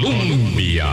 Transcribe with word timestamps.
Colombia. 0.00 0.86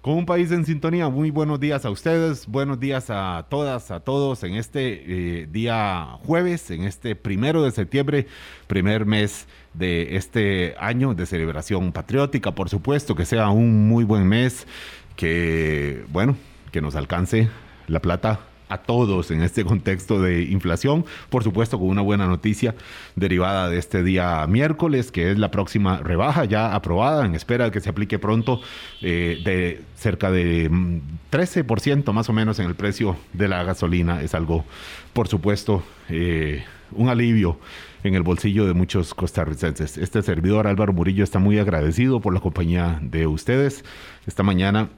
Con 0.00 0.14
un 0.14 0.26
país 0.26 0.50
en 0.50 0.64
sintonía, 0.64 1.08
muy 1.08 1.30
buenos 1.30 1.60
días 1.60 1.84
a 1.84 1.90
ustedes, 1.90 2.46
buenos 2.46 2.80
días 2.80 3.10
a 3.10 3.46
todas, 3.48 3.90
a 3.90 4.00
todos 4.00 4.42
en 4.44 4.54
este 4.54 5.40
eh, 5.42 5.46
día 5.46 6.18
jueves, 6.24 6.70
en 6.70 6.84
este 6.84 7.14
primero 7.16 7.62
de 7.62 7.70
septiembre, 7.70 8.26
primer 8.66 9.06
mes 9.06 9.46
de 9.74 10.16
este 10.16 10.74
año 10.78 11.14
de 11.14 11.26
celebración 11.26 11.92
patriótica, 11.92 12.54
por 12.54 12.68
supuesto, 12.68 13.14
que 13.14 13.24
sea 13.24 13.48
un 13.50 13.88
muy 13.88 14.04
buen 14.04 14.26
mes, 14.26 14.66
que, 15.16 16.04
bueno, 16.08 16.36
que 16.72 16.80
nos 16.80 16.96
alcance 16.96 17.48
la 17.88 18.00
plata 18.00 18.40
a 18.68 18.78
todos 18.78 19.30
en 19.30 19.42
este 19.42 19.64
contexto 19.64 20.20
de 20.20 20.42
inflación. 20.42 21.04
Por 21.30 21.44
supuesto, 21.44 21.78
con 21.78 21.88
una 21.88 22.02
buena 22.02 22.26
noticia 22.26 22.74
derivada 23.16 23.68
de 23.68 23.78
este 23.78 24.02
día 24.02 24.46
miércoles, 24.46 25.10
que 25.10 25.30
es 25.30 25.38
la 25.38 25.50
próxima 25.50 25.98
rebaja 25.98 26.44
ya 26.44 26.74
aprobada, 26.74 27.26
en 27.26 27.34
espera 27.34 27.66
de 27.66 27.70
que 27.70 27.80
se 27.80 27.90
aplique 27.90 28.18
pronto, 28.18 28.60
eh, 29.02 29.40
de 29.44 29.82
cerca 29.96 30.30
de 30.30 30.70
13% 31.30 32.12
mm, 32.12 32.14
más 32.14 32.28
o 32.28 32.32
menos 32.32 32.58
en 32.58 32.66
el 32.66 32.74
precio 32.74 33.16
de 33.32 33.48
la 33.48 33.62
gasolina. 33.64 34.22
Es 34.22 34.34
algo, 34.34 34.64
por 35.12 35.28
supuesto, 35.28 35.82
eh, 36.08 36.64
un 36.92 37.08
alivio 37.08 37.58
en 38.02 38.14
el 38.14 38.22
bolsillo 38.22 38.66
de 38.66 38.74
muchos 38.74 39.14
costarricenses. 39.14 39.96
Este 39.96 40.22
servidor 40.22 40.66
Álvaro 40.66 40.92
Murillo 40.92 41.24
está 41.24 41.38
muy 41.38 41.58
agradecido 41.58 42.20
por 42.20 42.34
la 42.34 42.40
compañía 42.40 42.98
de 43.02 43.26
ustedes. 43.26 43.84
Esta 44.26 44.42
mañana 44.42 44.90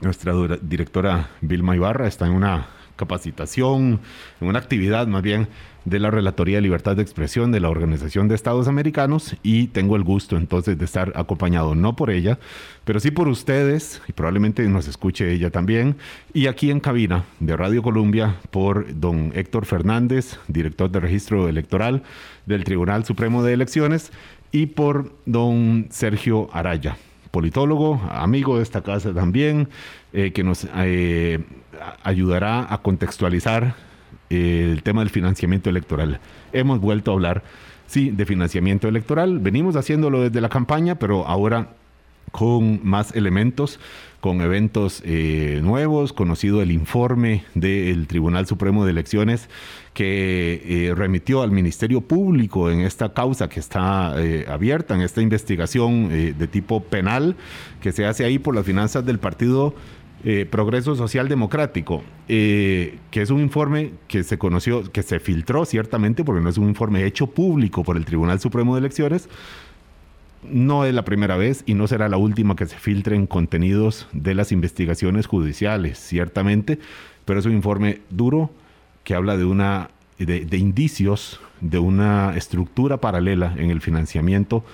nuestra 0.00 0.32
directora 0.60 1.30
Vilma 1.40 1.74
Ibarra 1.74 2.06
está 2.06 2.26
en 2.26 2.32
una 2.32 2.68
capacitación, 2.98 4.00
en 4.40 4.48
una 4.48 4.58
actividad 4.58 5.06
más 5.06 5.22
bien 5.22 5.48
de 5.86 5.98
la 5.98 6.10
Relatoría 6.10 6.56
de 6.56 6.62
Libertad 6.62 6.96
de 6.96 7.02
Expresión 7.02 7.50
de 7.50 7.60
la 7.60 7.70
Organización 7.70 8.28
de 8.28 8.34
Estados 8.34 8.68
Americanos 8.68 9.36
y 9.42 9.68
tengo 9.68 9.96
el 9.96 10.02
gusto 10.02 10.36
entonces 10.36 10.76
de 10.76 10.84
estar 10.84 11.12
acompañado 11.16 11.74
no 11.74 11.96
por 11.96 12.10
ella, 12.10 12.38
pero 12.84 13.00
sí 13.00 13.10
por 13.10 13.28
ustedes 13.28 14.02
y 14.06 14.12
probablemente 14.12 14.68
nos 14.68 14.86
escuche 14.86 15.32
ella 15.32 15.50
también 15.50 15.96
y 16.34 16.46
aquí 16.46 16.70
en 16.70 16.80
cabina 16.80 17.24
de 17.40 17.56
Radio 17.56 17.82
Colombia 17.82 18.36
por 18.50 18.86
don 19.00 19.32
Héctor 19.34 19.64
Fernández, 19.64 20.38
director 20.48 20.90
de 20.90 21.00
registro 21.00 21.48
electoral 21.48 22.02
del 22.44 22.64
Tribunal 22.64 23.06
Supremo 23.06 23.42
de 23.42 23.54
Elecciones 23.54 24.12
y 24.52 24.66
por 24.66 25.14
don 25.24 25.86
Sergio 25.90 26.48
Araya, 26.52 26.98
politólogo, 27.30 28.00
amigo 28.10 28.56
de 28.56 28.62
esta 28.62 28.82
casa 28.82 29.14
también, 29.14 29.68
eh, 30.12 30.32
que 30.32 30.42
nos 30.42 30.66
eh, 30.74 31.38
ayudará 32.02 32.72
a 32.72 32.78
contextualizar 32.78 33.74
eh, 34.30 34.70
el 34.72 34.82
tema 34.82 35.00
del 35.00 35.10
financiamiento 35.10 35.70
electoral. 35.70 36.20
Hemos 36.52 36.80
vuelto 36.80 37.10
a 37.10 37.14
hablar, 37.14 37.42
sí, 37.86 38.10
de 38.10 38.26
financiamiento 38.26 38.88
electoral. 38.88 39.38
Venimos 39.38 39.76
haciéndolo 39.76 40.22
desde 40.22 40.40
la 40.40 40.48
campaña, 40.48 40.96
pero 40.96 41.26
ahora 41.26 41.68
con 42.30 42.80
más 42.86 43.16
elementos, 43.16 43.80
con 44.20 44.42
eventos 44.42 45.02
eh, 45.06 45.60
nuevos, 45.62 46.12
conocido 46.12 46.60
el 46.60 46.72
informe 46.72 47.44
del 47.54 48.06
Tribunal 48.06 48.46
Supremo 48.46 48.84
de 48.84 48.90
Elecciones 48.90 49.48
que 49.94 50.62
eh, 50.88 50.94
remitió 50.94 51.40
al 51.40 51.52
Ministerio 51.52 52.02
Público 52.02 52.70
en 52.70 52.80
esta 52.80 53.14
causa 53.14 53.48
que 53.48 53.60
está 53.60 54.12
abierta, 54.52 54.94
en 54.94 55.00
esta 55.00 55.22
investigación 55.22 56.10
de 56.10 56.46
tipo 56.46 56.82
penal 56.82 57.34
que 57.80 57.92
se 57.92 58.04
hace 58.04 58.26
ahí 58.26 58.38
por 58.38 58.54
las 58.54 58.66
finanzas 58.66 59.06
del 59.06 59.18
partido 59.18 59.74
eh, 60.24 60.46
Progreso 60.50 60.96
Social 60.96 61.28
Democrático, 61.28 62.02
eh, 62.28 62.98
que 63.10 63.22
es 63.22 63.30
un 63.30 63.40
informe 63.40 63.92
que 64.08 64.24
se 64.24 64.36
conoció, 64.36 64.82
que 64.90 65.02
se 65.02 65.20
filtró 65.20 65.64
ciertamente, 65.64 66.24
porque 66.24 66.40
no 66.40 66.48
es 66.48 66.58
un 66.58 66.68
informe 66.68 67.04
hecho 67.04 67.28
público 67.28 67.84
por 67.84 67.96
el 67.96 68.04
Tribunal 68.04 68.40
Supremo 68.40 68.74
de 68.74 68.80
Elecciones. 68.80 69.28
No 70.50 70.84
es 70.84 70.94
la 70.94 71.04
primera 71.04 71.36
vez 71.36 71.62
y 71.66 71.74
no 71.74 71.86
será 71.86 72.08
la 72.08 72.16
última 72.16 72.56
que 72.56 72.66
se 72.66 72.78
filtren 72.78 73.26
contenidos 73.26 74.08
de 74.12 74.34
las 74.34 74.50
investigaciones 74.52 75.26
judiciales, 75.26 75.98
ciertamente, 75.98 76.78
pero 77.24 77.38
es 77.38 77.46
un 77.46 77.52
informe 77.52 78.00
duro 78.10 78.50
que 79.04 79.14
habla 79.14 79.36
de 79.36 79.44
una 79.44 79.90
de 80.18 80.56
indicios 80.56 81.40
de 81.60 81.78
una 81.78 82.36
estructura 82.36 82.96
paralela 82.96 83.54
en 83.56 83.70
el 83.70 83.80
financiamiento 83.80 84.64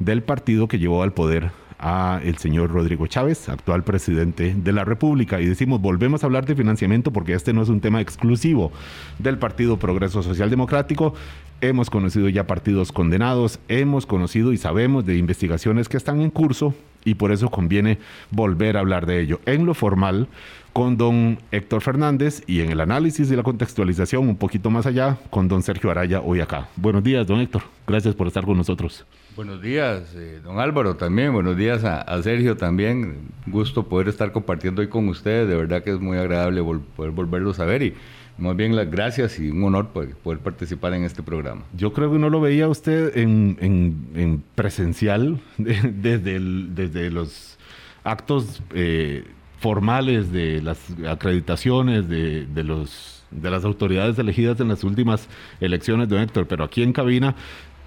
del 0.00 0.22
partido 0.22 0.66
que 0.66 0.78
llevó 0.78 1.02
al 1.04 1.12
poder 1.12 1.52
a 1.78 2.20
el 2.24 2.38
señor 2.38 2.70
Rodrigo 2.70 3.06
Chávez, 3.06 3.48
actual 3.48 3.84
presidente 3.84 4.54
de 4.56 4.72
la 4.72 4.84
República. 4.84 5.40
Y 5.40 5.46
decimos, 5.46 5.80
volvemos 5.80 6.22
a 6.22 6.26
hablar 6.26 6.46
de 6.46 6.54
financiamiento 6.54 7.12
porque 7.12 7.34
este 7.34 7.52
no 7.52 7.62
es 7.62 7.68
un 7.68 7.80
tema 7.80 8.00
exclusivo 8.00 8.72
del 9.18 9.38
Partido 9.38 9.78
Progreso 9.78 10.22
Social 10.22 10.50
Democrático. 10.50 11.14
Hemos 11.60 11.90
conocido 11.90 12.28
ya 12.28 12.46
partidos 12.46 12.92
condenados, 12.92 13.58
hemos 13.68 14.06
conocido 14.06 14.52
y 14.52 14.56
sabemos 14.56 15.04
de 15.06 15.16
investigaciones 15.16 15.88
que 15.88 15.96
están 15.96 16.20
en 16.20 16.30
curso 16.30 16.74
y 17.08 17.14
por 17.14 17.32
eso 17.32 17.48
conviene 17.48 17.98
volver 18.30 18.76
a 18.76 18.80
hablar 18.80 19.06
de 19.06 19.20
ello. 19.20 19.40
En 19.46 19.66
lo 19.66 19.74
formal, 19.74 20.28
con 20.72 20.96
don 20.96 21.38
Héctor 21.50 21.80
Fernández 21.80 22.42
y 22.46 22.60
en 22.60 22.70
el 22.70 22.80
análisis 22.80 23.30
y 23.30 23.36
la 23.36 23.42
contextualización 23.42 24.28
un 24.28 24.36
poquito 24.36 24.70
más 24.70 24.86
allá 24.86 25.18
con 25.30 25.48
don 25.48 25.62
Sergio 25.62 25.90
Araya 25.90 26.20
hoy 26.20 26.40
acá. 26.40 26.68
Buenos 26.76 27.02
días, 27.02 27.26
don 27.26 27.40
Héctor. 27.40 27.62
Gracias 27.86 28.14
por 28.14 28.26
estar 28.26 28.44
con 28.44 28.56
nosotros. 28.56 29.04
Buenos 29.34 29.62
días, 29.62 30.14
eh, 30.14 30.40
don 30.44 30.58
Álvaro 30.58 30.96
también. 30.96 31.32
Buenos 31.32 31.56
días 31.56 31.84
a, 31.84 32.22
Sergio 32.22 32.56
también. 32.56 33.18
Gusto 33.46 33.88
poder 33.88 34.08
estar 34.08 34.32
compartiendo 34.32 34.82
hoy 34.82 34.88
con 34.88 35.08
ustedes. 35.08 35.48
De 35.48 35.56
verdad 35.56 35.82
que 35.82 35.92
es 35.92 36.00
muy 36.00 36.18
agradable 36.18 36.62
poder 36.96 37.12
volverlos 37.12 37.58
a 37.60 37.64
ver 37.64 37.82
y 37.82 37.94
más 38.38 38.56
bien 38.56 38.76
las 38.76 38.90
gracias 38.90 39.38
y 39.38 39.50
un 39.50 39.64
honor 39.64 39.88
poder, 39.88 40.38
participar 40.38 40.94
en 40.94 41.04
este 41.04 41.22
programa. 41.22 41.64
Yo 41.76 41.92
creo 41.92 42.12
que 42.12 42.18
no 42.18 42.30
lo 42.30 42.40
veía 42.40 42.68
usted 42.68 43.16
en, 43.16 44.44
presencial 44.54 45.40
desde, 45.58 46.38
desde 46.40 47.10
los 47.10 47.58
actos 48.04 48.62
eh, 48.74 49.24
formales 49.58 50.32
de 50.32 50.62
las 50.62 50.78
acreditaciones 51.06 52.08
de, 52.08 52.46
de, 52.46 52.64
los, 52.64 53.24
de 53.30 53.50
las 53.50 53.64
autoridades 53.64 54.18
elegidas 54.18 54.60
en 54.60 54.68
las 54.68 54.84
últimas 54.84 55.28
elecciones, 55.60 56.08
don 56.08 56.20
Héctor, 56.20 56.46
pero 56.46 56.64
aquí 56.64 56.82
en 56.82 56.92
cabina 56.92 57.34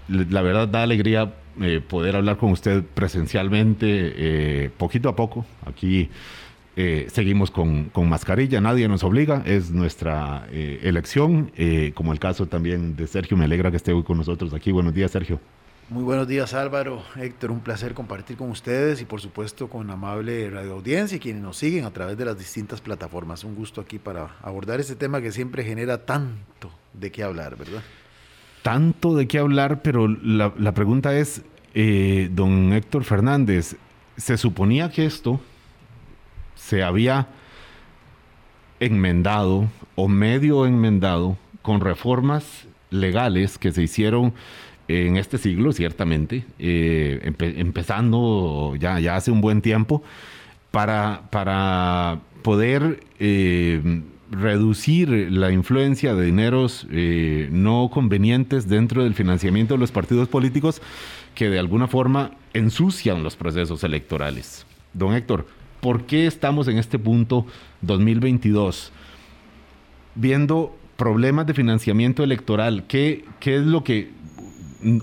la 0.08 0.42
verdad 0.42 0.68
da 0.68 0.84
alegría 0.84 1.34
eh, 1.62 1.82
poder 1.86 2.16
hablar 2.16 2.38
con 2.38 2.52
usted 2.52 2.84
presencialmente, 2.94 3.86
eh, 3.88 4.70
poquito 4.78 5.10
a 5.10 5.16
poco. 5.16 5.46
Aquí 5.66 6.10
eh, 6.76 7.08
seguimos 7.12 7.52
con, 7.52 7.86
con, 7.86 8.10
mascarilla, 8.10 8.62
nadie 8.62 8.88
nos 8.88 9.04
obliga, 9.04 9.44
es 9.46 9.72
nuestra 9.72 10.48
elección, 10.52 11.52
como 11.94 12.14
el 12.14 12.20
caso 12.20 12.48
también 12.48 12.96
de 12.96 13.08
Sergio. 13.08 13.38
Me 13.38 13.46
alegra 13.46 13.72
que 13.72 13.78
esté 13.78 13.94
hoy 13.94 14.04
con 14.04 14.18
nosotros 14.18 14.54
aquí. 14.54 14.72
Buenos 14.72 14.94
días, 14.94 15.12
Sergio. 15.12 15.40
Muy 15.90 16.04
buenos 16.04 16.26
días 16.26 16.54
Álvaro, 16.54 17.04
Héctor, 17.18 17.52
un 17.52 17.60
placer 17.60 17.94
compartir 17.94 18.38
con 18.38 18.50
ustedes 18.50 19.02
y 19.02 19.06
por 19.06 19.20
supuesto 19.20 19.68
con 19.68 19.90
amable 19.90 20.50
radio 20.50 20.72
audiencia 20.72 21.18
y 21.18 21.20
quienes 21.20 21.42
nos 21.42 21.58
siguen 21.58 21.84
a 21.84 21.92
través 21.92 22.18
de 22.18 22.24
las 22.24 22.38
distintas 22.38 22.80
plataformas. 22.80 23.44
Un 23.44 23.56
gusto 23.56 23.82
aquí 23.82 24.00
para 24.00 24.38
abordar 24.42 24.80
este 24.80 24.96
tema 24.96 25.20
que 25.22 25.34
siempre 25.34 25.66
genera 25.66 26.06
tanto 26.06 26.72
de 26.94 27.12
qué 27.12 27.24
hablar, 27.24 27.58
¿verdad? 27.58 27.82
tanto 28.62 29.16
de 29.16 29.28
qué 29.28 29.40
hablar, 29.40 29.82
pero 29.82 30.08
la, 30.08 30.74
pregunta 30.74 31.16
es, 31.16 31.42
eh, 31.74 32.30
don 32.32 32.74
Héctor 32.74 33.04
Fernández, 33.04 33.76
se 34.18 34.38
suponía 34.38 34.92
que 34.92 35.06
esto 35.06 35.40
se 36.62 36.84
había 36.84 37.28
enmendado 38.80 39.68
o 39.96 40.08
medio 40.08 40.66
enmendado 40.66 41.38
con 41.62 41.82
reformas 41.82 42.68
legales 42.90 43.58
que 43.58 43.72
se 43.72 43.84
hicieron 43.84 44.34
en 44.88 45.18
este 45.18 45.38
siglo, 45.38 45.72
ciertamente, 45.72 46.44
eh, 46.60 47.34
empezando 47.40 48.76
ya, 48.78 49.00
ya 49.00 49.16
hace 49.16 49.32
un 49.32 49.42
buen 49.42 49.62
tiempo, 49.62 50.04
para, 50.72 51.24
para 51.32 52.20
poder 52.42 53.04
eh, 53.20 54.02
reducir 54.32 55.10
la 55.10 55.52
influencia 55.52 56.16
de 56.16 56.26
dineros 56.26 56.88
eh, 56.92 57.50
no 57.52 57.90
convenientes 57.92 58.68
dentro 58.68 59.04
del 59.04 59.14
financiamiento 59.14 59.74
de 59.74 59.80
los 59.80 59.92
partidos 59.92 60.28
políticos 60.28 60.82
que 61.36 61.50
de 61.50 61.60
alguna 61.60 61.88
forma 61.88 62.32
ensucian 62.54 63.24
los 63.24 63.36
procesos 63.36 63.84
electorales. 63.84 64.66
Don 64.94 65.14
Héctor, 65.14 65.46
¿por 65.82 66.06
qué 66.06 66.28
estamos 66.28 66.68
en 66.68 66.78
este 66.78 66.98
punto 66.98 67.46
2022 67.82 68.92
viendo 70.16 70.76
problemas 70.96 71.48
de 71.48 71.54
financiamiento 71.54 72.24
electoral? 72.24 72.86
¿Qué, 72.88 73.26
qué 73.40 73.58
es 73.58 73.64
lo 73.64 73.84
que 73.84 74.12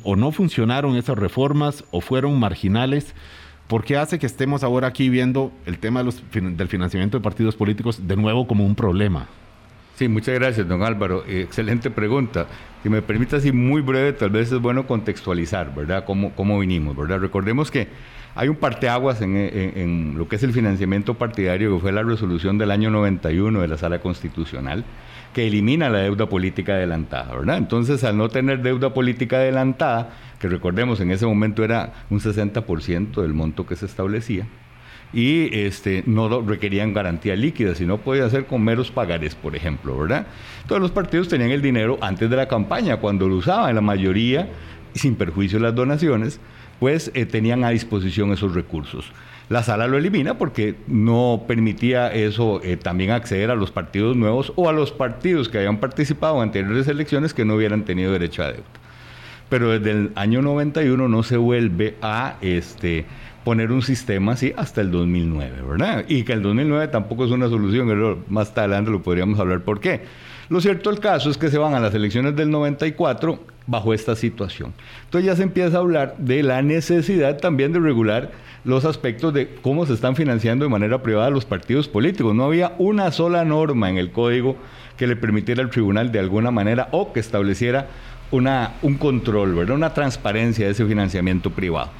o 0.03 0.17
no 0.17 0.33
funcionaron 0.33 0.97
esas 0.97 1.19
reformas 1.19 1.85
o 1.91 2.01
fueron 2.01 2.39
marginales? 2.39 3.15
¿Por 3.67 3.85
qué 3.85 3.97
hace 3.97 4.19
que 4.19 4.27
estemos 4.27 4.63
ahora 4.63 4.89
aquí 4.89 5.11
viendo 5.11 5.53
el 5.67 5.79
tema 5.79 6.03
del 6.03 6.69
financiamiento 6.69 7.19
de 7.19 7.23
partidos 7.23 7.55
políticos 7.55 8.07
de 8.09 8.17
nuevo 8.17 8.47
como 8.47 8.65
un 8.65 8.75
problema? 8.75 9.27
Sí, 9.97 10.09
muchas 10.09 10.37
gracias, 10.37 10.67
don 10.69 10.83
Álvaro. 10.85 11.25
Eh, 11.27 11.43
excelente 11.43 11.91
pregunta. 11.91 12.47
Si 12.83 12.89
me 12.89 13.03
permite 13.03 13.37
así 13.37 13.51
muy 13.51 13.83
breve, 13.83 14.13
tal 14.13 14.31
vez 14.31 14.51
es 14.53 14.61
bueno 14.61 14.87
contextualizar, 14.87 15.75
¿verdad? 15.75 16.05
Cómo, 16.05 16.33
cómo 16.35 16.59
vinimos, 16.61 16.97
¿verdad? 16.97 17.19
Recordemos 17.19 17.71
que 17.71 17.89
hay 18.39 18.49
un 18.49 18.55
parteaguas 18.55 19.21
en, 19.21 19.37
en, 19.37 20.15
lo 20.17 20.29
que 20.29 20.37
es 20.37 20.45
el 20.45 20.53
financiamiento 20.53 21.15
partidario, 21.15 21.75
que 21.75 21.81
fue 21.81 21.91
la 21.91 22.05
resolución 22.05 22.57
del 22.57 22.71
año 22.71 22.89
91 22.89 23.61
de 23.61 23.67
la 23.67 23.77
Sala 23.77 23.99
Constitucional, 23.99 24.85
que 25.35 25.49
elimina 25.49 25.91
la 25.91 25.99
deuda 25.99 26.29
política 26.29 26.75
adelantada, 26.75 27.35
¿verdad? 27.35 27.57
Entonces, 27.57 28.05
al 28.05 28.17
no 28.17 28.29
tener 28.29 28.63
deuda 28.63 28.95
política 28.95 29.39
adelantada, 29.39 30.11
que 30.39 30.49
recordemos 30.49 31.01
en 31.01 31.11
ese 31.11 31.27
momento 31.27 31.65
era 31.65 31.93
un 32.11 32.21
60% 32.21 33.23
del 33.23 33.35
monto 33.35 33.67
que 33.67 33.75
se 33.75 33.87
establecía, 33.87 34.47
y 35.13 35.53
este, 35.59 36.05
no 36.07 36.41
requerían 36.41 36.93
garantía 36.93 37.35
líquida, 37.35 37.75
sino 37.75 37.99
podía 37.99 38.31
ser 38.31 38.47
con 38.47 38.63
meros 38.63 38.93
pagares, 38.93 39.35
por 39.35 39.57
ejemplo, 39.57 39.99
¿verdad? 39.99 40.29
Todos 40.69 40.81
los 40.81 40.93
partidos 40.93 41.27
tenían 41.27 41.51
el 41.51 41.61
dinero 41.61 41.99
antes 42.01 42.31
de 42.31 42.37
la 42.37 42.47
campaña, 42.47 42.99
cuando 42.99 43.29
lo 43.29 43.35
usaban, 43.35 43.75
la 43.75 43.81
mayoría, 43.81 44.49
sin 44.95 45.17
perjuicio 45.17 45.59
de 45.59 45.65
las 45.65 45.75
donaciones, 45.75 46.39
pues 46.81 47.11
eh, 47.15 47.27
tenían 47.27 47.65
a 47.65 47.71
disposición 47.71 48.33
esos 48.33 48.55
recursos. 48.55 49.13
La 49.49 49.63
sala 49.63 49.87
lo 49.87 49.97
elimina 49.97 50.37
porque 50.37 50.75
no 50.87 51.45
permitía 51.49 52.13
eso 52.13 52.61
eh, 52.63 52.77
también 52.77 53.13
acceder 53.13 53.51
a 53.51 53.55
los 53.55 53.71
partidos 53.71 54.15
nuevos 54.15 54.53
o 54.57 54.69
a 54.69 54.73
los 54.73 54.93
partidos 54.93 55.49
que 55.49 55.59
habían 55.59 55.79
participado 55.79 56.37
en 56.37 56.43
anteriores 56.43 56.87
elecciones 56.87 57.33
que 57.33 57.47
no 57.47 57.55
hubieran 57.55 57.85
tenido 57.85 58.13
derecho 58.13 58.43
a 58.43 58.49
deuda. 58.49 58.65
Pero 59.49 59.71
desde 59.71 59.91
el 59.93 60.13
año 60.17 60.43
91 60.43 61.09
no 61.09 61.23
se 61.23 61.39
vuelve 61.39 61.97
a 62.03 62.37
este, 62.43 63.07
poner 63.43 63.73
un 63.73 63.81
sistema 63.81 64.33
así 64.33 64.53
hasta 64.55 64.83
el 64.83 64.91
2009, 64.91 65.63
¿verdad? 65.67 66.05
Y 66.07 66.25
que 66.25 66.35
el 66.35 66.43
2009 66.43 66.89
tampoco 66.89 67.25
es 67.25 67.31
una 67.31 67.49
solución, 67.49 68.25
más 68.29 68.53
adelante 68.55 68.91
lo 68.91 69.03
podríamos 69.03 69.41
hablar 69.41 69.63
por 69.63 69.81
qué. 69.81 70.03
Lo 70.51 70.61
cierto 70.61 70.91
el 70.91 71.01
caso 71.01 71.31
es 71.31 71.39
que 71.39 71.49
se 71.49 71.57
van 71.57 71.73
a 71.73 71.81
las 71.81 71.95
elecciones 71.95 72.37
del 72.37 72.51
94 72.51 73.41
bajo 73.69 73.95
esta 73.95 74.17
situación. 74.17 74.73
Entonces 75.05 75.27
ya 75.27 75.37
se 75.37 75.45
empieza 75.45 75.77
a 75.77 75.81
hablar 75.81 76.17
de 76.19 76.43
la 76.43 76.63
necesidad 76.63 77.39
también 77.39 77.73
de 77.73 77.79
regular 77.79 78.33
los 78.65 78.85
aspectos 78.85 79.33
de 79.33 79.49
cómo 79.63 79.87
se 79.87 79.93
están 79.93 80.17
financiando 80.17 80.65
de 80.65 80.71
manera 80.71 81.03
privada 81.03 81.31
los 81.31 81.45
partidos 81.45 81.87
políticos. 81.87 82.35
No 82.35 82.45
había 82.45 82.73
una 82.79 83.13
sola 83.13 83.45
norma 83.45 83.89
en 83.89 83.99
el 83.99 84.11
código 84.11 84.57
que 84.97 85.07
le 85.07 85.17
permitiera 85.17 85.63
al 85.63 85.71
tribunal 85.71 86.11
de 86.11 86.19
alguna 86.19 86.51
manera 86.51 86.89
o 86.91 87.13
que 87.13 87.21
estableciera 87.21 87.87
una, 88.31 88.73
un 88.83 88.97
control, 88.97 89.55
¿verdad? 89.55 89.77
una 89.77 89.95
transparencia 89.95 90.67
de 90.67 90.73
ese 90.73 90.87
financiamiento 90.87 91.51
privado. 91.51 91.91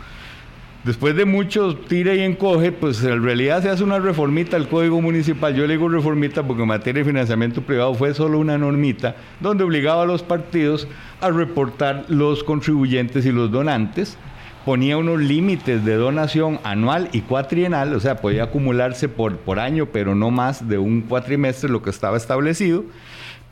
Después 0.89 1.15
de 1.15 1.27
mucho 1.27 1.77
tira 1.77 2.15
y 2.15 2.21
encoge, 2.21 2.73
pues 2.73 3.05
en 3.05 3.23
realidad 3.23 3.63
se 3.63 3.69
hace 3.69 3.85
una 3.85 3.99
reformita 3.99 4.57
al 4.57 4.71
Código 4.71 5.03
Municipal. 5.03 5.55
Yo 5.55 5.67
le 5.67 5.75
digo 5.75 5.87
reformita 5.87 6.43
porque 6.43 6.63
en 6.63 6.69
materia 6.69 7.03
de 7.03 7.11
financiamiento 7.11 7.61
privado 7.61 7.93
fue 7.93 8.15
solo 8.15 8.39
una 8.39 8.57
normita 8.57 9.15
donde 9.39 9.65
obligaba 9.65 10.05
a 10.05 10.07
los 10.07 10.23
partidos 10.23 10.89
a 11.21 11.29
reportar 11.29 12.07
los 12.09 12.43
contribuyentes 12.43 13.27
y 13.27 13.33
los 13.33 13.51
donantes. 13.51 14.17
Ponía 14.65 14.97
unos 14.97 15.21
límites 15.21 15.85
de 15.85 15.97
donación 15.97 16.59
anual 16.65 17.11
y 17.13 17.21
cuatrienal, 17.21 17.93
o 17.93 18.01
sea, 18.01 18.17
podía 18.23 18.45
acumularse 18.45 19.11
por, 19.11 19.37
por 19.37 19.59
año, 19.59 19.89
pero 19.93 20.15
no 20.15 20.31
más 20.31 20.71
de 20.71 20.79
un 20.79 21.03
cuatrimestre 21.03 21.69
lo 21.69 21.83
que 21.83 21.91
estaba 21.91 22.17
establecido. 22.17 22.85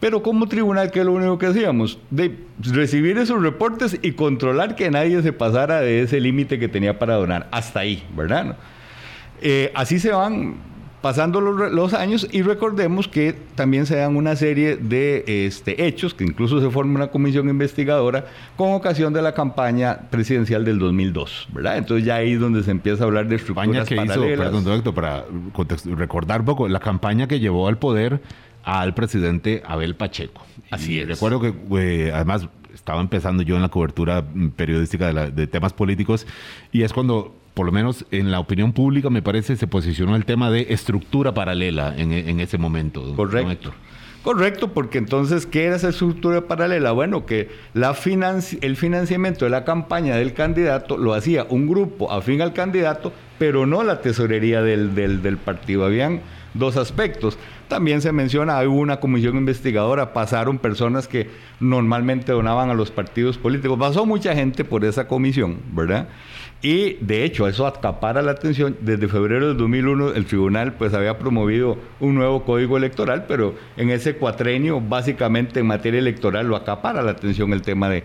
Pero 0.07 0.23
como 0.23 0.47
tribunal, 0.47 0.93
¿qué 0.93 1.01
es 1.01 1.05
lo 1.05 1.15
único 1.15 1.37
que 1.37 1.47
hacíamos? 1.47 1.99
De 2.11 2.33
recibir 2.61 3.19
esos 3.19 3.43
reportes 3.43 3.99
y 4.03 4.13
controlar 4.13 4.77
que 4.77 4.89
nadie 4.89 5.21
se 5.21 5.33
pasara 5.33 5.81
de 5.81 6.03
ese 6.03 6.21
límite 6.21 6.61
que 6.61 6.69
tenía 6.69 6.97
para 6.97 7.17
donar. 7.17 7.49
Hasta 7.51 7.81
ahí, 7.81 8.05
¿verdad? 8.17 8.57
Eh, 9.43 9.73
así 9.75 9.99
se 9.99 10.13
van 10.13 10.59
pasando 11.01 11.41
los, 11.41 11.93
años 11.93 12.29
y 12.31 12.43
recordemos 12.43 13.09
que 13.09 13.35
también 13.57 13.85
se 13.85 13.97
dan 13.97 14.15
una 14.15 14.37
serie 14.37 14.77
de 14.77 15.25
este, 15.27 15.89
hechos, 15.89 16.15
que 16.15 16.23
incluso 16.23 16.61
se 16.61 16.71
forma 16.71 16.95
una 16.95 17.09
comisión 17.09 17.49
investigadora 17.49 18.27
con 18.57 18.75
ocasión 18.75 19.13
de 19.13 19.23
la 19.23 19.35
campaña 19.35 20.03
presidencial 20.11 20.65
del 20.65 20.79
2002, 20.79 21.49
¿verdad? 21.53 21.79
Entonces 21.79 22.07
ya 22.07 22.15
ahí 22.15 22.35
es 22.35 22.41
donde 22.41 22.63
se 22.63 22.71
empieza 22.71 23.03
a 23.03 23.07
hablar 23.09 23.27
de 23.27 23.35
estructuras 23.35 23.89
que 23.89 23.97
paralelas. 23.97 24.35
Hizo, 24.35 24.43
perdón, 24.45 24.65
doctor, 24.65 24.95
para 24.95 25.25
recordar 25.97 26.41
un 26.41 26.47
poco, 26.47 26.69
la 26.69 26.79
campaña 26.79 27.27
que 27.27 27.41
llevó 27.41 27.67
al 27.67 27.79
poder 27.79 28.21
al 28.67 28.95
presidente 28.95 29.63
Abel 29.65 29.95
Pacheco. 29.95 30.45
Así 30.71 31.01
es. 31.01 31.09
Recuerdo 31.09 31.41
que 31.41 31.55
eh, 31.79 32.11
además 32.13 32.49
estaba 32.75 33.01
empezando 33.01 33.43
yo 33.43 33.55
en 33.57 33.63
la 33.63 33.69
cobertura 33.69 34.25
periodística 34.57 35.13
de, 35.13 35.47
temas 35.47 35.73
políticos 35.73 36.27
y 36.73 36.83
es 36.83 36.93
cuando 36.93 37.35
por 37.55 37.65
lo 37.65 37.73
menos 37.73 38.05
en 38.11 38.31
la 38.31 38.39
opinión 38.39 38.75
pública, 38.75 39.09
me 39.09 39.23
parece, 39.23 39.57
se 39.57 39.67
posicionó 39.67 40.15
el 40.15 40.27
tema 40.27 40.51
de 40.51 40.67
estructura 40.69 41.33
paralela 41.33 41.95
en, 41.97 42.39
ese 42.39 42.59
momento. 42.59 43.15
Correcto. 43.15 43.73
Correcto, 44.23 44.75
porque 44.75 44.99
entonces, 44.99 45.47
¿qué 45.47 45.67
era 45.67 45.77
esa 45.77 45.89
estructura 45.89 46.49
paralela? 46.49 46.91
Bueno, 46.91 47.25
que 47.25 47.49
la 47.73 47.97
el 48.61 48.77
financiamiento 48.77 49.45
de 49.47 49.51
la 49.51 49.65
campaña 49.65 50.17
del 50.17 50.35
candidato 50.35 50.99
lo 50.99 51.15
hacía 51.15 51.47
un 51.49 51.67
grupo 51.67 52.13
afín 52.13 52.43
al 52.43 52.53
candidato, 52.53 53.13
pero 53.39 53.65
no 53.65 53.85
la 53.85 54.03
tesorería 54.03 54.61
del, 54.61 54.95
del, 54.95 55.23
del 55.23 55.39
partido. 55.39 55.87
Habían 55.87 56.21
dos 56.59 56.77
aspectos. 56.77 57.39
También 57.69 58.01
se 58.01 58.13
menciona, 58.13 58.63
hubo 58.63 58.81
una 58.81 59.01
comisión 59.01 59.37
investigadora, 59.37 60.13
pasaron 60.13 60.59
personas 60.59 61.09
que 61.09 61.29
normalmente 61.61 62.33
donaban 62.33 62.71
a 62.71 62.75
los 62.75 62.91
partidos 62.91 63.39
políticos, 63.39 63.79
pasó 63.79 64.07
mucha 64.07 64.35
gente 64.35 64.65
por 64.65 64.85
esa 64.85 65.09
comisión, 65.09 65.59
¿verdad? 65.73 66.09
Y 66.63 66.95
de 66.95 67.25
hecho, 67.25 67.47
eso 67.47 67.67
acapara 67.67 68.23
la 68.23 68.33
atención. 68.33 68.77
Desde 68.81 69.09
febrero 69.09 69.49
de 69.49 69.55
2001 69.55 70.15
el 70.15 70.25
tribunal 70.25 70.73
pues 70.73 70.95
había 70.95 71.19
promovido 71.19 71.79
un 72.01 72.15
nuevo 72.15 72.45
código 72.45 72.77
electoral, 72.77 73.27
pero 73.29 73.55
en 73.77 73.91
ese 73.91 74.17
cuatrenio 74.17 74.81
básicamente 74.81 75.61
en 75.61 75.67
materia 75.67 76.01
electoral 76.01 76.49
lo 76.49 76.57
acapara 76.57 77.03
la 77.03 77.13
atención 77.13 77.53
el 77.53 77.63
tema 77.63 77.89
de, 77.91 78.03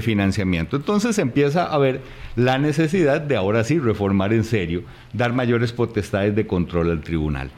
financiamiento. 0.00 0.76
Entonces 0.76 1.18
empieza 1.18 1.64
a 1.64 1.76
ver 1.78 2.00
la 2.36 2.58
necesidad 2.58 3.20
de 3.20 3.36
ahora 3.36 3.64
sí 3.64 3.78
reformar 3.78 4.32
en 4.32 4.44
serio, 4.44 4.82
dar 5.12 5.32
mayores 5.32 5.72
potestades 5.72 6.34
de 6.34 6.46
control 6.46 6.90
al 6.90 7.00
tribunal. 7.00 7.50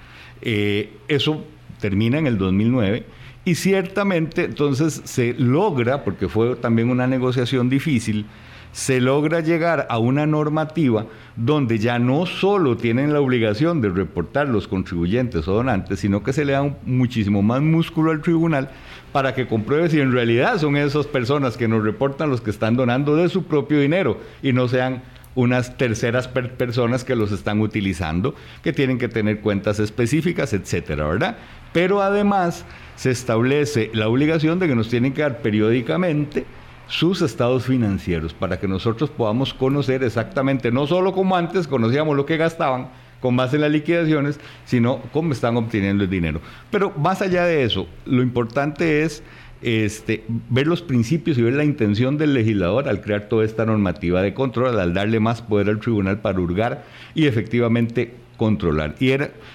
Eh, 0.42 0.92
eso 1.08 1.44
termina 1.80 2.18
en 2.18 2.26
el 2.26 2.38
2009 2.38 3.04
y 3.44 3.54
ciertamente 3.54 4.44
entonces 4.44 5.02
se 5.04 5.34
logra, 5.34 6.02
porque 6.04 6.28
fue 6.28 6.56
también 6.56 6.90
una 6.90 7.06
negociación 7.06 7.68
difícil, 7.68 8.26
se 8.72 9.00
logra 9.00 9.40
llegar 9.40 9.86
a 9.88 9.98
una 9.98 10.26
normativa 10.26 11.06
donde 11.36 11.78
ya 11.78 11.98
no 11.98 12.26
solo 12.26 12.76
tienen 12.76 13.12
la 13.12 13.20
obligación 13.20 13.80
de 13.80 13.88
reportar 13.88 14.48
los 14.48 14.68
contribuyentes 14.68 15.48
o 15.48 15.54
donantes, 15.54 16.00
sino 16.00 16.22
que 16.22 16.32
se 16.32 16.44
le 16.44 16.52
da 16.52 16.76
muchísimo 16.84 17.40
más 17.40 17.62
músculo 17.62 18.10
al 18.10 18.20
tribunal 18.20 18.68
para 19.12 19.32
que 19.34 19.46
compruebe 19.46 19.88
si 19.88 20.00
en 20.00 20.12
realidad 20.12 20.58
son 20.58 20.76
esas 20.76 21.06
personas 21.06 21.56
que 21.56 21.68
nos 21.68 21.82
reportan 21.82 22.28
los 22.28 22.42
que 22.42 22.50
están 22.50 22.76
donando 22.76 23.16
de 23.16 23.30
su 23.30 23.44
propio 23.44 23.80
dinero 23.80 24.20
y 24.42 24.52
no 24.52 24.68
sean 24.68 25.02
unas 25.36 25.76
terceras 25.76 26.26
personas 26.26 27.04
que 27.04 27.14
los 27.14 27.30
están 27.30 27.60
utilizando, 27.60 28.34
que 28.64 28.72
tienen 28.72 28.98
que 28.98 29.08
tener 29.08 29.40
cuentas 29.40 29.78
específicas, 29.78 30.52
etcétera, 30.52 31.06
¿verdad? 31.06 31.36
Pero 31.72 32.02
además 32.02 32.64
se 32.96 33.10
establece 33.10 33.90
la 33.92 34.08
obligación 34.08 34.58
de 34.58 34.66
que 34.66 34.74
nos 34.74 34.88
tienen 34.88 35.12
que 35.12 35.22
dar 35.22 35.42
periódicamente 35.42 36.46
sus 36.88 37.20
estados 37.20 37.66
financieros 37.66 38.32
para 38.32 38.58
que 38.58 38.66
nosotros 38.66 39.10
podamos 39.10 39.52
conocer 39.52 40.02
exactamente, 40.02 40.72
no 40.72 40.86
solo 40.86 41.12
como 41.12 41.36
antes 41.36 41.68
conocíamos 41.68 42.16
lo 42.16 42.26
que 42.26 42.38
gastaban 42.38 42.88
con 43.20 43.36
base 43.36 43.56
en 43.56 43.62
las 43.62 43.70
liquidaciones, 43.70 44.40
sino 44.64 45.00
cómo 45.12 45.32
están 45.32 45.56
obteniendo 45.56 46.04
el 46.04 46.10
dinero. 46.10 46.40
Pero 46.70 46.92
más 46.96 47.20
allá 47.22 47.44
de 47.44 47.64
eso, 47.64 47.86
lo 48.04 48.22
importante 48.22 49.02
es 49.02 49.22
este, 49.62 50.24
ver 50.50 50.66
los 50.66 50.82
principios 50.82 51.38
y 51.38 51.42
ver 51.42 51.54
la 51.54 51.64
intención 51.64 52.18
del 52.18 52.34
legislador 52.34 52.88
al 52.88 53.00
crear 53.00 53.28
toda 53.28 53.44
esta 53.44 53.64
normativa 53.64 54.22
de 54.22 54.34
control, 54.34 54.78
al 54.78 54.94
darle 54.94 55.20
más 55.20 55.42
poder 55.42 55.68
al 55.68 55.80
tribunal 55.80 56.20
para 56.20 56.40
hurgar 56.40 56.84
y 57.14 57.26
efectivamente 57.26 58.14
controlar. 58.36 58.94
Y 59.00 59.12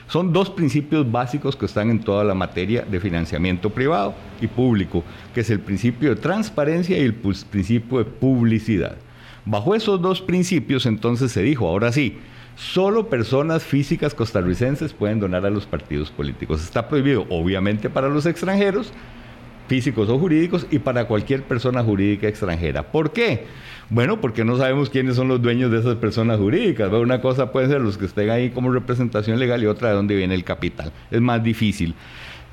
son 0.08 0.34
dos 0.34 0.50
principios 0.50 1.10
básicos 1.12 1.56
que 1.56 1.66
están 1.66 1.90
en 1.90 2.00
toda 2.00 2.24
la 2.24 2.34
materia 2.34 2.84
de 2.84 3.00
financiamiento 3.00 3.70
privado 3.70 4.14
y 4.42 4.48
público, 4.48 5.04
que 5.34 5.42
es 5.42 5.50
el 5.50 5.60
principio 5.60 6.10
de 6.10 6.16
transparencia 6.16 6.98
y 6.98 7.02
el 7.02 7.14
principio 7.14 8.00
de 8.00 8.06
publicidad. 8.06 8.98
Bajo 9.46 9.74
esos 9.76 10.02
dos 10.02 10.22
principios 10.22 10.86
entonces 10.86 11.32
se 11.32 11.42
dijo, 11.42 11.68
ahora 11.68 11.92
sí, 11.92 12.18
solo 12.56 13.08
personas 13.10 13.64
físicas 13.64 14.14
costarricenses 14.14 14.94
pueden 14.94 15.20
donar 15.20 15.46
a 15.46 15.50
los 15.50 15.66
partidos 15.66 16.12
políticos. 16.12 16.64
Está 16.64 16.88
prohibido, 16.88 17.26
obviamente, 17.30 17.90
para 17.90 18.10
los 18.10 18.26
extranjeros, 18.26 18.94
físicos 19.72 20.10
o 20.10 20.20
jurídicos 20.20 20.68
y 20.70 20.80
para 20.80 21.06
cualquier 21.06 21.44
persona 21.44 21.82
jurídica 21.82 22.28
extranjera. 22.28 22.92
¿Por 22.92 23.14
qué? 23.14 23.46
Bueno, 23.90 24.20
porque 24.20 24.44
no 24.44 24.58
sabemos 24.58 24.90
quiénes 24.90 25.16
son 25.16 25.30
los 25.30 25.42
dueños 25.42 25.72
de 25.72 25.80
esas 25.80 25.96
personas 25.96 26.40
jurídicas. 26.40 26.92
Una 26.92 27.22
cosa 27.22 27.54
puede 27.54 27.70
ser 27.70 27.80
los 27.80 27.98
que 27.98 28.04
estén 28.04 28.30
ahí 28.32 28.50
como 28.50 28.70
representación 28.70 29.40
legal 29.40 29.64
y 29.64 29.68
otra 29.68 29.88
de 29.88 29.96
dónde 29.96 30.14
viene 30.14 30.36
el 30.36 30.44
capital. 30.44 30.92
Es 31.10 31.22
más 31.22 31.42
difícil. 31.42 31.96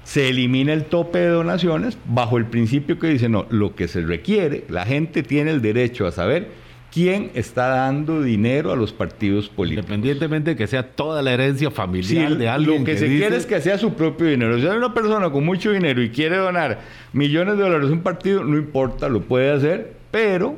Se 0.05 0.29
elimina 0.29 0.73
el 0.73 0.85
tope 0.85 1.19
de 1.19 1.31
donaciones 1.31 1.99
bajo 2.05 2.39
el 2.39 2.47
principio 2.47 3.01
que 3.01 3.09
dice, 3.09 3.29
no, 3.29 3.47
lo 3.51 3.75
que 3.75 3.89
se 3.89 4.01
requiere, 4.03 4.65
la 4.69 4.87
gente 4.87 5.25
tiene 5.25 5.51
el 5.51 5.61
derecho 5.61 6.07
a 6.07 6.13
saber 6.13 6.47
quién 6.93 7.31
está 7.35 7.69
dando 7.69 8.23
dinero 8.23 8.73
a 8.73 8.77
los 8.77 8.93
partidos 8.93 9.49
políticos. 9.49 9.85
Independientemente 9.85 10.51
de 10.51 10.57
que 10.57 10.67
sea 10.67 10.83
toda 10.83 11.23
la 11.23 11.33
herencia 11.33 11.71
familiar 11.71 12.37
de 12.37 12.49
alguien. 12.49 12.81
Lo 12.81 12.85
que, 12.85 12.97
se 12.97 13.07
quiere 13.07 13.37
es 13.37 13.47
que 13.47 13.61
sea 13.61 13.79
su 13.79 13.95
propio 13.95 14.27
dinero. 14.27 14.59
Si 14.59 14.67
hay 14.67 14.77
una 14.77 14.95
persona 14.95 15.31
con 15.31 15.45
mucho 15.45 15.71
dinero 15.71 16.03
y 16.03 16.11
quiere 16.11 16.37
donar 16.37 16.81
millones 17.13 17.57
de 17.57 17.63
dólares 17.63 17.91
a 17.91 17.93
un 17.93 18.03
partido, 18.03 18.45
no 18.45 18.57
importa, 18.57 19.09
lo 19.09 19.23
puede 19.23 19.51
hacer, 19.51 19.93
pero 20.11 20.57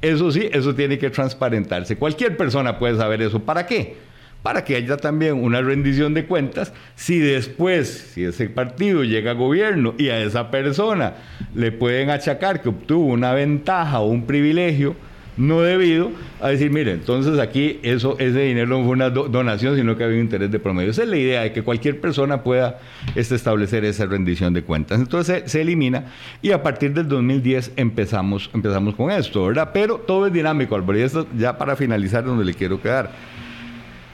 eso 0.00 0.30
sí, 0.30 0.48
eso 0.52 0.74
tiene 0.74 0.98
que 0.98 1.10
transparentarse. 1.10 1.96
Cualquier 1.96 2.36
persona 2.36 2.78
puede 2.78 2.96
saber 2.96 3.20
eso. 3.22 3.40
¿Para 3.40 3.66
qué? 3.66 3.96
Para 4.42 4.64
que 4.64 4.76
haya 4.76 4.96
también 4.96 5.34
una 5.34 5.60
rendición 5.60 6.14
de 6.14 6.24
cuentas. 6.24 6.72
Si 6.94 7.18
después, 7.18 8.12
si 8.14 8.24
ese 8.24 8.48
partido 8.48 9.02
llega 9.02 9.32
a 9.32 9.34
gobierno 9.34 9.94
y 9.98 10.10
a 10.10 10.20
esa 10.20 10.50
persona 10.50 11.14
le 11.54 11.72
pueden 11.72 12.10
achacar 12.10 12.62
que 12.62 12.68
obtuvo 12.68 13.06
una 13.06 13.34
ventaja 13.34 13.98
o 13.98 14.06
un 14.06 14.26
privilegio, 14.26 14.94
no 15.38 15.62
debido 15.62 16.10
a 16.40 16.48
decir, 16.48 16.70
mire, 16.70 16.92
entonces 16.92 17.38
aquí 17.38 17.78
eso, 17.82 18.16
ese 18.18 18.40
dinero 18.40 18.66
no 18.66 18.84
fue 18.84 18.92
una 18.92 19.08
donación, 19.08 19.76
sino 19.76 19.96
que 19.96 20.04
había 20.04 20.16
un 20.16 20.22
interés 20.22 20.50
de 20.50 20.58
promedio. 20.58 20.90
Esa 20.90 21.04
es 21.04 21.08
la 21.08 21.16
idea 21.16 21.42
de 21.42 21.52
que 21.52 21.62
cualquier 21.62 22.00
persona 22.00 22.42
pueda 22.42 22.80
este, 23.14 23.36
establecer 23.36 23.84
esa 23.84 24.06
rendición 24.06 24.52
de 24.52 24.62
cuentas. 24.62 25.00
Entonces 25.00 25.44
se, 25.50 25.60
elimina 25.60 26.06
y 26.42 26.50
a 26.50 26.62
partir 26.62 26.92
del 26.92 27.08
2010 27.08 27.72
empezamos, 27.76 28.50
empezamos 28.52 28.94
con 28.96 29.10
esto, 29.10 29.46
¿verdad? 29.46 29.70
Pero 29.72 29.98
todo 29.98 30.26
es 30.26 30.32
dinámico, 30.32 30.74
Álvaro, 30.74 30.98
y 30.98 31.02
esto 31.02 31.26
ya 31.36 31.56
para 31.56 31.76
finalizar 31.76 32.24
donde 32.24 32.44
le 32.44 32.54
quiero 32.54 32.80
quedar. 32.82 33.10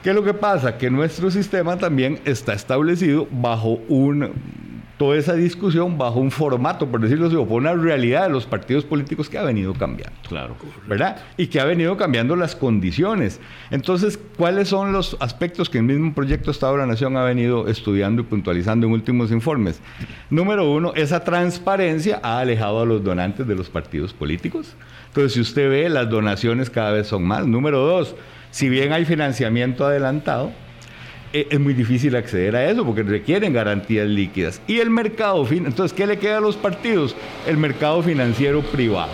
¿Qué 0.02 0.10
es 0.10 0.14
lo 0.14 0.22
que 0.22 0.34
pasa? 0.34 0.76
Que 0.76 0.90
nuestro 0.90 1.30
sistema 1.30 1.78
también 1.78 2.20
está 2.26 2.52
establecido 2.52 3.26
bajo 3.30 3.80
un 3.88 4.32
toda 4.96 5.16
esa 5.16 5.34
discusión 5.34 5.98
bajo 5.98 6.20
un 6.20 6.30
formato, 6.30 6.86
por 6.86 7.00
decirlo 7.00 7.26
así, 7.26 7.36
o 7.36 7.46
por 7.46 7.60
una 7.60 7.74
realidad 7.74 8.24
de 8.24 8.30
los 8.30 8.46
partidos 8.46 8.84
políticos 8.84 9.28
que 9.28 9.38
ha 9.38 9.42
venido 9.42 9.74
cambiando. 9.74 10.16
Claro. 10.28 10.56
¿Verdad? 10.86 11.22
Y 11.36 11.48
que 11.48 11.60
ha 11.60 11.64
venido 11.64 11.96
cambiando 11.96 12.36
las 12.36 12.54
condiciones. 12.54 13.40
Entonces, 13.70 14.18
¿cuáles 14.36 14.68
son 14.68 14.92
los 14.92 15.16
aspectos 15.20 15.68
que 15.68 15.78
el 15.78 15.84
mismo 15.84 16.14
proyecto 16.14 16.50
Estado 16.50 16.74
de 16.74 16.78
la 16.80 16.86
Nación 16.86 17.16
ha 17.16 17.24
venido 17.24 17.68
estudiando 17.68 18.22
y 18.22 18.24
puntualizando 18.24 18.86
en 18.86 18.92
últimos 18.92 19.30
informes? 19.32 19.80
Número 20.30 20.70
uno, 20.70 20.92
esa 20.94 21.24
transparencia 21.24 22.20
ha 22.22 22.38
alejado 22.38 22.82
a 22.82 22.86
los 22.86 23.02
donantes 23.02 23.46
de 23.46 23.54
los 23.54 23.68
partidos 23.68 24.12
políticos. 24.12 24.74
Entonces, 25.08 25.32
si 25.32 25.40
usted 25.40 25.68
ve, 25.68 25.88
las 25.88 26.08
donaciones 26.08 26.70
cada 26.70 26.92
vez 26.92 27.08
son 27.08 27.24
más. 27.24 27.46
Número 27.46 27.80
dos, 27.80 28.14
si 28.50 28.68
bien 28.68 28.92
hay 28.92 29.04
financiamiento 29.04 29.84
adelantado, 29.84 30.52
es 31.34 31.58
muy 31.58 31.74
difícil 31.74 32.14
acceder 32.14 32.54
a 32.54 32.70
eso 32.70 32.84
porque 32.84 33.02
requieren 33.02 33.52
garantías 33.52 34.06
líquidas. 34.06 34.62
Y 34.68 34.78
el 34.78 34.88
mercado, 34.88 35.46
entonces, 35.50 35.92
¿qué 35.92 36.06
le 36.06 36.18
queda 36.18 36.38
a 36.38 36.40
los 36.40 36.56
partidos? 36.56 37.16
El 37.46 37.56
mercado 37.56 38.02
financiero 38.02 38.62
privado. 38.62 39.12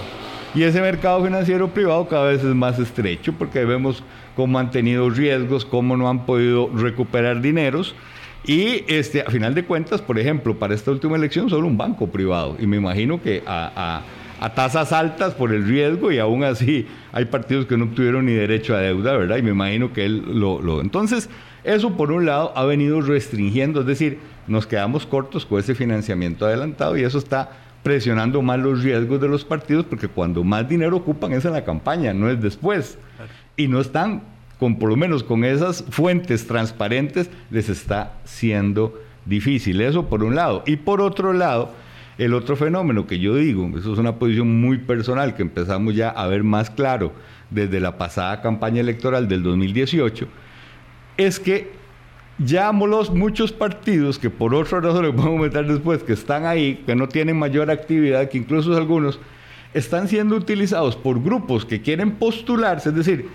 Y 0.55 0.65
ese 0.65 0.81
mercado 0.81 1.25
financiero 1.25 1.69
privado 1.69 2.07
cada 2.09 2.27
vez 2.27 2.45
es 2.45 2.55
más 2.55 2.79
estrecho 2.79 3.33
porque 3.33 3.65
vemos 3.65 4.03
cómo 4.37 4.59
han 4.59 4.71
tenido 4.71 5.09
riesgos, 5.09 5.65
cómo 5.65 5.97
no 5.97 6.11
han 6.11 6.27
podido 6.27 6.71
recuperar 6.75 7.41
dineros. 7.41 7.95
Y 8.45 8.85
este, 8.89 9.23
a 9.23 9.31
final 9.31 9.55
de 9.55 9.65
cuentas, 9.65 10.03
por 10.03 10.19
ejemplo, 10.19 10.59
para 10.59 10.75
esta 10.75 10.91
última 10.91 11.17
elección 11.17 11.49
solo 11.49 11.67
un 11.67 11.79
banco 11.79 12.09
privado. 12.09 12.57
Y 12.59 12.67
me 12.67 12.77
imagino 12.77 13.23
que 13.23 13.43
a, 13.47 14.03
a 14.41 14.55
tasas 14.55 14.93
altas 14.93 15.35
por 15.35 15.53
el 15.53 15.67
riesgo 15.67 16.11
y 16.11 16.19
aún 16.19 16.43
así 16.45 16.87
hay 17.12 17.27
partidos 17.27 17.67
que 17.67 17.77
no 17.77 17.89
tuvieron 17.89 18.25
ni 18.25 18.33
derecho 18.33 18.75
a 18.75 18.81
deuda, 18.81 19.17
¿verdad? 19.17 19.37
Y 19.37 19.43
me 19.43 19.50
imagino 19.50 19.93
que 19.93 20.07
él 20.07 20.23
lo... 20.27 20.61
lo 20.61 20.81
entonces, 20.81 21.29
eso 21.64 21.97
por 21.97 22.12
un 22.12 22.26
lado 22.26 22.52
ha 22.57 22.64
venido 22.64 23.00
restringiendo, 23.00 23.81
es 23.81 23.87
decir, 23.87 24.19
nos 24.47 24.67
quedamos 24.67 25.07
cortos 25.07 25.47
con 25.47 25.61
ese 25.61 25.75
financiamiento 25.75 26.47
adelantado 26.47 26.97
y 26.97 27.05
eso 27.05 27.19
está 27.19 27.50
presionando 27.83 28.43
más 28.43 28.59
los 28.59 28.83
riesgos 28.83 29.21
de 29.21 29.29
los 29.29 29.45
partidos 29.45 29.87
porque 29.87 30.09
cuando 30.09 30.45
más 30.45 30.69
dinero 30.69 30.97
ocupan 30.97 31.33
es 31.33 31.45
en 31.45 31.52
la 31.52 31.64
campaña, 31.64 32.12
no 32.12 32.29
es 32.31 32.40
después. 32.40 32.99
Y 33.57 33.69
no 33.69 33.81
están, 33.81 34.23
con, 34.59 34.79
por 34.79 34.88
lo 34.88 34.97
menos 34.97 35.23
con 35.23 35.45
esas 35.45 35.85
fuentes 35.90 36.47
transparentes, 36.47 37.31
les 37.50 37.69
está 37.69 38.14
siendo 38.25 38.99
difícil. 39.26 39.81
Eso 39.81 40.07
por 40.07 40.23
un 40.25 40.35
lado. 40.35 40.62
Y 40.67 40.76
por 40.76 41.00
otro 41.00 41.33
lado, 41.33 41.73
el 42.19 42.35
otro 42.35 42.57
fenómeno 42.57 43.07
que 43.07 43.19
yo 43.19 43.35
digo, 43.37 43.71
eso 43.79 43.93
es 43.93 43.99
una 43.99 44.17
posición 44.17 44.61
muy 44.61 44.79
personal 44.79 45.35
que 45.35 45.43
empezamos 45.43 45.95
ya 45.95 46.11
a 46.11 46.26
ver 46.26 46.43
más 46.43 46.71
claro 46.71 47.12
desde 47.50 47.81
la 47.81 47.99
pasada 47.99 48.43
campaña 48.43 48.81
electoral 48.81 49.29
del 49.29 49.43
2018, 49.43 50.29
es 51.21 51.39
que 51.39 51.71
ya 52.39 52.73
los 52.73 53.11
muchos 53.11 53.53
partidos 53.53 54.19
que 54.19 54.31
por 54.31 54.55
otra 54.55 54.81
razón 54.81 55.05
le 55.05 55.12
podemos 55.12 55.41
meter 55.41 55.67
después, 55.67 56.03
que 56.03 56.15
están 56.15 56.47
ahí, 56.47 56.83
que 56.87 56.95
no 56.95 57.09
tienen 57.09 57.39
mayor 57.39 57.71
actividad, 57.71 58.29
que 58.29 58.39
incluso 58.39 58.75
algunos 58.77 59.21
están 59.75 60.09
siendo 60.09 60.37
utilizados 60.37 60.97
por 60.97 61.23
grupos 61.23 61.65
que 61.65 61.83
quieren 61.83 62.12
postularse, 62.12 62.89
es 62.89 62.95
decir, 62.95 63.29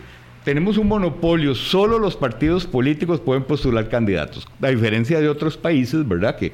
tenemos 0.43 0.77
un 0.77 0.87
monopolio, 0.87 1.55
solo 1.55 1.99
los 1.99 2.15
partidos 2.15 2.65
políticos 2.65 3.19
pueden 3.19 3.43
postular 3.43 3.89
candidatos, 3.89 4.47
a 4.61 4.67
diferencia 4.67 5.19
de 5.19 5.29
otros 5.29 5.55
países, 5.55 6.07
¿verdad? 6.07 6.35
Que 6.35 6.51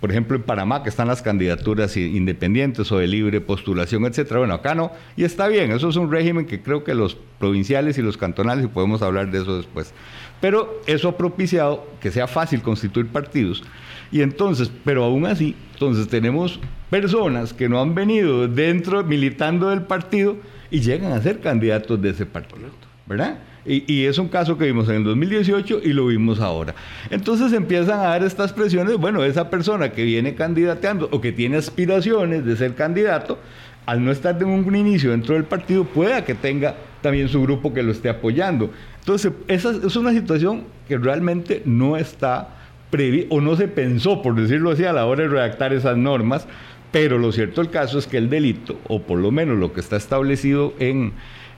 por 0.00 0.12
ejemplo, 0.12 0.36
en 0.36 0.42
Panamá, 0.44 0.82
que 0.82 0.90
están 0.90 1.08
las 1.08 1.22
candidaturas 1.22 1.96
independientes 1.96 2.90
o 2.92 2.98
de 2.98 3.08
libre 3.08 3.40
postulación, 3.40 4.04
etcétera. 4.04 4.38
Bueno, 4.38 4.54
acá 4.54 4.74
no. 4.74 4.92
Y 5.16 5.24
está 5.24 5.48
bien, 5.48 5.72
eso 5.72 5.88
es 5.88 5.96
un 5.96 6.10
régimen 6.10 6.46
que 6.46 6.62
creo 6.62 6.84
que 6.84 6.94
los 6.94 7.16
provinciales 7.38 7.98
y 7.98 8.02
los 8.02 8.16
cantonales, 8.16 8.64
y 8.64 8.68
podemos 8.68 9.02
hablar 9.02 9.30
de 9.30 9.42
eso 9.42 9.56
después. 9.56 9.92
Pero 10.40 10.80
eso 10.86 11.08
ha 11.08 11.16
propiciado 11.16 11.86
que 12.00 12.10
sea 12.10 12.26
fácil 12.26 12.62
constituir 12.62 13.08
partidos. 13.08 13.62
Y 14.10 14.22
entonces, 14.22 14.70
pero 14.84 15.04
aún 15.04 15.26
así, 15.26 15.54
entonces 15.74 16.08
tenemos 16.08 16.60
personas 16.90 17.52
que 17.52 17.68
no 17.68 17.80
han 17.80 17.94
venido 17.94 18.48
dentro, 18.48 19.04
militando 19.04 19.68
del 19.68 19.82
partido, 19.82 20.36
y 20.70 20.80
llegan 20.80 21.12
a 21.12 21.20
ser 21.20 21.40
candidatos 21.40 22.00
de 22.00 22.10
ese 22.10 22.26
partido. 22.26 22.68
¿Verdad? 23.06 23.38
Y, 23.64 24.04
es 24.04 24.16
un 24.16 24.28
caso 24.28 24.56
que 24.56 24.64
vimos 24.64 24.88
en 24.88 24.96
el 24.96 25.04
2018 25.04 25.80
y 25.84 25.92
lo 25.92 26.06
vimos 26.06 26.40
ahora. 26.40 26.74
Entonces 27.10 27.52
empiezan 27.52 28.00
a 28.00 28.04
dar 28.04 28.22
estas 28.22 28.52
presiones, 28.52 28.96
bueno, 28.96 29.22
esa 29.24 29.50
persona 29.50 29.92
que 29.92 30.04
viene 30.04 30.34
candidateando 30.34 31.08
o 31.12 31.20
que 31.20 31.32
tiene 31.32 31.58
aspiraciones 31.58 32.46
de 32.46 32.56
ser 32.56 32.74
candidato, 32.74 33.38
al 33.84 34.02
no 34.02 34.10
estar 34.10 34.38
de 34.38 34.46
un 34.46 34.74
inicio 34.74 35.10
dentro 35.10 35.34
del 35.34 35.44
partido, 35.44 35.84
pueda 35.84 36.24
que 36.24 36.34
tenga 36.34 36.76
también 37.02 37.28
su 37.28 37.42
grupo 37.42 37.74
que 37.74 37.82
lo 37.82 37.92
esté 37.92 38.08
apoyando. 38.08 38.70
Entonces, 39.08 39.32
esa 39.48 39.70
es 39.70 39.96
una 39.96 40.12
situación 40.12 40.64
que 40.86 40.98
realmente 40.98 41.62
no 41.64 41.96
está 41.96 42.50
prevista 42.90 43.34
o 43.34 43.40
no 43.40 43.56
se 43.56 43.66
pensó, 43.66 44.20
por 44.20 44.34
decirlo 44.34 44.72
así, 44.72 44.84
a 44.84 44.92
la 44.92 45.06
hora 45.06 45.22
de 45.22 45.30
redactar 45.30 45.72
esas 45.72 45.96
normas, 45.96 46.46
pero 46.92 47.16
lo 47.16 47.32
cierto 47.32 47.62
del 47.62 47.70
caso 47.70 47.98
es 47.98 48.06
que 48.06 48.18
el 48.18 48.28
delito, 48.28 48.78
o 48.86 49.00
por 49.00 49.18
lo 49.18 49.30
menos 49.30 49.56
lo 49.56 49.72
que 49.72 49.80
está 49.80 49.96
establecido 49.96 50.74
en, 50.78 51.14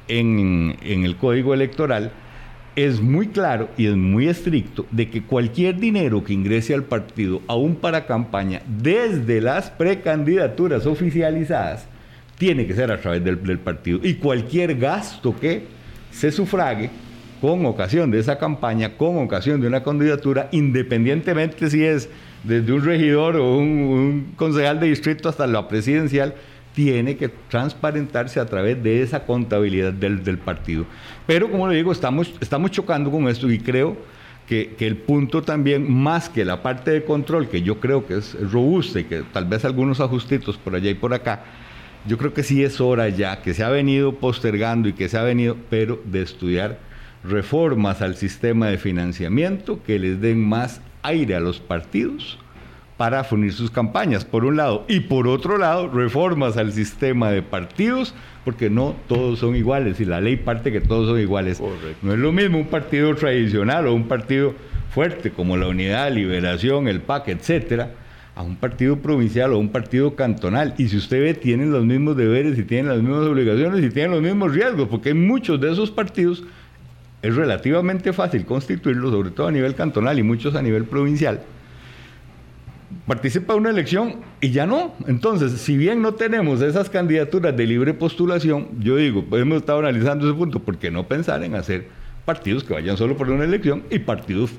en, 0.06 0.76
el 0.80 1.16
código 1.16 1.52
electoral 1.52 2.12
es 2.76 3.00
muy 3.00 3.26
claro 3.26 3.68
y 3.76 3.86
es 3.86 3.96
muy 3.96 4.28
estricto 4.28 4.86
de 4.92 5.10
que 5.10 5.24
cualquier 5.24 5.74
dinero 5.80 6.22
que 6.22 6.34
ingrese 6.34 6.72
al 6.72 6.84
partido, 6.84 7.42
aún 7.48 7.74
para 7.74 8.06
campaña, 8.06 8.62
desde 8.80 9.40
las 9.40 9.70
precandidaturas 9.70 10.86
oficializadas, 10.86 11.88
tiene 12.38 12.64
que 12.68 12.74
ser 12.74 12.92
a 12.92 13.00
través 13.00 13.24
del, 13.24 13.42
del, 13.42 13.58
partido. 13.58 13.98
Y 14.04 14.14
cualquier 14.14 14.76
gasto 14.76 15.34
que 15.36 15.64
se 16.12 16.30
sufrague 16.30 16.90
con 17.40 17.64
ocasión 17.66 18.10
de 18.10 18.18
esa 18.18 18.38
campaña, 18.38 18.96
con 18.96 19.18
ocasión 19.18 19.60
de 19.60 19.66
una 19.66 19.82
candidatura, 19.82 20.48
independientemente 20.52 21.70
si 21.70 21.84
es 21.84 22.08
desde 22.44 22.72
un 22.72 22.84
regidor 22.84 23.36
o 23.36 23.56
un, 23.56 24.32
concejal 24.36 24.80
de 24.80 24.88
distrito 24.88 25.28
hasta 25.28 25.46
la 25.46 25.66
presidencial, 25.66 26.34
tiene 26.74 27.16
que 27.16 27.28
transparentarse 27.28 28.40
a 28.40 28.46
través 28.46 28.82
de 28.82 29.02
esa 29.02 29.24
contabilidad 29.24 29.92
del, 29.92 30.38
partido. 30.38 30.84
Pero 31.26 31.50
como 31.50 31.66
le 31.68 31.76
digo, 31.76 31.92
estamos, 31.92 32.32
estamos 32.40 32.70
chocando 32.70 33.10
con 33.10 33.26
esto 33.28 33.50
y 33.50 33.58
creo 33.58 33.96
que, 34.46 34.74
que, 34.78 34.86
el 34.86 34.96
punto 34.96 35.42
también, 35.42 35.90
más 35.90 36.28
que 36.28 36.44
la 36.44 36.62
parte 36.62 36.90
de 36.90 37.04
control, 37.04 37.48
que 37.48 37.62
yo 37.62 37.80
creo 37.80 38.06
que 38.06 38.18
es 38.18 38.36
robusta 38.50 39.00
y 39.00 39.04
que 39.04 39.22
tal 39.32 39.46
vez 39.46 39.64
algunos 39.64 40.00
ajustitos 40.00 40.56
por 40.56 40.74
allá 40.74 40.90
y 40.90 40.94
por 40.94 41.14
acá, 41.14 41.44
yo 42.06 42.16
creo 42.18 42.32
que 42.32 42.42
sí 42.42 42.62
es 42.62 42.80
hora 42.80 43.08
ya, 43.08 43.42
que 43.42 43.52
se 43.52 43.62
ha 43.62 43.68
venido 43.68 44.14
postergando 44.14 44.88
y 44.88 44.92
que 44.92 45.08
se 45.08 45.18
ha 45.18 45.22
venido, 45.22 45.56
pero 45.68 46.00
de 46.04 46.22
estudiar 46.22 46.89
reformas 47.24 48.02
al 48.02 48.16
sistema 48.16 48.68
de 48.68 48.78
financiamiento 48.78 49.82
que 49.82 49.98
les 49.98 50.20
den 50.20 50.40
más 50.40 50.80
aire 51.02 51.34
a 51.34 51.40
los 51.40 51.60
partidos 51.60 52.38
para 52.96 53.24
funir 53.24 53.54
sus 53.54 53.70
campañas, 53.70 54.26
por 54.26 54.44
un 54.44 54.58
lado, 54.58 54.84
y 54.86 55.00
por 55.00 55.26
otro 55.26 55.56
lado, 55.56 55.88
reformas 55.88 56.58
al 56.58 56.72
sistema 56.72 57.30
de 57.30 57.40
partidos, 57.40 58.14
porque 58.44 58.68
no 58.68 58.94
todos 59.08 59.38
son 59.38 59.56
iguales, 59.56 60.00
y 60.00 60.04
la 60.04 60.20
ley 60.20 60.36
parte 60.36 60.70
que 60.70 60.82
todos 60.82 61.08
son 61.08 61.18
iguales. 61.18 61.62
No 62.02 62.12
es 62.12 62.18
lo 62.18 62.30
mismo 62.30 62.58
un 62.58 62.66
partido 62.66 63.14
tradicional 63.14 63.86
o 63.86 63.94
un 63.94 64.06
partido 64.06 64.54
fuerte 64.90 65.30
como 65.30 65.56
la 65.56 65.68
Unidad, 65.68 66.12
Liberación, 66.12 66.88
el 66.88 67.00
PAC, 67.00 67.28
etcétera, 67.28 67.94
a 68.34 68.42
un 68.42 68.56
partido 68.56 68.96
provincial 68.96 69.54
o 69.54 69.58
un 69.58 69.70
partido 69.70 70.14
cantonal. 70.14 70.74
Y 70.76 70.88
si 70.88 70.98
usted 70.98 71.22
ve, 71.22 71.32
tienen 71.32 71.72
los 71.72 71.86
mismos 71.86 72.18
deberes 72.18 72.58
y 72.58 72.64
tienen 72.64 72.88
las 72.88 73.00
mismas 73.00 73.26
obligaciones 73.26 73.82
y 73.82 73.88
tienen 73.88 74.10
los 74.10 74.20
mismos 74.20 74.52
riesgos, 74.52 74.88
porque 74.88 75.08
hay 75.08 75.14
muchos 75.14 75.58
de 75.58 75.72
esos 75.72 75.90
partidos 75.90 76.44
es 77.22 77.36
relativamente 77.36 78.12
fácil 78.12 78.44
constituirlos, 78.44 79.12
sobre 79.12 79.30
todo 79.30 79.48
a 79.48 79.52
nivel 79.52 79.74
cantonal 79.74 80.18
y 80.18 80.22
muchos 80.22 80.54
a 80.54 80.62
nivel 80.62 80.84
provincial 80.84 81.40
participa 83.06 83.54
en 83.54 83.60
una 83.60 83.70
elección 83.70 84.16
y 84.40 84.50
ya 84.50 84.66
no. 84.66 84.94
Entonces, 85.06 85.52
si 85.60 85.76
bien 85.76 86.02
no 86.02 86.14
tenemos 86.14 86.60
esas 86.60 86.90
candidaturas 86.90 87.56
de 87.56 87.66
libre 87.66 87.94
postulación, 87.94 88.68
yo 88.80 88.96
digo, 88.96 89.24
hemos 89.32 89.58
estado 89.58 89.80
analizando 89.80 90.28
ese 90.28 90.36
punto, 90.36 90.60
¿por 90.60 90.78
qué 90.78 90.90
no 90.90 91.06
pensar 91.06 91.42
en 91.42 91.54
hacer 91.54 91.88
partidos 92.24 92.64
que 92.64 92.74
vayan 92.74 92.96
solo 92.96 93.16
por 93.16 93.30
una 93.30 93.44
elección 93.44 93.84
y 93.90 93.98
partidos 94.00 94.52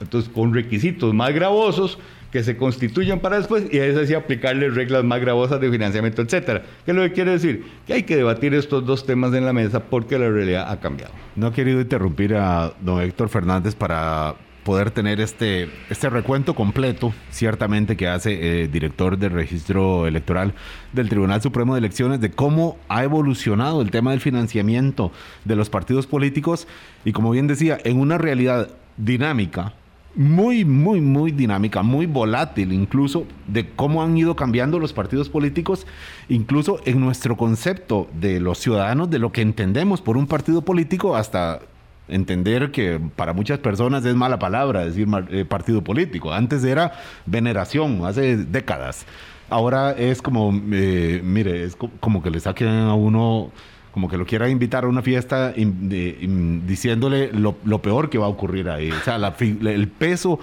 entonces 0.00 0.30
con 0.30 0.54
requisitos 0.54 1.12
más 1.12 1.34
gravosos 1.34 1.98
que 2.30 2.42
se 2.44 2.56
constituyan 2.56 3.20
para 3.20 3.36
después 3.38 3.64
y 3.70 3.78
a 3.78 3.86
eso 3.86 4.04
sí 4.06 4.14
aplicarle 4.14 4.70
reglas 4.70 5.04
más 5.04 5.20
gravosas 5.20 5.60
de 5.60 5.70
financiamiento, 5.70 6.22
etcétera. 6.22 6.62
¿Qué 6.84 6.92
es 6.92 6.96
lo 6.96 7.02
que 7.02 7.12
quiere 7.12 7.32
decir? 7.32 7.64
Que 7.86 7.94
hay 7.94 8.02
que 8.04 8.16
debatir 8.16 8.54
estos 8.54 8.84
dos 8.86 9.04
temas 9.04 9.34
en 9.34 9.44
la 9.44 9.52
mesa 9.52 9.80
porque 9.80 10.18
la 10.18 10.30
realidad 10.30 10.70
ha 10.70 10.80
cambiado. 10.80 11.12
No 11.36 11.48
he 11.48 11.52
querido 11.52 11.80
interrumpir 11.80 12.34
a 12.34 12.72
don 12.80 13.00
Héctor 13.00 13.28
Fernández 13.28 13.74
para 13.74 14.36
poder 14.64 14.90
tener 14.90 15.20
este, 15.20 15.68
este 15.88 16.10
recuento 16.10 16.54
completo, 16.54 17.12
ciertamente, 17.30 17.96
que 17.96 18.08
hace 18.08 18.62
el 18.62 18.70
director 18.70 19.18
del 19.18 19.32
registro 19.32 20.06
electoral 20.06 20.54
del 20.92 21.08
Tribunal 21.08 21.40
Supremo 21.40 21.74
de 21.74 21.78
Elecciones, 21.78 22.20
de 22.20 22.30
cómo 22.30 22.78
ha 22.88 23.02
evolucionado 23.02 23.82
el 23.82 23.90
tema 23.90 24.10
del 24.10 24.20
financiamiento 24.20 25.12
de 25.44 25.56
los 25.56 25.70
partidos 25.70 26.06
políticos 26.06 26.68
y, 27.04 27.12
como 27.12 27.30
bien 27.30 27.46
decía, 27.46 27.78
en 27.82 27.98
una 27.98 28.18
realidad 28.18 28.68
dinámica, 28.96 29.72
muy, 30.14 30.64
muy, 30.64 31.00
muy 31.00 31.30
dinámica, 31.30 31.82
muy 31.82 32.06
volátil 32.06 32.72
incluso, 32.72 33.26
de 33.46 33.68
cómo 33.70 34.02
han 34.02 34.16
ido 34.16 34.34
cambiando 34.36 34.78
los 34.78 34.92
partidos 34.92 35.28
políticos, 35.28 35.86
incluso 36.28 36.80
en 36.84 37.00
nuestro 37.00 37.36
concepto 37.36 38.08
de 38.12 38.40
los 38.40 38.58
ciudadanos, 38.58 39.10
de 39.10 39.18
lo 39.18 39.32
que 39.32 39.42
entendemos 39.42 40.00
por 40.00 40.16
un 40.16 40.26
partido 40.26 40.62
político, 40.62 41.16
hasta 41.16 41.60
entender 42.08 42.72
que 42.72 43.00
para 43.16 43.32
muchas 43.32 43.60
personas 43.60 44.04
es 44.04 44.14
mala 44.16 44.38
palabra 44.38 44.84
decir 44.84 45.06
eh, 45.30 45.44
partido 45.44 45.82
político. 45.82 46.32
Antes 46.32 46.64
era 46.64 46.92
veneración, 47.26 48.04
hace 48.04 48.36
décadas. 48.36 49.06
Ahora 49.48 49.92
es 49.92 50.22
como, 50.22 50.52
eh, 50.72 51.20
mire, 51.24 51.64
es 51.64 51.76
como 51.76 52.22
que 52.22 52.30
le 52.30 52.40
saquen 52.40 52.68
a 52.68 52.94
uno 52.94 53.50
como 53.92 54.08
que 54.08 54.16
lo 54.16 54.26
quiera 54.26 54.48
invitar 54.48 54.84
a 54.84 54.88
una 54.88 55.02
fiesta 55.02 55.52
diciéndole 55.52 57.32
lo, 57.32 57.82
peor 57.82 58.10
que 58.10 58.18
va 58.18 58.26
a 58.26 58.28
ocurrir 58.28 58.68
ahí. 58.68 58.90
O 58.90 59.00
sea, 59.00 59.16
el 59.16 59.88
peso 59.88 60.38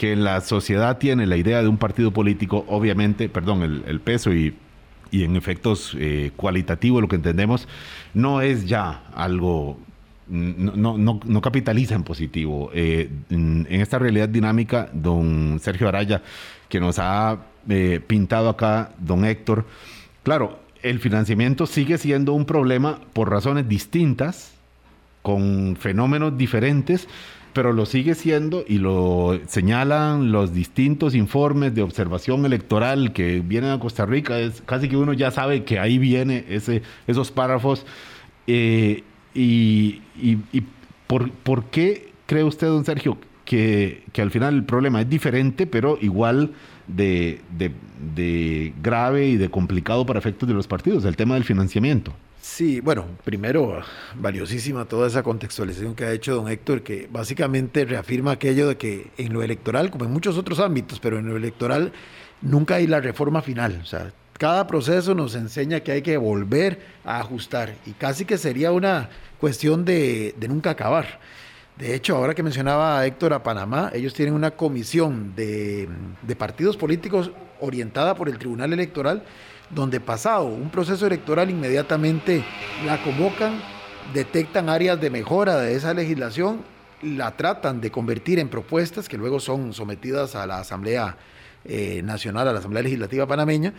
que 0.00 0.16
la 0.16 0.40
sociedad 0.40 0.96
tiene 0.96 1.26
la 1.26 1.36
idea 1.36 1.60
de 1.60 1.68
un 1.68 1.76
partido 1.76 2.10
político, 2.10 2.64
obviamente, 2.68 3.28
perdón, 3.28 3.84
el, 3.86 4.00
peso 4.00 4.32
y, 4.32 4.54
en 5.12 5.36
efectos 5.36 5.94
eh, 6.00 6.30
cualitativos 6.36 7.02
lo 7.02 7.08
que 7.08 7.16
entendemos, 7.16 7.68
no 8.14 8.40
es 8.40 8.66
ya 8.66 9.02
algo, 9.14 9.78
no, 10.26 10.96
no, 10.96 11.20
no, 11.22 11.40
capitaliza 11.42 11.96
en 11.96 12.04
positivo. 12.04 12.70
Eh, 12.72 13.10
en, 13.28 13.66
esta 13.68 13.98
realidad 13.98 14.30
dinámica, 14.30 14.88
don 14.94 15.60
Sergio 15.60 15.86
Araya, 15.86 16.22
que 16.70 16.80
nos 16.80 16.98
ha 16.98 17.38
eh, 17.68 18.00
pintado 18.06 18.48
acá, 18.48 18.92
don 18.98 19.26
Héctor, 19.26 19.66
claro, 20.22 20.60
el 20.82 20.98
financiamiento 20.98 21.66
sigue 21.66 21.98
siendo 21.98 22.32
un 22.32 22.44
problema 22.44 23.00
por 23.12 23.30
razones 23.30 23.68
distintas, 23.68 24.54
con 25.22 25.76
fenómenos 25.76 26.36
diferentes, 26.38 27.08
pero 27.52 27.72
lo 27.72 27.84
sigue 27.84 28.14
siendo 28.14 28.64
y 28.66 28.78
lo 28.78 29.40
señalan 29.46 30.32
los 30.32 30.54
distintos 30.54 31.14
informes 31.14 31.74
de 31.74 31.82
observación 31.82 32.46
electoral 32.46 33.12
que 33.12 33.40
vienen 33.40 33.70
a 33.70 33.80
Costa 33.80 34.06
Rica. 34.06 34.38
Es 34.38 34.62
casi 34.64 34.88
que 34.88 34.96
uno 34.96 35.12
ya 35.12 35.30
sabe 35.30 35.64
que 35.64 35.78
ahí 35.78 35.98
viene 35.98 36.44
ese, 36.48 36.82
esos 37.06 37.30
párrafos. 37.30 37.84
Eh, 38.46 39.02
y, 39.34 40.00
por, 41.06 41.30
por, 41.30 41.64
qué 41.66 42.12
cree 42.26 42.44
usted, 42.44 42.68
don 42.68 42.84
Sergio, 42.84 43.18
que, 43.44 44.04
que 44.12 44.22
al 44.22 44.30
final 44.30 44.54
el 44.54 44.64
problema 44.64 45.00
es 45.00 45.08
diferente, 45.08 45.66
pero 45.66 45.98
igual 46.00 46.52
de, 46.96 47.40
de, 47.56 48.72
grave 48.82 49.26
y 49.26 49.36
de 49.36 49.50
complicado 49.50 50.06
para 50.06 50.18
efectos 50.18 50.48
de 50.48 50.54
los 50.54 50.66
partidos, 50.66 51.04
el 51.04 51.16
tema 51.16 51.34
del 51.34 51.44
financiamiento. 51.44 52.12
Sí, 52.40 52.80
bueno, 52.80 53.06
primero, 53.24 53.82
valiosísima 54.14 54.86
toda 54.86 55.06
esa 55.06 55.22
contextualización 55.22 55.94
que 55.94 56.04
ha 56.04 56.12
hecho 56.12 56.34
don 56.34 56.48
Héctor, 56.48 56.82
que 56.82 57.08
básicamente 57.10 57.84
reafirma 57.84 58.32
aquello 58.32 58.68
de 58.68 58.76
que 58.76 59.10
en 59.18 59.32
lo 59.32 59.42
electoral, 59.42 59.90
como 59.90 60.04
en 60.04 60.10
muchos 60.10 60.38
otros 60.38 60.58
ámbitos, 60.58 61.00
pero 61.00 61.18
en 61.18 61.28
lo 61.28 61.36
electoral 61.36 61.92
nunca 62.40 62.76
hay 62.76 62.86
la 62.86 63.00
reforma 63.00 63.42
final. 63.42 63.80
O 63.82 63.86
sea, 63.86 64.12
cada 64.38 64.66
proceso 64.66 65.14
nos 65.14 65.34
enseña 65.34 65.80
que 65.80 65.92
hay 65.92 66.02
que 66.02 66.16
volver 66.16 66.80
a 67.04 67.20
ajustar 67.20 67.74
y 67.84 67.90
casi 67.92 68.24
que 68.24 68.38
sería 68.38 68.72
una 68.72 69.10
cuestión 69.38 69.84
de, 69.84 70.34
de 70.38 70.48
nunca 70.48 70.70
acabar. 70.70 71.20
De 71.80 71.94
hecho, 71.94 72.14
ahora 72.14 72.34
que 72.34 72.42
mencionaba 72.42 72.98
a 72.98 73.06
Héctor 73.06 73.32
a 73.32 73.42
Panamá, 73.42 73.90
ellos 73.94 74.12
tienen 74.12 74.34
una 74.34 74.50
comisión 74.50 75.34
de, 75.34 75.88
partidos 76.36 76.76
políticos 76.76 77.30
orientada 77.58 78.14
por 78.14 78.28
el 78.28 78.36
Tribunal 78.36 78.74
Electoral, 78.74 79.22
donde 79.70 79.98
pasado 79.98 80.44
un 80.44 80.68
proceso 80.68 81.06
electoral 81.06 81.48
inmediatamente 81.48 82.44
la 82.84 83.02
convocan, 83.02 83.62
detectan 84.12 84.68
áreas 84.68 85.00
de 85.00 85.08
mejora 85.08 85.56
de 85.56 85.74
esa 85.74 85.94
legislación, 85.94 86.60
la 87.00 87.34
tratan 87.38 87.80
de 87.80 87.90
convertir 87.90 88.38
en 88.38 88.50
propuestas 88.50 89.08
que 89.08 89.16
luego 89.16 89.40
son 89.40 89.72
sometidas 89.72 90.34
a 90.34 90.46
la 90.46 90.58
Asamblea 90.58 91.16
eh, 91.64 92.02
Nacional, 92.02 92.48
a 92.48 92.52
la 92.52 92.58
Asamblea 92.58 92.82
Legislativa 92.82 93.26
Panameña, 93.26 93.74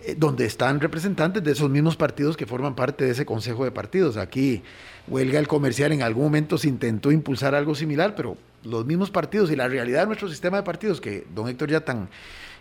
eh, 0.00 0.14
donde 0.16 0.46
están 0.46 0.80
representantes 0.80 1.44
de 1.44 1.52
esos 1.52 1.68
mismos 1.68 1.96
partidos 1.96 2.36
que 2.36 2.46
forman 2.46 2.74
parte 2.74 3.04
de 3.04 3.10
ese 3.10 3.26
Consejo 3.26 3.64
de 3.64 3.70
Partidos. 3.70 4.16
Aquí 4.16 4.62
huelga 5.06 5.38
el 5.38 5.48
comercial 5.48 5.92
en 5.92 6.02
algún 6.02 6.24
momento 6.24 6.58
se 6.58 6.68
intentó 6.68 7.12
impulsar 7.12 7.54
algo 7.54 7.74
similar, 7.74 8.14
pero 8.14 8.36
los 8.64 8.86
mismos 8.86 9.10
partidos 9.10 9.50
y 9.50 9.56
la 9.56 9.68
realidad 9.68 10.00
de 10.00 10.06
nuestro 10.06 10.28
sistema 10.28 10.58
de 10.58 10.62
partidos, 10.62 11.00
que 11.00 11.26
don 11.34 11.48
Héctor 11.48 11.70
ya 11.70 11.80
tan 11.80 12.08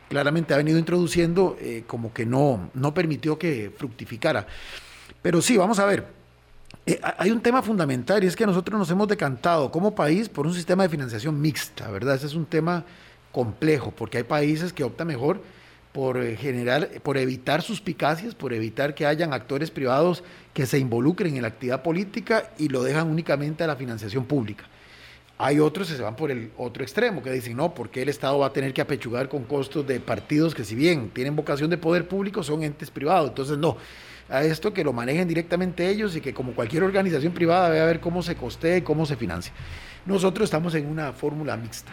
claramente 0.09 0.53
ha 0.53 0.57
venido 0.57 0.77
introduciendo, 0.77 1.57
eh, 1.59 1.83
como 1.87 2.13
que 2.13 2.25
no, 2.25 2.69
no 2.73 2.93
permitió 2.93 3.39
que 3.39 3.71
fructificara. 3.75 4.45
Pero 5.21 5.41
sí, 5.41 5.57
vamos 5.57 5.79
a 5.79 5.85
ver. 5.85 6.05
Hay 7.17 7.31
un 7.31 7.41
tema 7.41 7.61
fundamental 7.61 8.23
y 8.23 8.27
es 8.27 8.35
que 8.35 8.45
nosotros 8.45 8.77
nos 8.77 8.91
hemos 8.91 9.07
decantado 9.07 9.71
como 9.71 9.95
país 9.95 10.29
por 10.29 10.45
un 10.45 10.53
sistema 10.53 10.83
de 10.83 10.89
financiación 10.89 11.39
mixta, 11.41 11.89
¿verdad? 11.89 12.15
Ese 12.15 12.27
es 12.27 12.35
un 12.35 12.45
tema 12.45 12.85
complejo 13.35 13.91
porque 13.91 14.19
hay 14.19 14.23
países 14.23 14.71
que 14.71 14.85
optan 14.85 15.07
mejor 15.07 15.41
por 15.91 16.23
eh, 16.23 16.37
generar, 16.37 16.87
por 17.03 17.17
evitar 17.17 17.61
suspicacias, 17.61 18.33
por 18.33 18.53
evitar 18.53 18.95
que 18.95 19.05
hayan 19.05 19.33
actores 19.33 19.71
privados 19.71 20.23
que 20.53 20.65
se 20.65 20.79
involucren 20.79 21.35
en 21.35 21.41
la 21.41 21.49
actividad 21.49 21.83
política 21.83 22.53
y 22.57 22.69
lo 22.69 22.81
dejan 22.81 23.11
únicamente 23.11 23.65
a 23.65 23.67
la 23.67 23.75
financiación 23.75 24.23
pública. 24.23 24.63
Hay 25.37 25.59
otros 25.59 25.89
que 25.89 25.97
se 25.97 26.01
van 26.01 26.15
por 26.15 26.31
el 26.31 26.51
otro 26.55 26.81
extremo, 26.81 27.21
que 27.21 27.29
dicen, 27.29 27.57
no, 27.57 27.73
porque 27.73 28.03
el 28.03 28.07
Estado 28.07 28.39
va 28.39 28.47
a 28.47 28.53
tener 28.53 28.73
que 28.73 28.79
apechugar 28.79 29.27
con 29.27 29.43
costos 29.43 29.85
de 29.85 29.99
partidos 29.99 30.55
que 30.55 30.63
si 30.63 30.73
bien 30.73 31.09
tienen 31.09 31.35
vocación 31.35 31.69
de 31.69 31.77
poder 31.77 32.07
público, 32.07 32.41
son 32.41 32.63
entes 32.63 32.89
privados. 32.89 33.31
Entonces, 33.31 33.57
no, 33.57 33.75
a 34.29 34.43
esto 34.43 34.71
que 34.71 34.81
lo 34.81 34.93
manejen 34.93 35.27
directamente 35.27 35.89
ellos 35.89 36.15
y 36.15 36.21
que 36.21 36.33
como 36.33 36.53
cualquier 36.53 36.83
organización 36.83 37.33
privada 37.33 37.67
a 37.67 37.85
ver 37.85 37.99
cómo 37.99 38.23
se 38.23 38.35
costea 38.35 38.77
y 38.77 38.81
cómo 38.81 39.05
se 39.05 39.17
financia. 39.17 39.51
Nosotros 40.05 40.45
estamos 40.45 40.73
en 40.75 40.87
una 40.87 41.11
fórmula 41.11 41.57
mixta. 41.57 41.91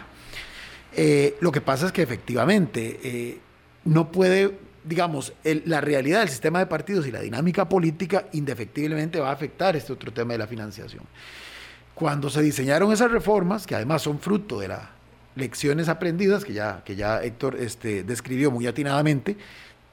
Eh, 0.95 1.35
lo 1.39 1.51
que 1.51 1.61
pasa 1.61 1.87
es 1.87 1.91
que 1.91 2.01
efectivamente 2.01 2.99
eh, 3.03 3.39
no 3.85 4.11
puede, 4.11 4.57
digamos, 4.83 5.33
la 5.43 5.81
realidad 5.81 6.19
del 6.19 6.29
sistema 6.29 6.59
de 6.59 6.67
partidos 6.67 7.07
y 7.07 7.11
la 7.11 7.21
dinámica 7.21 7.67
política 7.67 8.27
indefectiblemente 8.33 9.19
va 9.19 9.29
a 9.29 9.33
afectar 9.33 9.75
este 9.75 9.93
otro 9.93 10.13
tema 10.13 10.33
de 10.33 10.39
la 10.39 10.47
financiación. 10.47 11.03
Cuando 11.95 12.29
se 12.29 12.41
diseñaron 12.41 12.91
esas 12.91 13.11
reformas, 13.11 13.67
que 13.67 13.75
además 13.75 14.01
son 14.01 14.19
fruto 14.19 14.59
de 14.59 14.69
las 14.69 14.81
lecciones 15.35 15.89
aprendidas, 15.89 16.45
que 16.45 16.53
ya, 16.53 16.83
que 16.83 16.95
ya 16.95 17.23
Héctor 17.23 17.55
este, 17.59 18.03
describió 18.03 18.51
muy 18.51 18.67
atinadamente, 18.67 19.37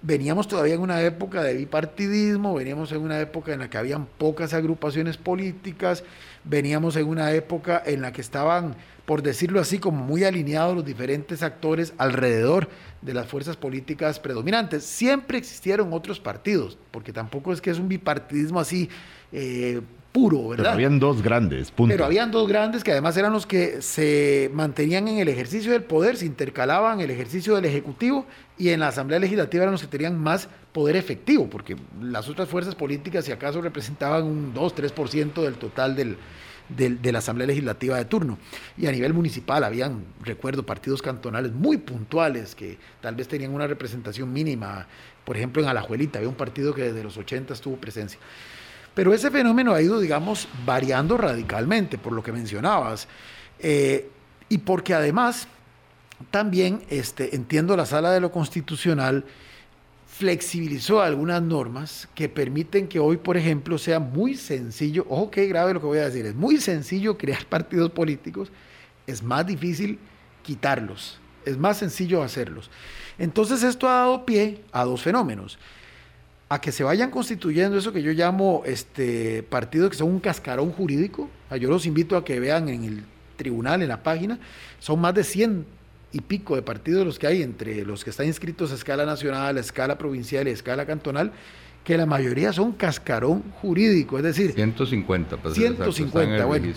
veníamos 0.03 0.49
todavía 0.49 0.75
en 0.75 0.81
una 0.81 1.03
época 1.03 1.43
de 1.43 1.55
bipartidismo, 1.55 2.55
veníamos 2.55 2.91
en 2.93 3.03
una 3.03 3.21
época 3.21 3.53
en 3.53 3.61
la 3.61 3.71
que 3.71 3.79
habían 3.79 4.07
pocas 4.07 4.55
agrupaciones 4.55 5.17
políticas, 5.17 6.05
veníamos 6.45 6.97
en 6.97 7.07
una 7.07 7.33
época 7.33 7.83
en 7.85 8.01
la 8.01 8.13
que 8.13 8.21
estaban, 8.21 8.77
por 9.05 9.23
decirlo 9.23 9.61
así, 9.61 9.79
como 9.79 10.05
muy 10.05 10.25
alineados 10.25 10.75
los 10.75 10.85
diferentes 10.85 11.43
actores 11.43 11.93
alrededor 11.99 12.69
de 13.03 13.15
las 13.15 13.27
fuerzas 13.27 13.57
políticas 13.57 14.19
predominantes. 14.21 14.85
Siempre 14.85 15.39
existieron 15.39 15.93
otros 15.93 16.21
partidos, 16.21 16.79
porque 16.91 17.13
tampoco 17.13 17.53
es 17.53 17.61
que 17.61 17.71
es 17.71 17.79
un 17.79 17.89
bipartidismo 17.89 18.61
así 18.61 18.89
eh, 19.33 19.81
puro, 20.13 20.49
¿verdad? 20.49 20.65
Pero 20.65 20.75
habían 20.75 20.99
dos 20.99 21.23
grandes, 21.23 21.71
punto. 21.71 21.93
Pero 21.93 22.05
habían 22.05 22.31
dos 22.31 22.49
grandes 22.49 22.83
que 22.83 22.93
además 22.93 23.17
eran 23.17 23.33
los 23.33 23.47
que 23.47 23.81
se 23.83 24.51
mantenían 24.53 25.09
en 25.09 25.19
el 25.19 25.29
ejercicio 25.29 25.73
del 25.73 25.85
poder, 25.85 26.17
se 26.17 26.27
intercalaban 26.27 27.01
el 27.01 27.11
ejercicio 27.11 27.55
del 27.55 27.65
Ejecutivo 27.65 28.27
y 28.59 28.71
en 28.71 28.81
la 28.81 28.89
Asamblea 28.89 29.19
Legislativa 29.19 29.65
eran 29.65 29.73
los 29.73 29.83
que 29.83 29.89
tenían 29.89 30.19
más 30.19 30.49
poder 30.73 30.97
efectivo, 30.97 31.49
porque 31.49 31.77
las 32.01 32.29
otras 32.29 32.49
fuerzas 32.49 32.75
políticas, 32.75 33.25
si 33.25 33.33
acaso, 33.33 33.61
representaban 33.61 34.25
un 34.25 34.55
2-3% 34.55 35.43
del 35.43 35.55
total 35.55 35.97
del, 35.97 36.17
de, 36.77 37.13
la 37.13 37.19
Asamblea 37.19 37.47
Legislativa 37.47 37.97
de 37.97 38.05
turno. 38.05 38.39
Y 38.77 38.87
a 38.87 38.93
nivel 38.93 39.15
municipal 39.15 39.65
habían, 39.65 40.05
recuerdo, 40.23 40.65
partidos 40.65 41.03
cantonales 41.03 41.53
muy 41.53 41.79
puntuales 41.79 42.55
que 42.55 42.79
tal 43.01 43.15
vez 43.15 43.29
tenían 43.29 43.53
una 43.53 43.67
representación 43.67 44.33
mínima. 44.33 44.87
Por 45.25 45.37
ejemplo, 45.37 45.63
en 45.63 45.69
Alajuelita 45.69 46.19
había 46.19 46.29
un 46.29 46.37
partido 46.37 46.75
que 46.75 46.83
desde 46.83 47.03
los 47.03 47.17
80 47.17 47.55
tuvo 47.57 47.77
presencia. 47.77 48.19
Pero 49.01 49.15
ese 49.15 49.31
fenómeno 49.31 49.73
ha 49.73 49.81
ido, 49.81 49.99
digamos, 49.99 50.47
variando 50.67 51.17
radicalmente, 51.17 51.97
por 51.97 52.13
lo 52.13 52.23
que 52.23 52.33
mencionabas. 52.33 53.09
Eh, 53.59 54.11
y 54.51 54.59
porque 54.59 54.93
además 54.93 55.49
también 56.31 56.83
este, 56.91 57.35
entiendo 57.35 57.75
la 57.79 57.87
sala 57.87 58.11
de 58.11 58.21
lo 58.21 58.31
constitucional 58.31 59.25
flexibilizó 60.07 61.01
algunas 61.01 61.41
normas 61.41 62.11
que 62.15 62.29
permiten 62.29 62.89
que 62.89 62.99
hoy, 62.99 63.17
por 63.17 63.39
ejemplo, 63.39 63.79
sea 63.79 64.01
muy 64.01 64.37
sencillo, 64.37 65.07
ojo 65.09 65.31
qué 65.31 65.47
grave 65.47 65.73
lo 65.73 65.81
que 65.81 65.87
voy 65.87 65.99
a 66.01 66.05
decir, 66.05 66.27
es 66.27 66.35
muy 66.35 66.59
sencillo 66.59 67.17
crear 67.17 67.47
partidos 67.49 67.91
políticos, 67.93 68.53
es 69.07 69.23
más 69.23 69.47
difícil 69.47 69.99
quitarlos, 70.43 71.19
es 71.47 71.57
más 71.57 71.79
sencillo 71.79 72.23
hacerlos. 72.23 72.71
Entonces 73.19 73.63
esto 73.63 73.89
ha 73.89 73.93
dado 73.93 74.27
pie 74.27 74.61
a 74.73 74.85
dos 74.85 75.01
fenómenos, 75.01 75.59
a 76.51 76.61
que 76.61 76.73
se 76.73 76.83
vayan 76.83 77.13
constituyendo 77.13 77.79
eso 77.79 77.93
que 77.93 78.03
yo 78.03 78.11
llamo 78.11 78.63
este, 78.67 79.45
partidos 79.45 79.91
que 79.91 79.97
son 79.97 80.09
un 80.09 80.19
cascarón 80.19 80.73
jurídico, 80.73 81.31
yo 81.61 81.71
los 81.71 81.87
invito 81.87 82.17
a 82.17 82.25
que 82.25 82.41
vean 82.41 82.69
en 82.69 82.83
el 82.83 83.05
tribunal, 83.37 83.83
en 83.83 83.89
la 83.89 84.03
página, 84.03 84.37
son 84.81 85.01
más 85.01 85.15
de 85.15 85.23
100 85.23 85.65
y 86.11 86.21
pico 86.23 86.57
de 86.57 86.63
partidos 86.63 87.07
los 87.07 87.21
que 87.21 87.29
hay 87.29 87.43
entre 87.43 87.85
los 87.85 88.03
que 88.03 88.11
están 88.11 88.27
inscritos 88.27 88.73
a 88.73 88.75
escala 88.75 89.07
nacional, 89.07 89.57
a 89.57 89.61
escala 89.61 89.97
provincial 89.97 90.49
y 90.49 90.51
a 90.51 90.55
escala 90.55 90.87
cantonal, 90.87 91.31
que 91.85 91.97
la 91.97 92.05
mayoría 92.05 92.53
son 92.53 92.73
cascarón 92.73 93.45
jurídico, 93.63 94.19
es 94.19 94.25
decir... 94.25 94.53
150, 94.53 95.37
pues, 95.37 95.55
150, 95.55 96.45
bueno. 96.47 96.73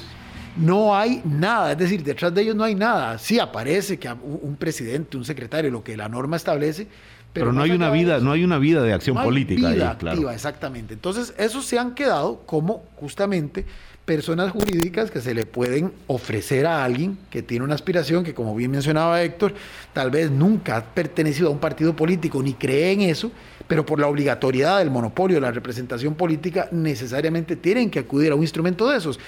No 0.56 0.96
hay 0.96 1.24
nada, 1.26 1.72
es 1.72 1.80
decir, 1.80 2.04
detrás 2.04 2.32
de 2.32 2.44
ellos 2.44 2.56
no 2.56 2.64
hay 2.64 2.76
nada. 2.76 3.18
Sí 3.18 3.40
aparece 3.40 3.98
que 3.98 4.08
un 4.08 4.56
presidente, 4.56 5.18
un 5.18 5.26
secretario, 5.26 5.72
lo 5.72 5.84
que 5.84 5.98
la 5.98 6.08
norma 6.08 6.36
establece, 6.36 6.88
pero, 7.34 7.52
no 7.52 7.64
hay 7.64 7.72
una 7.72 7.90
vida, 7.90 8.20
no 8.20 8.32
hay 8.32 8.44
una 8.44 8.60
vida 8.60 8.84
de 8.84 8.94
acción 8.94 9.22
política. 9.22 9.72
Vida 9.72 9.92
activa, 9.92 10.34
exactamente. 10.34 10.94
Entonces, 10.94 11.34
esos 11.38 11.66
se 11.66 11.80
han 11.80 11.96
quedado 11.96 12.42
como 12.46 12.84
justamente 12.96 13.66
personas 14.06 14.52
jurídicas 14.52 15.10
que 15.10 15.22
se 15.22 15.34
le 15.34 15.46
pueden 15.46 15.94
ofrecer 16.08 16.66
a 16.66 16.84
alguien 16.84 17.18
que 17.30 17.42
tiene 17.42 17.64
una 17.64 17.76
aspiración 17.76 18.24
que, 18.24 18.34
como 18.34 18.54
bien 18.56 18.72
mencionaba 18.72 19.22
Héctor, 19.22 19.54
tal 19.94 20.12
vez 20.12 20.30
nunca 20.30 20.78
ha 20.78 20.84
pertenecido 20.84 21.48
a 21.48 21.52
un 21.52 21.60
partido 21.60 21.96
político 21.96 22.44
ni 22.44 22.54
cree 22.54 22.92
en 22.92 23.02
eso, 23.02 23.32
pero 23.68 23.86
por 23.86 24.00
la 24.00 24.08
obligatoriedad 24.08 24.80
del 24.80 24.92
monopolio 24.92 25.38
de 25.38 25.42
la 25.42 25.52
representación 25.52 26.16
política 26.16 26.68
necesariamente 26.72 27.56
tienen 27.56 27.90
que 27.90 28.00
acudir 28.00 28.32
a 28.32 28.36
un 28.36 28.42
instrumento 28.42 28.90
de 28.90 28.98
esos. 28.98 29.20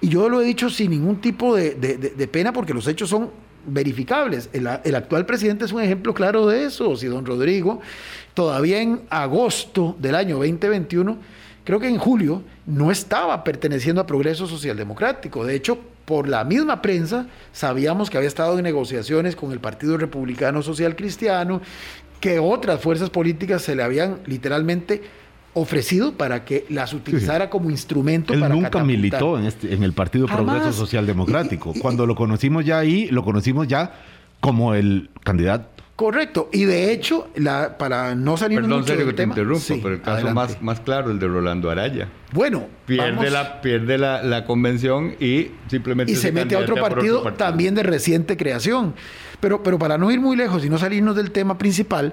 Y 0.00 0.08
yo 0.08 0.28
lo 0.28 0.40
he 0.40 0.44
dicho 0.44 0.70
sin 0.70 0.90
ningún 0.90 1.20
tipo 1.20 1.54
de, 1.54 2.28
pena 2.30 2.52
porque 2.52 2.74
los 2.74 2.88
hechos 2.88 3.10
son 3.10 3.30
verificables. 3.66 4.48
El, 4.52 4.68
el, 4.84 4.94
actual 4.94 5.26
presidente 5.26 5.64
es 5.64 5.72
un 5.72 5.82
ejemplo 5.82 6.14
claro 6.14 6.46
de 6.46 6.64
eso. 6.64 6.96
Si 6.96 7.06
don 7.06 7.26
Rodrigo, 7.26 7.80
todavía 8.34 8.80
en 8.80 9.02
agosto 9.10 9.96
del 9.98 10.14
año 10.14 10.36
2021, 10.36 11.18
creo 11.64 11.80
que 11.80 11.88
en 11.88 11.98
julio, 11.98 12.42
no 12.66 12.90
estaba 12.90 13.44
perteneciendo 13.44 14.00
a 14.00 14.06
Progreso 14.06 14.46
Social 14.46 14.76
Democrático. 14.76 15.44
De 15.44 15.54
hecho, 15.54 15.78
por 16.04 16.28
la 16.28 16.44
misma 16.44 16.82
prensa 16.82 17.26
sabíamos 17.52 18.10
que 18.10 18.16
había 18.16 18.28
estado 18.28 18.58
en 18.58 18.64
negociaciones 18.64 19.36
con 19.36 19.52
el 19.52 19.60
Partido 19.60 19.96
Republicano 19.96 20.62
Social 20.62 20.96
Cristiano, 20.96 21.60
que 22.20 22.38
otras 22.38 22.80
fuerzas 22.80 23.10
políticas 23.10 23.62
se 23.62 23.74
le 23.74 23.82
habían 23.82 24.20
literalmente 24.26 25.02
ofrecido 25.54 26.12
para 26.14 26.44
que 26.44 26.66
las 26.68 26.92
utilizara 26.92 27.48
como 27.48 27.70
instrumento 27.70 28.34
Él 28.34 28.40
para 28.40 28.54
nunca 28.54 28.84
militó 28.84 29.38
en, 29.38 29.46
este, 29.46 29.72
en 29.72 29.82
el 29.82 29.92
Partido 29.92 30.26
Progreso 30.26 30.72
Social 30.72 31.06
Democrático. 31.06 31.72
Cuando 31.80 32.06
lo 32.06 32.14
conocimos 32.14 32.64
ya 32.64 32.78
ahí, 32.78 33.06
lo 33.06 33.24
conocimos 33.24 33.68
ya 33.68 33.94
como 34.40 34.74
el 34.74 35.10
candidato. 35.22 35.74
Correcto, 35.96 36.48
y 36.52 36.64
de 36.64 36.92
hecho, 36.92 37.28
la, 37.36 37.78
para 37.78 38.16
no 38.16 38.36
salir 38.36 38.60
Perdón, 38.60 38.80
mucho 38.80 38.96
del 38.96 39.06
que 39.06 39.12
te 39.12 39.22
interrumpo, 39.22 39.76
pero 39.80 39.94
el 39.94 40.00
caso 40.00 40.28
más, 40.30 40.60
más 40.60 40.80
claro, 40.80 41.12
el 41.12 41.20
de 41.20 41.28
Rolando 41.28 41.70
Araya. 41.70 42.08
Bueno, 42.32 42.66
pierde, 42.84 43.30
la, 43.30 43.60
pierde 43.60 43.96
la, 43.96 44.44
convención 44.44 45.14
y 45.20 45.52
simplemente... 45.68 46.12
Y 46.12 46.16
se, 46.16 46.32
mete 46.32 46.56
a 46.56 46.58
otro 46.58 46.74
partido, 46.74 47.22
también 47.34 47.76
de 47.76 47.84
reciente 47.84 48.36
creación. 48.36 48.92
Pero, 49.38 49.62
pero 49.62 49.78
para 49.78 49.96
no 49.96 50.10
ir 50.10 50.20
muy 50.20 50.36
lejos 50.36 50.64
y 50.64 50.68
no 50.68 50.78
salirnos 50.78 51.14
del 51.14 51.30
tema 51.30 51.58
principal, 51.58 52.12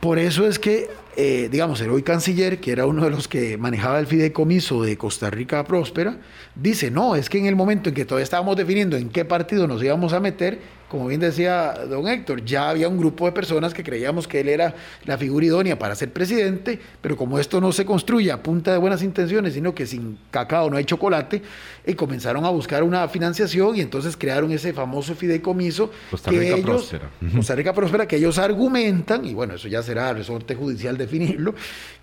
por 0.00 0.18
eso 0.18 0.46
es 0.46 0.58
que, 0.58 0.88
eh, 1.20 1.48
digamos, 1.50 1.80
el 1.80 1.90
hoy 1.90 2.04
canciller, 2.04 2.60
que 2.60 2.70
era 2.70 2.86
uno 2.86 3.02
de 3.02 3.10
los 3.10 3.26
que 3.26 3.58
manejaba 3.58 3.98
el 3.98 4.06
fideicomiso 4.06 4.84
de 4.84 4.96
Costa 4.96 5.30
Rica 5.30 5.64
Próspera, 5.64 6.18
dice, 6.54 6.92
no, 6.92 7.16
es 7.16 7.28
que 7.28 7.38
en 7.38 7.46
el 7.46 7.56
momento 7.56 7.88
en 7.88 7.96
que 7.96 8.04
todavía 8.04 8.22
estábamos 8.22 8.56
definiendo 8.56 8.96
en 8.96 9.08
qué 9.08 9.24
partido 9.24 9.66
nos 9.66 9.82
íbamos 9.82 10.12
a 10.12 10.20
meter, 10.20 10.60
como 10.88 11.06
bien 11.08 11.20
decía 11.20 11.74
don 11.88 12.08
Héctor, 12.08 12.44
ya 12.44 12.70
había 12.70 12.88
un 12.88 12.96
grupo 12.96 13.26
de 13.26 13.32
personas 13.32 13.74
que 13.74 13.82
creíamos 13.82 14.26
que 14.26 14.40
él 14.40 14.48
era 14.48 14.74
la 15.04 15.18
figura 15.18 15.44
idónea 15.44 15.78
para 15.78 15.94
ser 15.94 16.12
presidente, 16.12 16.78
pero 17.02 17.16
como 17.16 17.38
esto 17.38 17.60
no 17.60 17.72
se 17.72 17.84
construye 17.84 18.32
a 18.32 18.42
punta 18.42 18.72
de 18.72 18.78
buenas 18.78 19.02
intenciones, 19.02 19.54
sino 19.54 19.74
que 19.74 19.86
sin 19.86 20.18
cacao 20.30 20.70
no 20.70 20.76
hay 20.76 20.84
chocolate, 20.84 21.42
y 21.84 21.94
comenzaron 21.94 22.44
a 22.44 22.50
buscar 22.50 22.82
una 22.84 23.06
financiación 23.08 23.76
y 23.76 23.80
entonces 23.80 24.16
crearon 24.16 24.50
ese 24.52 24.72
famoso 24.72 25.14
fideicomiso 25.14 25.90
Costa 26.10 26.30
Rica 26.30 26.54
que 26.54 26.62
Próspera. 26.62 27.10
Costa 27.34 27.54
Rica 27.54 27.74
Próspera, 27.74 28.06
que 28.06 28.16
ellos 28.16 28.38
argumentan, 28.38 29.24
y 29.26 29.34
bueno, 29.34 29.54
eso 29.54 29.68
ya 29.68 29.82
será 29.82 30.12
resorte 30.14 30.54
judicial 30.54 30.96
definirlo, 31.08 31.54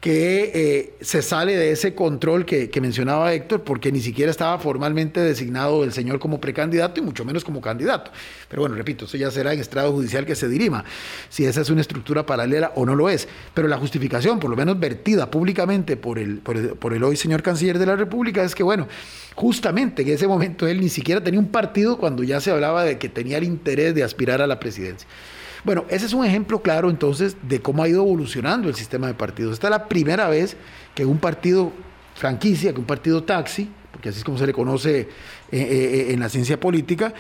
que 0.06 0.52
eh, 0.54 0.94
se 1.02 1.22
sale 1.22 1.56
de 1.56 1.72
ese 1.72 1.96
control 1.96 2.46
que, 2.46 2.70
mencionaba 2.80 3.34
Héctor, 3.34 3.64
porque 3.64 3.92
ni 3.92 4.02
siquiera 4.02 4.30
estaba 4.30 4.60
formalmente 4.60 5.20
designado 5.20 5.84
el 5.84 5.94
señor 5.94 6.20
como 6.20 6.40
precandidato 6.40 7.00
y 7.00 7.04
mucho 7.04 7.26
menos 7.26 7.44
como 7.44 7.62
candidato. 7.62 8.12
Pero 8.48 8.62
bueno, 8.62 8.76
repito, 8.76 9.06
eso 9.06 9.18
ya 9.18 9.32
será 9.32 9.54
en 9.54 9.60
estrado 9.60 9.92
judicial 9.92 10.26
que 10.26 10.36
se 10.36 10.48
dirima, 10.48 10.86
si 11.30 11.46
esa 11.46 11.62
es 11.62 11.70
una 11.72 11.82
estructura 11.82 12.26
paralela 12.26 12.72
o 12.76 12.86
no 12.86 12.96
lo 12.96 13.10
es. 13.10 13.28
Pero 13.54 13.68
la 13.68 13.78
justificación, 13.78 14.40
por 14.40 14.50
lo 14.50 14.56
menos 14.56 14.80
vertida 14.80 15.32
públicamente 15.32 15.98
por 15.98 16.20
el, 16.20 16.38
por 16.38 16.94
el, 16.94 17.04
hoy 17.04 17.16
señor 17.16 17.42
canciller 17.42 17.80
de 17.80 17.88
la 17.88 17.96
República, 17.96 18.44
es 18.44 18.54
que, 18.54 18.62
bueno, 18.62 18.88
justamente 19.34 20.04
en 20.04 20.10
ese 20.10 20.28
momento 20.28 20.68
él 20.68 20.82
ni 20.82 20.90
siquiera 20.90 21.24
tenía 21.24 21.40
un 21.40 21.50
partido 21.50 21.98
cuando 21.98 22.24
ya 22.24 22.40
se 22.42 22.52
hablaba 22.52 22.84
de 22.84 22.98
que 22.98 23.10
tenía 23.10 23.38
el 23.38 23.44
interés 23.44 23.96
de 23.96 24.04
aspirar 24.04 24.42
a 24.42 24.48
la 24.48 24.60
presidencia. 24.60 25.08
Bueno, 25.66 25.86
ese 25.90 26.06
es 26.06 26.14
un 26.14 26.24
ejemplo 26.24 26.62
claro 26.62 26.92
entonces 26.92 27.36
de 27.42 27.60
cómo 27.60 27.84
ha 27.84 27.90
ido 27.90 28.04
evolucionando 28.04 28.70
el 28.70 28.76
sistema 28.76 29.08
de 29.08 29.16
partidos. 29.16 29.54
Esta 29.54 29.68
es 29.68 29.72
la 29.72 29.88
primera 29.88 30.30
vez 30.30 30.56
que 30.94 31.06
un 31.06 31.18
partido 31.18 31.72
franquicia, 32.14 32.72
que 32.72 32.80
un 32.80 32.86
partido 32.86 33.24
taxi, 33.24 33.70
porque 33.92 34.10
así 34.10 34.20
es 34.20 34.24
como 34.24 34.38
se 34.38 34.46
le 34.46 34.54
conoce 34.54 35.00
eh, 35.00 35.08
eh, 35.52 35.60
eh, 35.62 36.14
en 36.14 36.20
la 36.20 36.30
ciencia 36.30 36.60
política, 36.60 37.14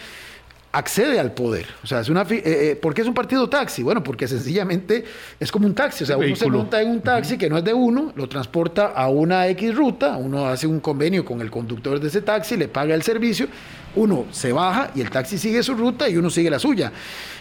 accede 0.75 1.19
al 1.19 1.33
poder. 1.33 1.65
O 1.83 1.87
sea, 1.87 2.01
es 2.01 2.09
una 2.09 2.23
eh, 2.23 2.41
eh, 2.43 2.79
¿por 2.79 2.93
qué 2.93 3.01
es 3.01 3.07
un 3.07 3.13
partido 3.13 3.49
taxi? 3.49 3.81
Bueno, 3.81 4.03
porque 4.03 4.27
sencillamente 4.27 5.05
es 5.39 5.51
como 5.51 5.65
un 5.65 5.73
taxi. 5.73 6.03
O 6.03 6.07
sea, 6.07 6.17
uno 6.17 6.35
se 6.35 6.49
monta 6.49 6.81
en 6.81 6.91
un 6.91 7.01
taxi 7.01 7.37
que 7.37 7.49
no 7.49 7.57
es 7.57 7.63
de 7.63 7.73
uno, 7.73 8.11
lo 8.15 8.27
transporta 8.27 8.87
a 8.87 9.07
una 9.07 9.47
X 9.47 9.73
ruta, 9.73 10.17
uno 10.17 10.47
hace 10.47 10.67
un 10.67 10.81
convenio 10.81 11.23
con 11.23 11.41
el 11.41 11.49
conductor 11.49 11.99
de 11.99 12.07
ese 12.09 12.21
taxi, 12.21 12.57
le 12.57 12.67
paga 12.67 12.93
el 12.93 13.03
servicio, 13.03 13.47
uno 13.95 14.25
se 14.31 14.51
baja 14.51 14.91
y 14.95 15.01
el 15.01 15.09
taxi 15.09 15.37
sigue 15.37 15.63
su 15.63 15.73
ruta 15.73 16.09
y 16.09 16.17
uno 16.17 16.29
sigue 16.29 16.49
la 16.49 16.59
suya. 16.59 16.91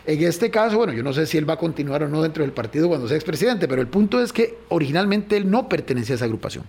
En 0.07 0.23
este 0.23 0.51
caso, 0.51 0.77
bueno, 0.79 0.93
yo 0.93 1.03
no 1.03 1.13
sé 1.13 1.27
si 1.27 1.39
él 1.39 1.49
va 1.49 1.55
a 1.55 1.59
continuar 1.59 2.03
o 2.03 2.09
no 2.09 2.23
dentro 2.23 2.43
del 2.43 2.53
partido 2.53 2.89
cuando 2.89 3.09
sea 3.09 3.17
expresidente, 3.17 3.69
pero 3.69 3.81
el 3.81 3.89
punto 3.89 4.21
es 4.21 4.33
que 4.33 4.59
originalmente 4.69 5.37
él 5.37 5.51
no 5.51 5.69
pertenecía 5.69 6.15
a 6.15 6.17
esa 6.17 6.25
agrupación. 6.25 6.65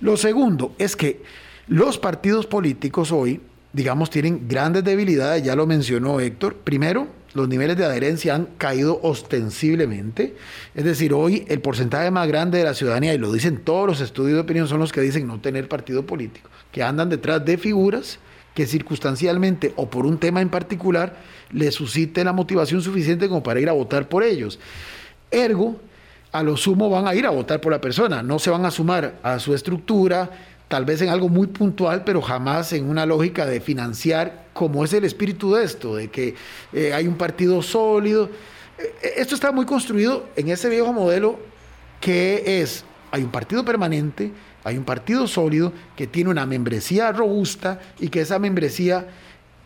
Lo 0.00 0.16
segundo 0.16 0.74
es 0.78 0.96
que 0.96 1.22
los 1.68 1.98
partidos 1.98 2.46
políticos 2.46 3.12
hoy 3.12 3.40
digamos, 3.76 4.08
tienen 4.08 4.48
grandes 4.48 4.84
debilidades, 4.84 5.42
ya 5.42 5.54
lo 5.54 5.66
mencionó 5.66 6.18
Héctor. 6.18 6.56
Primero, 6.56 7.08
los 7.34 7.46
niveles 7.46 7.76
de 7.76 7.84
adherencia 7.84 8.34
han 8.34 8.46
caído 8.56 8.98
ostensiblemente. 9.02 10.34
Es 10.74 10.82
decir, 10.82 11.12
hoy 11.12 11.44
el 11.48 11.60
porcentaje 11.60 12.10
más 12.10 12.26
grande 12.26 12.56
de 12.56 12.64
la 12.64 12.72
ciudadanía, 12.72 13.12
y 13.12 13.18
lo 13.18 13.30
dicen 13.30 13.58
todos 13.58 13.86
los 13.86 14.00
estudios 14.00 14.36
de 14.36 14.40
opinión, 14.40 14.66
son 14.66 14.80
los 14.80 14.94
que 14.94 15.02
dicen 15.02 15.26
no 15.26 15.40
tener 15.40 15.68
partido 15.68 16.06
político, 16.06 16.48
que 16.72 16.82
andan 16.82 17.10
detrás 17.10 17.44
de 17.44 17.58
figuras 17.58 18.18
que 18.56 18.66
circunstancialmente 18.66 19.74
o 19.76 19.90
por 19.90 20.06
un 20.06 20.16
tema 20.16 20.40
en 20.40 20.48
particular 20.48 21.14
les 21.52 21.74
suscite 21.74 22.24
la 22.24 22.32
motivación 22.32 22.80
suficiente 22.80 23.28
como 23.28 23.42
para 23.42 23.60
ir 23.60 23.68
a 23.68 23.72
votar 23.72 24.08
por 24.08 24.22
ellos. 24.22 24.58
Ergo, 25.30 25.76
a 26.32 26.42
lo 26.42 26.56
sumo 26.56 26.88
van 26.88 27.06
a 27.06 27.14
ir 27.14 27.26
a 27.26 27.30
votar 27.30 27.60
por 27.60 27.70
la 27.70 27.82
persona, 27.82 28.22
no 28.22 28.38
se 28.38 28.48
van 28.48 28.64
a 28.64 28.70
sumar 28.70 29.18
a 29.22 29.38
su 29.40 29.54
estructura, 29.54 30.30
tal 30.68 30.86
vez 30.86 31.02
en 31.02 31.10
algo 31.10 31.28
muy 31.28 31.48
puntual, 31.48 32.02
pero 32.02 32.22
jamás 32.22 32.72
en 32.72 32.88
una 32.88 33.04
lógica 33.04 33.44
de 33.44 33.60
financiar, 33.60 34.46
como 34.54 34.86
es 34.86 34.92
el 34.94 35.04
espíritu 35.04 35.52
de 35.52 35.64
esto, 35.64 35.94
de 35.94 36.08
que 36.08 36.34
eh, 36.72 36.94
hay 36.94 37.06
un 37.06 37.16
partido 37.16 37.60
sólido. 37.60 38.30
Eh, 38.78 39.12
esto 39.18 39.34
está 39.34 39.52
muy 39.52 39.66
construido 39.66 40.30
en 40.34 40.48
ese 40.48 40.70
viejo 40.70 40.94
modelo 40.94 41.38
que 42.00 42.62
es, 42.62 42.86
hay 43.10 43.22
un 43.22 43.30
partido 43.30 43.66
permanente, 43.66 44.32
hay 44.66 44.76
un 44.76 44.84
partido 44.84 45.26
sólido 45.28 45.72
que 45.96 46.06
tiene 46.06 46.28
una 46.28 46.44
membresía 46.44 47.12
robusta 47.12 47.80
y 48.00 48.08
que 48.08 48.20
esa 48.20 48.38
membresía 48.38 49.06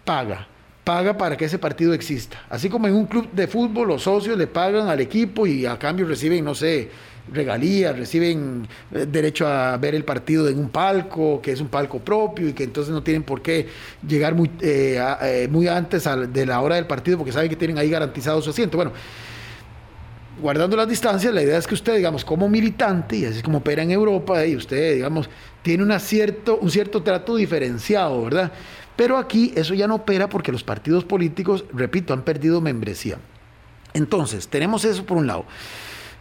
paga 0.05 0.47
paga 0.85 1.17
para 1.17 1.37
que 1.37 1.45
ese 1.45 1.59
partido 1.59 1.93
exista. 1.95 2.43
Así 2.49 2.69
como 2.69 2.89
en 2.89 2.95
un 2.95 3.07
club 3.07 3.31
de 3.33 3.47
fútbol 3.47 3.89
los 3.89 4.03
socios 4.03 4.37
le 4.37 4.47
pagan 4.47 4.89
al 4.89 5.01
equipo 5.01 5.47
y 5.47 5.65
a 5.65 5.79
cambio 5.79 6.07
reciben, 6.07 6.45
no 6.45 6.55
sé, 6.55 6.89
regalías, 7.33 7.97
reciben 7.97 8.67
eh, 8.93 9.07
derecho 9.07 9.47
a 9.47 9.77
ver 9.77 9.95
el 9.95 10.05
partido 10.05 10.49
en 10.49 10.59
un 10.59 10.69
palco, 10.71 11.41
que 11.41 11.53
es 11.53 11.61
un 11.61 11.69
palco 11.69 12.01
propio 12.01 12.49
y 12.49 12.53
que 12.55 12.65
entonces 12.65 12.93
no 12.93 13.03
tienen 13.03 13.23
por 13.23 13.41
qué 13.41 13.69
llegar 14.07 14.35
muy, 14.35 14.51
eh, 14.61 15.01
eh, 15.23 15.49
muy 15.51 15.69
antes 15.69 16.09
de 16.33 16.47
la 16.47 16.61
hora 16.61 16.75
del 16.75 16.87
partido 16.87 17.19
porque 17.19 17.33
saben 17.33 17.49
que 17.49 17.57
tienen 17.57 17.79
ahí 17.79 17.91
garantizado 17.91 18.41
su 18.43 18.51
asiento. 18.51 18.77
Bueno, 18.77 18.93
guardando 20.41 20.77
las 20.77 20.89
distancias, 20.89 21.33
la 21.33 21.43
idea 21.43 21.59
es 21.59 21.67
que 21.67 21.75
usted, 21.75 21.97
digamos, 21.97 22.25
como 22.25 22.49
militante, 22.49 23.17
y 23.17 23.25
así 23.25 23.43
como 23.43 23.59
opera 23.59 23.83
en 23.83 23.91
Europa, 23.91 24.45
y 24.47 24.57
usted, 24.57 24.95
digamos, 24.95 25.29
tiene 25.63 25.99
cierto, 25.99 26.59
un 26.59 26.71
cierto 26.71 27.03
trato 27.03 27.37
diferenciado, 27.37 28.25
¿verdad? 28.25 28.53
Pero 28.97 29.17
aquí 29.17 29.53
eso 29.57 29.75
ya 29.75 29.87
no 29.87 29.97
opera 29.97 30.29
porque 30.29 30.53
los 30.53 30.63
partidos 30.63 31.05
políticos, 31.05 31.65
repito, 31.73 32.13
han 32.13 32.23
perdido 32.23 32.61
membresía. 32.61 33.19
Entonces, 33.95 34.49
tenemos 34.49 34.85
eso 34.85 35.05
por 35.05 35.17
un 35.17 35.27
lado. 35.27 35.45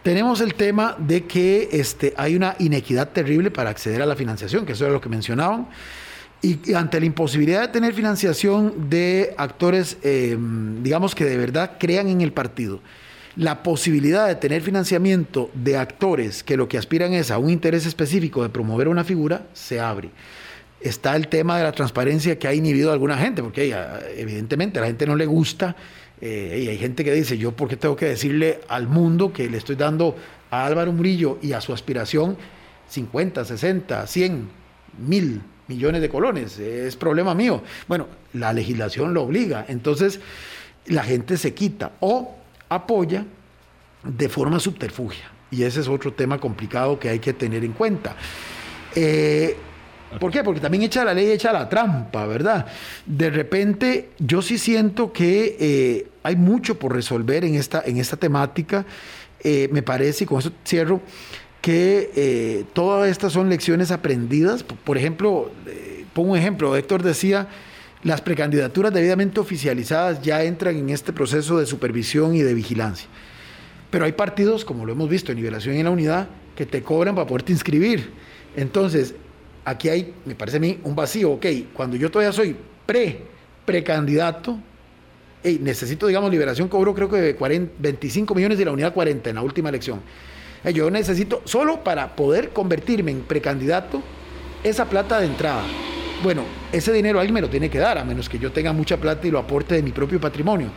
Tenemos 0.02 0.40
el 0.40 0.54
tema 0.54 0.96
de 0.98 1.26
que 1.26 1.68
este, 1.72 2.14
hay 2.16 2.34
una 2.34 2.56
inequidad 2.58 3.10
terrible 3.10 3.50
para 3.50 3.70
acceder 3.70 4.00
a 4.00 4.06
la 4.06 4.16
financiación, 4.16 4.64
que 4.64 4.72
eso 4.72 4.86
es 4.86 4.92
lo 4.92 5.00
que 5.00 5.10
mencionaban. 5.10 5.68
Y, 6.42 6.72
ante 6.72 6.98
la 7.00 7.06
imposibilidad 7.06 7.60
de 7.60 7.68
tener 7.68 7.92
financiación 7.92 8.88
de 8.88 9.34
actores, 9.36 9.98
em, 10.02 10.82
digamos 10.82 11.14
que 11.14 11.26
de 11.26 11.36
verdad 11.36 11.72
crean 11.78 12.08
en 12.08 12.22
el 12.22 12.32
partido, 12.32 12.80
la 13.36 13.62
posibilidad 13.62 14.26
de 14.26 14.34
tener 14.34 14.62
financiamiento 14.62 15.50
de 15.54 15.76
actores 15.76 16.42
que 16.42 16.56
lo 16.56 16.68
que 16.68 16.78
aspiran 16.78 17.12
es 17.12 17.30
a 17.30 17.38
un 17.38 17.50
interés 17.50 17.86
específico 17.86 18.42
de 18.42 18.48
promover 18.48 18.88
una 18.88 19.04
figura, 19.04 19.46
se 19.52 19.80
abre. 19.80 20.10
Está 20.80 21.14
el 21.14 21.28
tema 21.28 21.58
de 21.58 21.64
la 21.64 21.72
transparencia 21.72 22.38
que 22.38 22.48
ha 22.48 22.54
inhibido 22.54 22.90
a 22.90 22.94
alguna 22.94 23.16
gente, 23.18 23.42
porque 23.42 23.74
evidentemente 24.16 24.78
a 24.78 24.82
la 24.82 24.88
gente 24.88 25.06
no 25.06 25.14
le 25.14 25.26
gusta 25.26 25.76
eh, 26.20 26.62
y 26.64 26.68
hay 26.68 26.78
gente 26.78 27.04
que 27.04 27.12
dice, 27.12 27.38
yo 27.38 27.52
por 27.52 27.68
qué 27.68 27.76
tengo 27.76 27.96
que 27.96 28.06
decirle 28.06 28.60
al 28.68 28.86
mundo 28.86 29.32
que 29.32 29.48
le 29.48 29.58
estoy 29.58 29.76
dando 29.76 30.16
a 30.50 30.66
Álvaro 30.66 30.92
Murillo 30.92 31.38
y 31.42 31.52
a 31.52 31.60
su 31.60 31.72
aspiración 31.72 32.36
50, 32.88 33.44
60, 33.44 34.06
100, 34.06 34.48
mil 35.06 35.40
millones 35.68 36.00
de 36.02 36.08
colones, 36.08 36.58
es 36.58 36.96
problema 36.96 37.34
mío. 37.34 37.62
Bueno, 37.86 38.08
la 38.32 38.52
legislación 38.52 39.14
lo 39.14 39.22
obliga, 39.22 39.64
entonces 39.68 40.20
la 40.86 41.04
gente 41.04 41.36
se 41.36 41.54
quita 41.54 41.92
o 42.00 42.39
apoya 42.70 43.26
de 44.02 44.28
forma 44.30 44.58
subterfugia. 44.58 45.30
Y 45.50 45.64
ese 45.64 45.80
es 45.80 45.88
otro 45.88 46.12
tema 46.12 46.38
complicado 46.38 46.98
que 46.98 47.08
hay 47.08 47.18
que 47.18 47.32
tener 47.34 47.64
en 47.64 47.72
cuenta. 47.72 48.16
Eh, 48.94 49.56
¿Por 50.18 50.32
qué? 50.32 50.42
Porque 50.42 50.60
también 50.60 50.84
echa 50.84 51.04
la 51.04 51.12
ley, 51.12 51.30
echa 51.30 51.52
la 51.52 51.68
trampa, 51.68 52.26
¿verdad? 52.26 52.66
De 53.04 53.30
repente, 53.30 54.10
yo 54.18 54.42
sí 54.42 54.58
siento 54.58 55.12
que 55.12 55.56
eh, 55.60 56.08
hay 56.22 56.36
mucho 56.36 56.78
por 56.78 56.94
resolver 56.94 57.44
en 57.44 57.54
esta, 57.54 57.82
en 57.84 57.98
esta 57.98 58.16
temática. 58.16 58.86
Eh, 59.42 59.68
me 59.72 59.82
parece, 59.82 60.24
y 60.24 60.26
con 60.26 60.38
eso 60.38 60.52
cierro, 60.64 61.00
que 61.60 62.64
todas 62.72 63.10
estas 63.10 63.34
son 63.34 63.50
lecciones 63.50 63.90
aprendidas. 63.90 64.62
Por 64.62 64.96
ejemplo, 64.96 65.50
pongo 66.14 66.32
un 66.32 66.38
ejemplo, 66.38 66.74
Héctor 66.74 67.02
decía, 67.02 67.48
las 68.02 68.20
precandidaturas 68.20 68.92
debidamente 68.92 69.40
oficializadas 69.40 70.22
ya 70.22 70.42
entran 70.42 70.76
en 70.76 70.90
este 70.90 71.12
proceso 71.12 71.58
de 71.58 71.66
supervisión 71.66 72.34
y 72.34 72.42
de 72.42 72.54
vigilancia. 72.54 73.08
Pero 73.90 74.04
hay 74.04 74.12
partidos, 74.12 74.64
como 74.64 74.86
lo 74.86 74.92
hemos 74.92 75.08
visto 75.08 75.32
en 75.32 75.38
Liberación 75.38 75.74
y 75.74 75.80
en 75.80 75.84
la 75.84 75.90
Unidad, 75.90 76.28
que 76.56 76.64
te 76.64 76.82
cobran 76.82 77.14
para 77.14 77.26
poderte 77.26 77.52
inscribir. 77.52 78.10
Entonces, 78.56 79.14
aquí 79.64 79.88
hay, 79.88 80.14
me 80.24 80.34
parece 80.34 80.56
a 80.56 80.60
mí, 80.60 80.78
un 80.84 80.94
vacío. 80.94 81.32
Ok, 81.32 81.46
cuando 81.74 81.96
yo 81.96 82.10
todavía 82.10 82.32
soy 82.32 82.56
pre, 82.86 83.22
precandidato, 83.66 84.58
hey, 85.42 85.58
necesito, 85.60 86.06
digamos, 86.06 86.30
liberación, 86.30 86.68
cobro 86.68 86.94
creo 86.94 87.08
que 87.10 87.36
25 87.78 88.34
millones 88.34 88.58
de 88.58 88.64
la 88.64 88.72
unidad 88.72 88.94
40 88.94 89.30
en 89.30 89.36
la 89.36 89.42
última 89.42 89.68
elección. 89.68 90.00
yo 90.72 90.90
necesito, 90.90 91.42
solo 91.44 91.84
para 91.84 92.16
poder 92.16 92.50
convertirme 92.50 93.10
en 93.10 93.22
precandidato, 93.22 94.02
esa 94.62 94.88
plata 94.88 95.20
de 95.20 95.26
entrada. 95.26 95.64
Bueno, 96.22 96.44
ese 96.70 96.92
dinero 96.92 97.18
alguien 97.18 97.34
me 97.34 97.40
lo 97.40 97.48
tiene 97.48 97.70
que 97.70 97.78
dar, 97.78 97.96
a 97.96 98.04
menos 98.04 98.28
que 98.28 98.38
yo 98.38 98.52
tenga 98.52 98.74
mucha 98.74 98.98
plata 98.98 99.26
y 99.26 99.30
lo 99.30 99.38
aporte 99.38 99.74
de 99.74 99.82
mi 99.82 99.90
propio 99.90 100.20
patrimonio. 100.20 100.68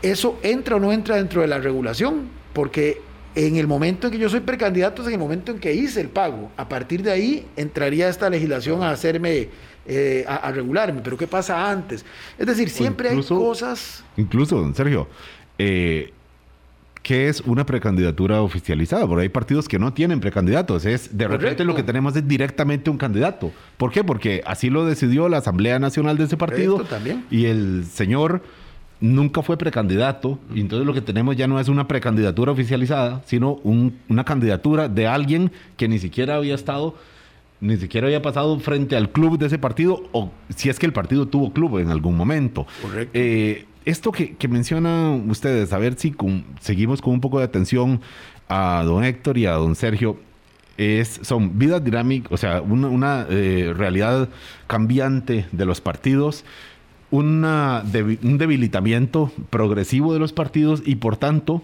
¿Eso 0.00 0.38
entra 0.42 0.76
o 0.76 0.80
no 0.80 0.92
entra 0.92 1.16
dentro 1.16 1.40
de 1.40 1.48
la 1.48 1.58
regulación? 1.58 2.28
Porque 2.52 3.00
en 3.34 3.56
el 3.56 3.66
momento 3.66 4.06
en 4.06 4.12
que 4.12 4.18
yo 4.18 4.28
soy 4.28 4.40
precandidato 4.40 5.02
es 5.02 5.08
en 5.08 5.14
el 5.14 5.18
momento 5.18 5.50
en 5.50 5.58
que 5.58 5.74
hice 5.74 6.00
el 6.00 6.08
pago. 6.08 6.52
A 6.56 6.68
partir 6.68 7.02
de 7.02 7.10
ahí 7.10 7.46
entraría 7.56 8.08
esta 8.08 8.30
legislación 8.30 8.84
a 8.84 8.90
hacerme, 8.90 9.48
eh, 9.86 10.24
a, 10.28 10.52
regularme. 10.52 11.00
Pero 11.02 11.16
¿qué 11.16 11.26
pasa 11.26 11.68
antes? 11.68 12.04
Es 12.38 12.46
decir, 12.46 12.70
siempre 12.70 13.08
hay 13.08 13.20
cosas... 13.22 14.04
Incluso, 14.16 14.72
Sergio, 14.72 15.08
eh, 15.58 16.12
¿qué 17.06 17.28
es 17.28 17.40
una 17.42 17.64
precandidatura 17.64 18.42
oficializada? 18.42 19.06
Porque 19.06 19.22
hay 19.22 19.28
partidos 19.28 19.68
que 19.68 19.78
no 19.78 19.92
tienen 19.92 20.18
precandidatos. 20.18 20.84
Es, 20.84 21.16
de 21.16 21.28
repente 21.28 21.64
lo 21.64 21.76
que 21.76 21.84
tenemos 21.84 22.16
es 22.16 22.26
directamente 22.26 22.90
un 22.90 22.98
candidato. 22.98 23.52
¿Por 23.76 23.92
qué? 23.92 24.02
Porque 24.02 24.42
así 24.44 24.70
lo 24.70 24.84
decidió 24.84 25.28
la 25.28 25.36
Asamblea 25.36 25.78
Nacional 25.78 26.18
de 26.18 26.24
ese 26.24 26.36
partido. 26.36 26.80
También. 26.80 27.24
Y 27.30 27.44
el 27.44 27.84
señor 27.84 28.42
nunca 28.98 29.42
fue 29.42 29.56
precandidato 29.56 30.40
y 30.52 30.60
entonces 30.60 30.84
lo 30.84 30.94
que 30.94 31.00
tenemos 31.00 31.36
ya 31.36 31.46
no 31.46 31.60
es 31.60 31.68
una 31.68 31.86
precandidatura 31.86 32.50
oficializada, 32.50 33.22
sino 33.24 33.60
una 33.62 34.24
candidatura 34.24 34.88
de 34.88 35.06
alguien 35.06 35.52
que 35.76 35.86
ni 35.86 36.00
siquiera 36.00 36.34
había 36.34 36.56
estado, 36.56 36.96
ni 37.60 37.76
siquiera 37.76 38.08
había 38.08 38.20
pasado 38.20 38.58
frente 38.58 38.96
al 38.96 39.10
club 39.10 39.38
de 39.38 39.46
ese 39.46 39.58
partido 39.58 40.02
o 40.10 40.32
si 40.56 40.70
es 40.70 40.80
que 40.80 40.86
el 40.86 40.92
partido 40.92 41.28
tuvo 41.28 41.52
club 41.52 41.78
en 41.78 41.90
algún 41.90 42.16
momento. 42.16 42.66
Correcto. 42.82 43.12
Eh, 43.14 43.64
esto 43.86 44.12
que, 44.12 44.36
mencionan 44.48 45.30
ustedes, 45.30 45.72
a 45.72 45.78
ver 45.78 45.96
si 45.96 46.14
seguimos 46.60 47.00
con 47.00 47.14
un 47.14 47.20
poco 47.20 47.38
de 47.38 47.44
atención 47.44 48.00
a 48.48 48.82
don 48.84 49.04
Héctor 49.04 49.38
y 49.38 49.46
a 49.46 49.52
don 49.52 49.76
Sergio, 49.76 50.18
es, 50.76 51.20
son 51.22 51.58
vidas 51.58 51.82
dinámicas, 51.82 52.30
o 52.32 52.36
sea, 52.36 52.60
una, 52.60 53.26
eh, 53.30 53.72
realidad 53.74 54.28
cambiante 54.66 55.46
de 55.52 55.64
los 55.64 55.80
partidos 55.80 56.44
una 57.12 57.84
un 58.22 58.36
debilitamiento 58.36 59.30
progresivo 59.48 60.12
de 60.12 60.18
los 60.18 60.32
partidos 60.32 60.82
y 60.84 60.96
por 60.96 61.16
tanto 61.16 61.62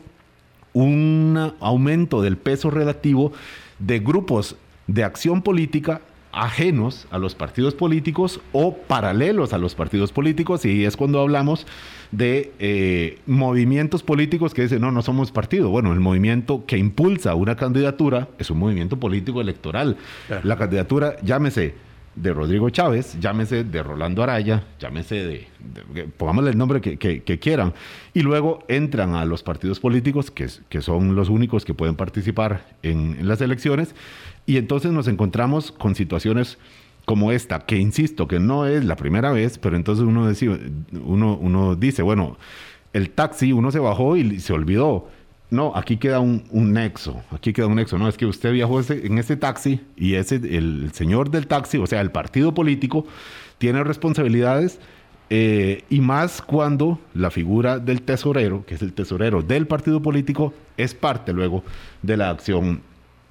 un 0.72 1.52
aumento 1.58 2.22
del 2.22 2.36
peso 2.36 2.70
relativo 2.70 3.32
de 3.80 3.98
grupos 3.98 4.56
de 4.86 5.02
acción 5.02 5.42
política 5.42 6.00
ajenos 6.32 7.06
a 7.10 7.18
los 7.18 7.34
partidos 7.34 7.74
políticos 7.74 8.40
o 8.52 8.74
paralelos 8.74 9.52
a 9.52 9.58
los 9.58 9.74
partidos 9.74 10.12
políticos 10.12 10.64
y 10.64 10.84
es 10.84 10.96
cuando 10.96 11.20
hablamos 11.20 11.66
de 12.10 12.52
eh, 12.58 13.18
movimientos 13.26 14.02
políticos 14.02 14.54
que 14.54 14.62
dicen 14.62 14.80
no, 14.80 14.90
no 14.90 15.02
somos 15.02 15.30
partido. 15.30 15.70
Bueno, 15.70 15.92
el 15.92 16.00
movimiento 16.00 16.64
que 16.66 16.78
impulsa 16.78 17.34
una 17.34 17.56
candidatura 17.56 18.28
es 18.38 18.50
un 18.50 18.58
movimiento 18.58 18.98
político 18.98 19.40
electoral. 19.40 19.96
La 20.42 20.56
candidatura, 20.56 21.16
llámese 21.22 21.74
de 22.14 22.32
Rodrigo 22.34 22.68
Chávez, 22.70 23.18
llámese 23.20 23.64
de 23.64 23.82
Rolando 23.82 24.22
Araya, 24.22 24.64
llámese 24.78 25.14
de, 25.14 26.08
pongámosle 26.16 26.50
el 26.50 26.58
nombre 26.58 26.80
que, 26.80 27.38
quieran, 27.40 27.72
y 28.12 28.20
luego 28.20 28.64
entran 28.68 29.14
a 29.14 29.24
los 29.24 29.42
partidos 29.42 29.80
políticos, 29.80 30.30
que, 30.30 30.46
que 30.68 30.82
son 30.82 31.14
los 31.14 31.30
únicos 31.30 31.64
que 31.64 31.72
pueden 31.72 31.96
participar 31.96 32.66
en, 32.82 33.26
las 33.26 33.40
elecciones, 33.40 33.94
y 34.46 34.56
entonces 34.56 34.92
nos 34.92 35.08
encontramos 35.08 35.72
con 35.72 35.94
situaciones 35.94 36.58
como 37.04 37.32
esta, 37.32 37.60
que 37.60 37.78
insisto, 37.78 38.28
que 38.28 38.38
no 38.38 38.66
es 38.66 38.84
la 38.84 38.96
primera 38.96 39.32
vez, 39.32 39.58
pero 39.58 39.76
entonces 39.76 40.04
uno, 40.04 41.36
uno 41.36 41.74
dice, 41.74 42.02
bueno, 42.02 42.36
el 42.92 43.10
taxi, 43.10 43.52
uno 43.52 43.70
se 43.70 43.78
bajó 43.78 44.16
y 44.16 44.40
se 44.40 44.52
olvidó. 44.52 45.08
No, 45.50 45.72
aquí 45.76 45.98
queda 45.98 46.20
un, 46.20 46.44
nexo, 46.72 47.20
aquí 47.30 47.52
queda 47.52 47.66
un 47.66 47.74
nexo, 47.74 47.98
no, 47.98 48.08
es 48.08 48.16
que 48.16 48.24
usted 48.24 48.52
viajó 48.52 48.80
en 48.80 49.18
ese 49.18 49.36
taxi 49.36 49.82
y 49.96 50.14
ese, 50.14 50.36
el 50.36 50.92
señor 50.94 51.30
del 51.30 51.46
taxi, 51.46 51.76
o 51.76 51.86
sea, 51.86 52.00
el 52.00 52.10
partido 52.10 52.54
político, 52.54 53.06
tiene 53.58 53.84
responsabilidades 53.84 54.80
eh, 55.28 55.84
y 55.90 56.00
más 56.00 56.40
cuando 56.40 56.98
la 57.12 57.30
figura 57.30 57.78
del 57.78 58.00
tesorero, 58.00 58.64
que 58.64 58.76
es 58.76 58.82
el 58.82 58.94
tesorero 58.94 59.42
del 59.42 59.66
partido 59.66 60.00
político, 60.00 60.54
es 60.78 60.94
parte 60.94 61.34
luego 61.34 61.62
de 62.00 62.16
la 62.16 62.30
acción 62.30 62.80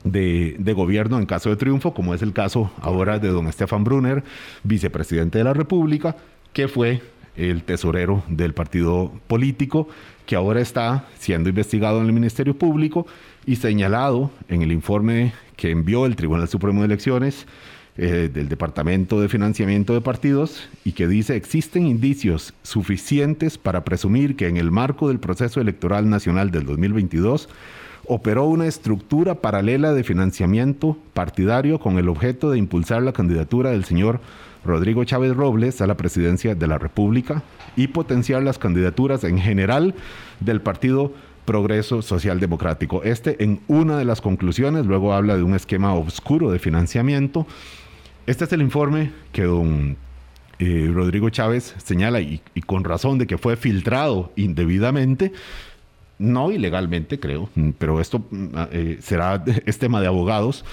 de, 0.04 0.74
gobierno 0.76 1.18
en 1.20 1.26
caso 1.26 1.50
de 1.50 1.56
triunfo, 1.56 1.94
como 1.94 2.14
es 2.14 2.22
el 2.22 2.34
caso 2.34 2.72
ahora 2.82 3.20
de 3.20 3.30
don 3.30 3.48
Estefan 3.48 3.84
Brunner, 3.84 4.24
vicepresidente 4.64 5.38
de 5.38 5.44
la 5.44 5.54
República, 5.54 6.16
que 6.54 6.68
fue 6.68 7.02
el 7.36 7.64
tesorero 7.64 8.24
del 8.28 8.54
partido 8.54 9.12
político 9.28 9.88
que 10.26 10.36
ahora 10.36 10.62
está 10.62 11.08
siendo 11.18 11.50
investigado 11.50 12.00
en 12.00 12.08
el 12.08 12.14
Ministerio 12.14 12.58
Público 12.58 13.08
y 13.46 13.56
señalado 13.56 14.32
en 14.48 14.62
el 14.62 14.72
informe 14.72 15.34
que 15.56 15.72
envió 15.72 16.06
el 16.06 16.16
Tribunal 16.16 16.48
Supremo 16.48 16.82
de 16.82 16.88
Elecciones 16.88 17.48
eh, 17.98 18.30
del 18.34 18.48
Departamento 18.48 19.20
de 19.20 19.30
Financiamiento 19.30 19.94
de 19.94 20.02
Partidos 20.02 20.70
y 20.86 20.94
que 20.94 21.08
dice 21.08 21.36
existen 21.36 21.86
indicios 21.86 22.54
suficientes 22.64 23.58
para 23.58 23.84
presumir 23.84 24.36
que 24.36 24.48
en 24.48 24.58
el 24.58 24.72
marco 24.72 25.10
del 25.10 25.20
proceso 25.20 25.60
electoral 25.60 26.10
nacional 26.10 26.52
del 26.52 26.66
2022 26.66 27.50
operó 28.13 28.43
una 28.43 28.67
estructura 28.67 29.36
paralela 29.36 29.93
de 29.93 30.04
financiamiento 30.04 30.97
partidario 31.13 31.80
con 31.80 31.97
el 31.97 32.10
objeto 32.10 32.52
de 32.52 32.58
impulsar 32.58 33.02
la 33.04 33.13
candidatura 33.13 33.71
del 33.71 33.86
señor 33.86 34.19
Rodrigo 34.65 35.06
Chávez 35.06 35.34
Robles 35.34 35.80
a 35.80 35.88
la 35.88 35.95
presidencia 35.95 36.54
de 36.54 36.67
la 36.67 36.78
República 36.78 37.41
y 37.78 37.88
potenciar 37.88 38.43
las 38.43 38.60
candidaturas 38.60 39.24
en 39.24 39.39
general 39.39 39.95
del 40.41 40.60
Partido 40.60 41.13
Progreso 41.45 42.02
Social 42.02 42.41
Democrático. 42.41 43.02
Este 43.04 43.41
en 43.45 43.62
una 43.69 43.97
de 43.97 44.04
las 44.04 44.19
conclusiones, 44.19 44.86
luego 44.86 45.13
habla 45.13 45.38
de 45.38 45.43
un 45.43 45.56
esquema 45.56 45.93
oscuro 45.93 46.52
de 46.52 46.60
financiamiento. 46.60 47.47
Este 48.28 48.43
es 48.43 48.52
el 48.52 48.62
informe 48.62 49.13
que 49.32 49.43
don 49.43 49.95
eh, 50.60 50.91
Rodrigo 50.93 51.30
Chávez 51.30 51.76
señala 51.84 52.19
y, 52.19 52.39
con 52.67 52.84
razón 52.84 53.17
de 53.17 53.26
que 53.26 53.38
fue 53.38 53.56
filtrado 53.56 54.32
indebidamente, 54.36 55.32
no 56.22 56.52
ilegalmente 56.52 57.20
creo, 57.20 57.50
pero 57.78 58.00
esto 58.00 58.26
mm, 58.30 58.48
eh, 58.72 58.98
será 59.02 59.44
es 59.66 59.78
tema 59.78 60.00
de 60.00 60.08
abogados 60.08 60.64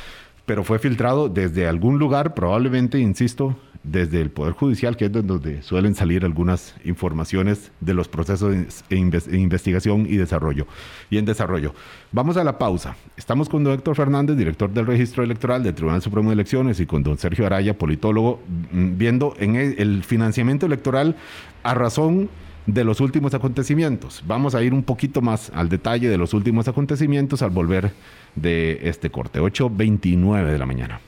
pero 0.48 0.64
fue 0.64 0.78
filtrado 0.78 1.28
desde 1.28 1.68
algún 1.68 1.98
lugar, 1.98 2.32
probablemente, 2.32 2.98
insisto, 2.98 3.54
desde 3.82 4.22
el 4.22 4.30
Poder 4.30 4.54
Judicial, 4.54 4.96
que 4.96 5.04
es 5.04 5.12
donde 5.12 5.60
suelen 5.60 5.94
salir 5.94 6.24
algunas 6.24 6.74
informaciones 6.86 7.70
de 7.80 7.92
los 7.92 8.08
procesos 8.08 8.54
de 8.88 8.96
investigación 8.96 10.06
y 10.08 10.16
desarrollo. 10.16 10.66
Y 11.10 11.18
en 11.18 11.26
desarrollo. 11.26 11.74
Vamos 12.12 12.38
a 12.38 12.44
la 12.44 12.56
pausa. 12.56 12.96
Estamos 13.18 13.50
con 13.50 13.62
don 13.62 13.74
Héctor 13.74 13.94
Fernández, 13.94 14.38
director 14.38 14.70
del 14.70 14.86
Registro 14.86 15.22
Electoral 15.22 15.62
del 15.62 15.74
Tribunal 15.74 16.00
Supremo 16.00 16.30
de 16.30 16.34
Elecciones, 16.34 16.80
y 16.80 16.86
con 16.86 17.02
don 17.02 17.18
Sergio 17.18 17.44
Araya, 17.44 17.76
politólogo, 17.76 18.40
mm, 18.72 18.96
viendo 18.96 19.34
en 19.38 19.56
el 19.56 20.02
financiamiento 20.02 20.64
electoral 20.64 21.14
a 21.62 21.74
razón 21.74 22.30
de 22.68 22.84
los 22.84 23.00
últimos 23.00 23.32
acontecimientos. 23.32 24.22
Vamos 24.26 24.54
a 24.54 24.62
ir 24.62 24.74
un 24.74 24.82
poquito 24.82 25.22
más 25.22 25.50
al 25.54 25.70
detalle 25.70 26.10
de 26.10 26.18
los 26.18 26.34
últimos 26.34 26.68
acontecimientos 26.68 27.40
al 27.40 27.48
volver 27.48 27.92
de 28.34 28.80
este 28.82 29.10
corte. 29.10 29.40
8.29 29.40 30.44
de 30.44 30.58
la 30.58 30.66
mañana. 30.66 31.00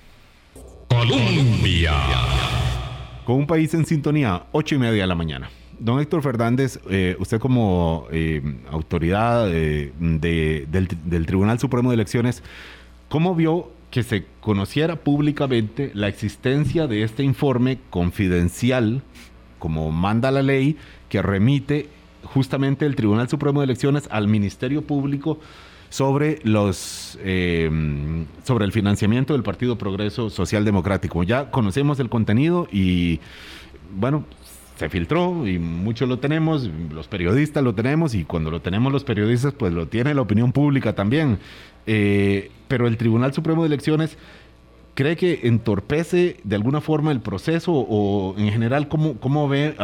Colombia. 0.89 1.93
Con 3.27 3.37
un 3.37 3.47
país 3.47 3.75
en 3.75 3.85
sintonía, 3.85 4.45
8 4.53 4.75
y 4.75 4.79
media 4.79 5.03
de 5.03 5.07
la 5.07 5.15
mañana. 5.15 5.51
Don 5.79 6.01
Héctor 6.01 6.23
Fernández, 6.23 6.81
eh, 6.89 7.17
usted 7.19 7.39
como 7.39 8.07
eh, 8.11 8.43
autoridad 8.71 9.49
eh, 9.51 9.93
del, 9.99 10.89
del 11.05 11.27
Tribunal 11.27 11.59
Supremo 11.59 11.91
de 11.91 11.95
Elecciones, 11.95 12.43
¿cómo 13.11 13.35
vio 13.35 13.71
que 13.91 14.03
se 14.03 14.25
conociera 14.41 14.97
públicamente 14.97 15.91
la 15.93 16.09
existencia 16.09 16.87
de 16.87 17.03
este 17.03 17.23
informe 17.23 17.79
confidencial, 17.91 19.03
como 19.59 19.91
manda 19.91 20.31
la 20.31 20.43
ley, 20.43 20.77
que 21.11 21.21
remite 21.21 21.89
justamente 22.25 22.87
el 22.87 22.97
Tribunal 22.97 23.29
Supremo 23.29 23.61
de 23.61 23.65
Elecciones 23.65 24.09
al 24.11 24.29
Ministerio 24.29 24.83
Público 24.83 25.39
sobre 25.91 26.39
los 26.45 27.19
eh, 27.23 27.69
sobre 28.45 28.65
el 28.65 28.73
financiamiento 28.73 29.35
del 29.35 29.43
Partido 29.43 29.77
Progreso 29.77 30.31
Social 30.31 30.65
Democrático. 30.65 31.23
Ya 31.25 31.51
conocemos 31.51 32.01
el 32.01 32.09
contenido 32.09 32.69
y 32.73 33.21
bueno, 33.93 34.25
se 34.77 34.89
filtró 34.89 35.47
y 35.47 35.59
muchos 35.59 36.09
lo 36.09 36.21
tenemos, 36.21 36.71
los 36.91 37.09
periodistas 37.09 37.63
lo 37.63 37.75
tenemos 37.75 38.15
y 38.15 38.25
cuando 38.25 38.51
lo 38.51 38.61
tenemos 38.61 38.93
los 38.93 39.05
periodistas 39.05 39.53
pues 39.53 39.73
lo 39.73 39.89
tiene 39.89 40.15
la 40.15 40.23
opinión 40.23 40.53
pública 40.53 40.95
también. 40.95 41.39
Eh, 41.87 42.51
pero 42.69 42.87
el 42.87 42.97
Tribunal 42.97 43.35
Supremo 43.35 43.63
de 43.63 43.67
Elecciones 43.67 44.17
¿Cree 45.01 45.17
que 45.17 45.41
entorpece 45.45 46.37
de 46.45 46.57
alguna 46.57 46.83
forma 46.83 47.11
el 47.11 47.21
proceso 47.21 47.73
o 47.73 48.35
en 48.37 48.53
general 48.53 48.87
cómo, 48.87 49.15
cómo 49.15 49.49
ve 49.49 49.75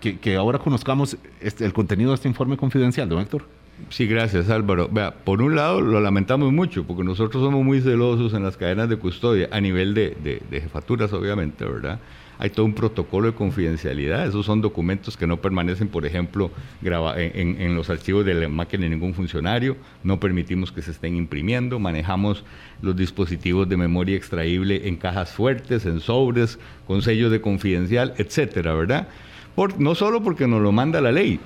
que, 0.00 0.36
ahora 0.36 0.58
conozcamos 0.60 1.18
este, 1.42 1.66
el 1.66 1.74
contenido 1.74 2.12
de 2.12 2.14
este 2.14 2.28
informe 2.28 2.56
confidencial, 2.56 3.06
don 3.06 3.20
Héctor? 3.20 3.44
Sí, 3.90 4.06
gracias 4.06 4.48
Álvaro. 4.48 4.88
Vea, 4.90 5.12
por 5.12 5.42
un 5.42 5.56
lado 5.56 5.82
lo 5.82 6.00
lamentamos 6.00 6.54
mucho 6.54 6.84
porque 6.84 7.04
nosotros 7.04 7.44
somos 7.44 7.62
muy 7.62 7.82
celosos 7.82 8.32
en 8.32 8.44
las 8.44 8.56
cadenas 8.56 8.88
de 8.88 8.96
custodia 8.96 9.50
a 9.52 9.60
nivel 9.60 9.92
de, 9.92 10.40
de 10.50 10.60
jefaturas, 10.62 11.12
obviamente, 11.12 11.66
¿verdad? 11.66 11.98
Hay 12.42 12.50
todo 12.50 12.66
un 12.66 12.74
protocolo 12.74 13.28
de 13.28 13.34
confidencialidad. 13.34 14.26
Esos 14.26 14.44
son 14.46 14.60
documentos 14.60 15.16
que 15.16 15.28
no 15.28 15.40
permanecen, 15.40 15.86
por 15.86 16.04
ejemplo, 16.04 16.50
en, 16.82 17.76
los 17.76 17.88
archivos 17.88 18.26
de 18.26 18.34
la 18.34 18.48
máquina 18.48 18.82
de 18.82 18.90
ningún 18.90 19.14
funcionario, 19.14 19.76
no 20.02 20.18
permitimos 20.18 20.72
que 20.72 20.82
se 20.82 20.90
estén 20.90 21.14
imprimiendo, 21.14 21.78
manejamos 21.78 22.42
los 22.80 22.96
dispositivos 22.96 23.68
de 23.68 23.76
memoria 23.76 24.16
extraíble 24.16 24.88
en 24.88 24.96
cajas 24.96 25.30
fuertes, 25.30 25.86
en 25.86 26.00
sobres, 26.00 26.58
con 26.88 27.00
sellos 27.00 27.30
de 27.30 27.40
confidencial, 27.40 28.12
etcétera, 28.18 28.74
¿verdad? 28.74 29.06
no 29.78 29.94
solo 29.94 30.20
porque 30.24 30.48
nos 30.48 30.62
lo 30.62 30.72
manda 30.72 31.00
la 31.00 31.12
ley, 31.12 31.38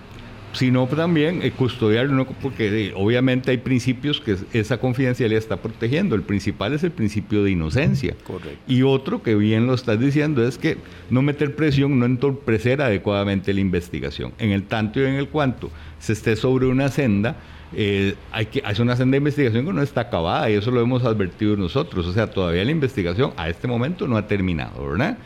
sino 0.53 0.87
también 0.87 1.43
eh, 1.43 1.51
custodiarlo, 1.51 2.27
porque 2.41 2.89
eh, 2.89 2.93
obviamente 2.97 3.51
hay 3.51 3.59
principios 3.59 4.21
que 4.21 4.37
esa 4.53 4.79
confidencialidad 4.79 5.39
está 5.39 5.57
protegiendo. 5.57 6.15
El 6.15 6.23
principal 6.23 6.73
es 6.73 6.83
el 6.83 6.93
principio 6.93 7.45
de 7.45 7.51
inocencia. 7.51 8.15
Correcto. 8.25 8.59
Y 8.67 8.83
otro 8.83 9.23
que 9.23 9.35
bien 9.35 9.67
lo 9.67 9.75
estás 9.75 10.01
diciendo 10.01 10.47
es 10.47 10.59
que 10.59 10.79
no 11.11 11.23
meter 11.23 11.55
presión, 11.55 11.99
no 11.99 12.07
entorpecer 12.07 12.81
adecuadamente 12.81 13.53
la 13.53 13.61
investigación. 13.61 14.33
En 14.39 14.51
el 14.51 14.65
tanto 14.65 15.01
y 15.01 15.05
en 15.05 15.15
el 15.15 15.29
cuanto 15.29 15.71
se 15.99 16.15
esté 16.15 16.37
sobre 16.37 16.67
una 16.67 16.89
senda, 16.89 17.37
eh, 17.75 18.15
hay 18.33 18.47
que 18.47 18.63
hacer 18.65 18.83
una 18.83 18.97
senda 18.97 19.17
de 19.17 19.19
investigación 19.19 19.67
que 19.67 19.73
no 19.73 19.83
está 19.83 20.03
acabada 20.03 20.49
y 20.51 20.55
eso 20.55 20.71
lo 20.71 20.81
hemos 20.81 21.05
advertido 21.05 21.57
nosotros. 21.57 22.07
O 22.07 22.13
sea, 22.13 22.31
todavía 22.31 22.65
la 22.65 22.71
investigación 22.71 23.33
a 23.37 23.49
este 23.49 23.67
momento 23.67 24.07
no 24.07 24.17
ha 24.17 24.27
terminado, 24.27 24.89
¿verdad? 24.89 25.19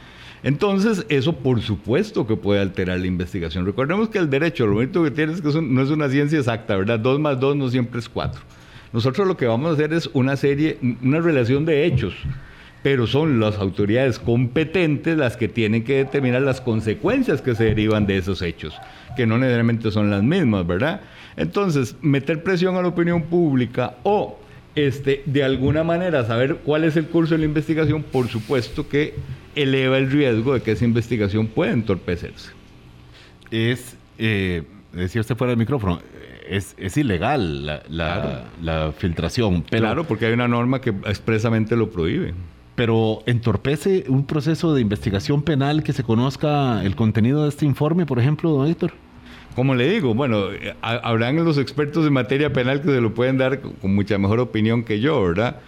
Entonces, 0.42 1.04
eso 1.08 1.34
por 1.34 1.60
supuesto 1.60 2.26
que 2.26 2.36
puede 2.36 2.60
alterar 2.60 2.98
la 2.98 3.06
investigación. 3.06 3.66
Recordemos 3.66 4.08
que 4.08 4.18
el 4.18 4.30
derecho, 4.30 4.66
lo 4.66 4.78
único 4.78 5.04
que 5.04 5.10
tiene 5.10 5.32
es 5.32 5.42
que 5.42 5.60
no 5.60 5.82
es 5.82 5.90
una 5.90 6.08
ciencia 6.08 6.38
exacta, 6.38 6.76
¿verdad? 6.76 6.98
Dos 6.98 7.20
más 7.20 7.38
dos 7.38 7.56
no 7.56 7.68
siempre 7.68 8.00
es 8.00 8.08
cuatro. 8.08 8.40
Nosotros 8.92 9.28
lo 9.28 9.36
que 9.36 9.46
vamos 9.46 9.70
a 9.70 9.74
hacer 9.74 9.92
es 9.92 10.10
una 10.14 10.36
serie, 10.36 10.78
una 11.02 11.20
relación 11.20 11.64
de 11.64 11.84
hechos, 11.84 12.14
pero 12.82 13.06
son 13.06 13.38
las 13.38 13.58
autoridades 13.58 14.18
competentes 14.18 15.16
las 15.16 15.36
que 15.36 15.48
tienen 15.48 15.84
que 15.84 15.98
determinar 15.98 16.42
las 16.42 16.60
consecuencias 16.60 17.42
que 17.42 17.54
se 17.54 17.64
derivan 17.64 18.06
de 18.06 18.16
esos 18.16 18.42
hechos, 18.42 18.74
que 19.16 19.26
no 19.26 19.38
necesariamente 19.38 19.90
son 19.90 20.10
las 20.10 20.22
mismas, 20.22 20.66
¿verdad? 20.66 21.02
Entonces, 21.36 21.96
meter 22.00 22.42
presión 22.42 22.76
a 22.76 22.82
la 22.82 22.88
opinión 22.88 23.24
pública 23.24 23.96
o 24.02 24.38
este, 24.74 25.22
de 25.26 25.44
alguna 25.44 25.84
manera 25.84 26.24
saber 26.24 26.56
cuál 26.64 26.84
es 26.84 26.96
el 26.96 27.06
curso 27.06 27.34
de 27.34 27.38
la 27.38 27.44
investigación, 27.44 28.02
por 28.02 28.28
supuesto 28.28 28.88
que 28.88 29.14
eleva 29.54 29.98
el 29.98 30.10
riesgo 30.10 30.54
de 30.54 30.62
que 30.62 30.72
esa 30.72 30.84
investigación 30.84 31.46
pueda 31.46 31.72
entorpecerse. 31.72 32.50
Es, 33.50 33.96
eh, 34.18 34.62
decía 34.92 35.20
usted 35.20 35.36
fuera 35.36 35.50
del 35.50 35.58
micrófono, 35.58 36.00
es, 36.48 36.74
es 36.78 36.96
ilegal 36.96 37.66
la, 37.88 38.48
la, 38.60 38.92
filtración. 38.92 39.62
claro, 39.62 40.04
porque 40.04 40.26
hay 40.26 40.32
una 40.32 40.48
norma 40.48 40.80
que 40.80 40.90
expresamente 40.90 41.76
lo 41.76 41.90
prohíbe. 41.90 42.34
Pero 42.74 43.22
entorpece 43.26 44.04
un 44.08 44.26
proceso 44.26 44.74
de 44.74 44.80
investigación 44.80 45.42
penal 45.42 45.82
que 45.82 45.92
se 45.92 46.02
conozca 46.02 46.82
el 46.84 46.96
contenido 46.96 47.44
de 47.44 47.50
este 47.50 47.66
informe, 47.66 48.06
por 48.06 48.18
ejemplo, 48.18 48.50
don 48.50 48.66
Héctor. 48.66 48.92
Como 49.54 49.74
le 49.74 49.88
digo, 49.88 50.14
bueno, 50.14 50.46
habrán 50.80 51.36
los 51.44 51.58
expertos 51.58 52.06
en 52.06 52.12
materia 52.12 52.52
penal 52.52 52.80
que 52.80 52.88
se 52.88 53.00
lo 53.00 53.14
pueden 53.14 53.36
dar 53.36 53.60
con 53.60 53.94
mucha 53.94 54.16
mejor 54.16 54.40
opinión 54.40 54.84
que 54.84 55.00
yo, 55.00 55.22
¿verdad? 55.22 55.60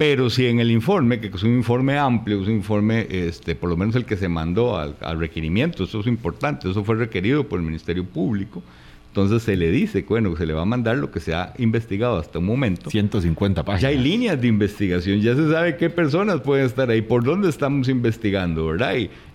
Pero 0.00 0.30
si 0.30 0.46
en 0.46 0.60
el 0.60 0.70
informe, 0.70 1.20
que 1.20 1.26
es 1.26 1.42
un 1.42 1.56
informe 1.56 1.98
amplio, 1.98 2.40
es 2.40 2.48
un 2.48 2.54
informe, 2.54 3.06
este, 3.10 3.54
por 3.54 3.68
lo 3.68 3.76
menos 3.76 3.94
el 3.96 4.06
que 4.06 4.16
se 4.16 4.30
mandó 4.30 4.78
al, 4.78 5.18
requerimiento, 5.18 5.84
eso 5.84 6.00
es 6.00 6.06
importante, 6.06 6.70
eso 6.70 6.82
fue 6.84 6.94
requerido 6.94 7.46
por 7.46 7.58
el 7.58 7.66
Ministerio 7.66 8.06
Público, 8.06 8.62
entonces 9.08 9.42
se 9.42 9.56
le 9.56 9.70
dice, 9.70 10.02
bueno, 10.08 10.34
se 10.38 10.46
le 10.46 10.54
va 10.54 10.62
a 10.62 10.64
mandar 10.64 10.96
lo 10.96 11.10
que 11.10 11.20
se 11.20 11.34
ha 11.34 11.52
investigado 11.58 12.16
hasta 12.16 12.38
un 12.38 12.46
momento. 12.46 12.88
150 12.88 13.62
páginas. 13.62 13.82
Ya 13.82 13.88
hay 13.88 13.98
líneas 13.98 14.40
de 14.40 14.48
investigación, 14.48 15.20
ya 15.20 15.36
se 15.36 15.50
sabe 15.50 15.76
qué 15.76 15.90
personas 15.90 16.40
pueden 16.40 16.64
estar 16.64 16.88
ahí, 16.88 17.02
por 17.02 17.22
dónde 17.22 17.50
estamos 17.50 17.86
investigando, 17.90 18.68
¿verdad? 18.68 18.94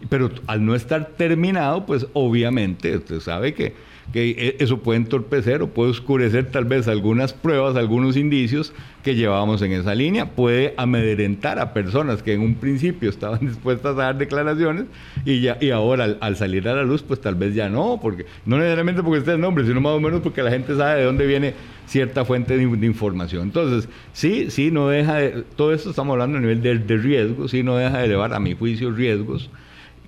pero 0.09 0.31
al 0.47 0.65
no 0.65 0.73
estar 0.73 1.09
terminado, 1.09 1.85
pues 1.85 2.07
obviamente 2.13 2.97
usted 2.97 3.19
sabe 3.19 3.53
que 3.53 3.75
que 4.13 4.29
e, 4.31 4.63
eso 4.63 4.79
puede 4.79 4.97
entorpecer 4.97 5.61
o 5.61 5.67
puede 5.67 5.91
oscurecer 5.91 6.51
tal 6.51 6.65
vez 6.65 6.87
algunas 6.87 7.33
pruebas, 7.33 7.75
algunos 7.75 8.17
indicios 8.17 8.73
que 9.03 9.15
llevábamos 9.15 9.61
en 9.61 9.71
esa 9.71 9.93
línea, 9.93 10.31
puede 10.31 10.73
amedrentar 10.77 11.59
a 11.59 11.73
personas 11.73 12.23
que 12.23 12.33
en 12.33 12.41
un 12.41 12.55
principio 12.55 13.09
estaban 13.09 13.39
dispuestas 13.47 13.93
a 13.93 14.03
dar 14.03 14.17
declaraciones 14.17 14.85
y 15.25 15.41
ya 15.41 15.57
y 15.61 15.71
ahora 15.71 16.17
al, 16.19 16.35
salir 16.37 16.67
a 16.67 16.75
la 16.75 16.83
luz 16.83 17.03
pues 17.03 17.21
tal 17.21 17.35
vez 17.35 17.53
ya 17.53 17.69
no, 17.69 17.99
porque 18.01 18.25
no 18.45 18.57
necesariamente 18.57 19.03
porque 19.03 19.19
esté 19.19 19.33
el 19.33 19.41
nombre, 19.41 19.65
sino 19.65 19.81
más 19.81 19.93
o 19.93 19.99
menos 19.99 20.21
porque 20.21 20.41
la 20.41 20.51
gente 20.51 20.75
sabe 20.75 20.99
de 20.99 21.05
dónde 21.05 21.25
viene 21.25 21.53
cierta 21.85 22.25
fuente 22.25 22.57
de, 22.57 22.63
información. 22.63 23.43
Entonces, 23.43 23.87
sí, 24.11 24.49
sí, 24.49 24.71
no 24.71 24.89
deja 24.89 25.15
de, 25.15 25.43
todo 25.55 25.73
esto 25.73 25.91
estamos 25.91 26.13
hablando 26.13 26.37
a 26.37 26.41
nivel 26.41 26.61
de, 26.61 26.79
de 26.79 26.97
riesgo, 26.97 27.47
sí, 27.47 27.63
no 27.63 27.77
deja 27.77 27.99
de 27.99 28.05
elevar 28.05 28.33
a 28.33 28.39
mi 28.39 28.55
juicio 28.55 28.91
riesgos 28.91 29.49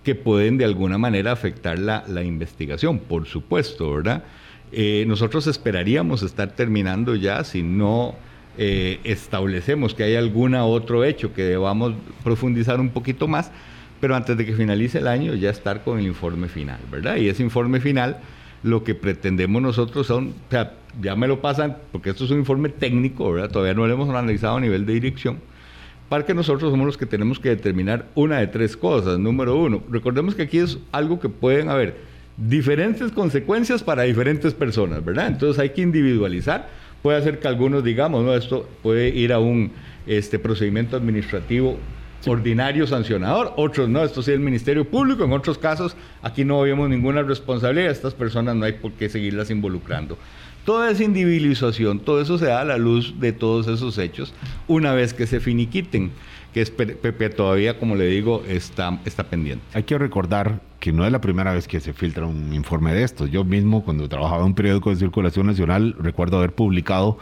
que 0.08 0.15
pueden 0.15 0.58
de 0.58 0.63
alguna 0.63 0.98
manera 0.98 1.34
afectar 1.34 1.78
la, 1.78 2.24
investigación, 2.24 2.98
por 2.98 3.26
supuesto, 3.26 3.93
¿verdad? 3.93 4.24
Eh, 4.72 5.04
nosotros 5.06 5.48
esperaríamos 5.48 6.24
estar 6.24 6.52
terminando 6.52 7.13
ya 7.15 7.43
si 7.43 7.62
no 7.62 8.15
eh, 8.58 9.02
establecemos 9.04 9.93
que 9.93 10.04
hay 10.04 10.15
algún 10.15 10.56
otro 10.56 11.04
hecho 11.04 11.34
que 11.34 11.43
debamos 11.43 11.93
profundizar 12.24 12.80
un 12.80 12.88
poquito 12.88 13.28
más, 13.28 13.52
pero 14.00 14.15
antes 14.15 14.38
de 14.38 14.46
que 14.46 14.54
finalice 14.54 15.00
el 15.00 15.10
año 15.10 15.34
ya 15.34 15.50
estar 15.50 15.84
con 15.84 16.00
el 16.00 16.08
informe 16.08 16.48
final, 16.48 16.80
¿verdad? 16.89 17.17
Y 17.17 17.28
ese 17.28 17.43
informe 17.43 17.82
final 17.82 18.15
lo 18.63 18.86
que 18.86 18.96
pretendemos 18.96 19.62
nosotros 19.62 20.08
son, 20.08 20.30
o 20.30 20.52
sea, 20.52 20.72
ya 21.02 21.17
me 21.17 21.28
lo 21.28 21.41
pasan, 21.41 21.76
porque 21.91 22.12
esto 22.12 22.24
es 22.24 22.32
un 22.32 22.39
informe 22.39 22.70
técnico, 22.70 23.30
¿verdad? 23.30 23.52
Todavía 23.52 23.74
no 23.74 23.86
lo 23.86 23.93
hemos 23.93 24.08
analizado 24.08 24.56
a 24.56 24.62
nivel 24.62 24.86
de 24.86 24.93
dirección 24.93 25.39
para 26.10 26.26
que 26.26 26.34
nosotros 26.34 26.72
somos 26.72 26.86
los 26.86 26.98
que 26.98 27.06
tenemos 27.06 27.39
que 27.39 27.50
determinar 27.50 28.06
una 28.15 28.39
de 28.39 28.48
tres 28.48 28.78
cosas. 28.78 29.20
Número 29.20 29.56
uno, 29.58 29.84
recordemos 29.89 30.36
que 30.36 30.43
aquí 30.43 30.60
es 30.60 30.78
algo 30.91 31.20
que 31.20 31.30
pueden 31.30 31.70
haber 31.70 31.96
diferentes 32.38 33.12
consecuencias 33.12 33.84
para 33.84 34.04
diferentes 34.04 34.54
personas, 34.54 35.04
¿verdad? 35.04 35.28
Entonces 35.28 35.60
hay 35.60 35.72
que 35.72 35.82
individualizar. 35.82 36.70
Puede 37.02 37.17
hacer 37.17 37.39
que 37.39 37.48
algunos 37.48 37.84
digamos, 37.84 38.24
no, 38.24 38.34
esto 38.34 38.67
puede 38.82 39.10
ir 39.10 39.34
a 39.34 39.39
un 39.39 39.72
este, 40.06 40.39
procedimiento 40.39 40.96
administrativo 40.96 41.78
ordinario 42.26 42.88
sancionador, 42.88 43.54
otros 43.56 43.88
no, 43.88 44.04
esto 44.04 44.22
sí 44.22 44.32
es 44.32 44.36
el 44.36 44.41
Ministerio 44.41 44.86
Público, 44.86 45.24
en 45.24 45.32
otros 45.32 45.58
casos 45.58 45.96
aquí 46.22 46.43
no 46.43 46.62
vemos 46.62 46.89
ninguna 46.89 47.22
responsabilidad, 47.22 47.91
estas 47.91 48.13
personas 48.13 48.56
no 48.56 48.65
hay 48.65 48.74
por 48.74 48.91
qué 48.93 49.08
seguirlas 49.08 49.50
involucrando. 49.50 50.17
Toda 50.67 50.91
esa 50.91 51.06
individualización, 51.06 51.99
todo 51.99 52.19
eso 52.19 52.38
se 52.38 52.47
da 52.47 52.60
a 52.60 52.65
la 52.65 52.77
luz 52.77 53.21
de 53.21 53.32
todos 53.32 53.69
esos 53.69 53.97
hechos 53.97 54.34
una 54.67 54.91
vez 54.91 55.13
que 55.13 55.25
se 55.25 55.39
finiquiten. 55.39 56.11
que 56.53 56.59
es 56.59 56.72
Pepe 56.72 57.30
todavía, 57.30 57.80
como 57.80 57.95
le 57.95 58.07
digo, 58.07 58.43
está, 58.49 58.99
está 59.05 59.24
pendiente. 59.24 59.63
Hay 59.74 59.84
que 59.84 59.97
recordar 59.97 60.59
que 60.82 60.91
no 60.91 61.05
es 61.05 61.11
la 61.13 61.22
primera 61.22 61.53
vez 61.53 61.70
que 61.70 61.80
se 61.80 61.93
filtra 61.93 62.26
un 62.26 62.53
informe 62.53 62.93
de 62.93 63.03
esto. 63.03 63.28
Yo 63.28 63.45
mismo, 63.45 63.86
cuando 63.86 64.09
trabajaba 64.09 64.41
en 64.41 64.47
un 64.47 64.55
periódico 64.55 64.89
de 64.89 64.97
circulación 64.97 65.45
nacional, 65.45 65.95
recuerdo 65.99 66.38
haber 66.39 66.51
publicado 66.51 67.18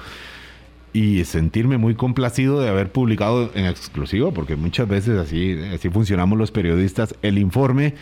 y 0.92 1.24
sentirme 1.26 1.78
muy 1.78 1.94
complacido 1.94 2.60
de 2.62 2.70
haber 2.70 2.92
publicado 2.92 3.52
en 3.54 3.68
exclusivo, 3.68 4.34
porque 4.34 4.56
muchas 4.56 4.88
veces 4.88 5.20
así, 5.20 5.56
así 5.72 5.90
funcionamos 5.90 6.40
los 6.40 6.50
periodistas, 6.50 7.14
el 7.22 7.38
informe 7.38 7.94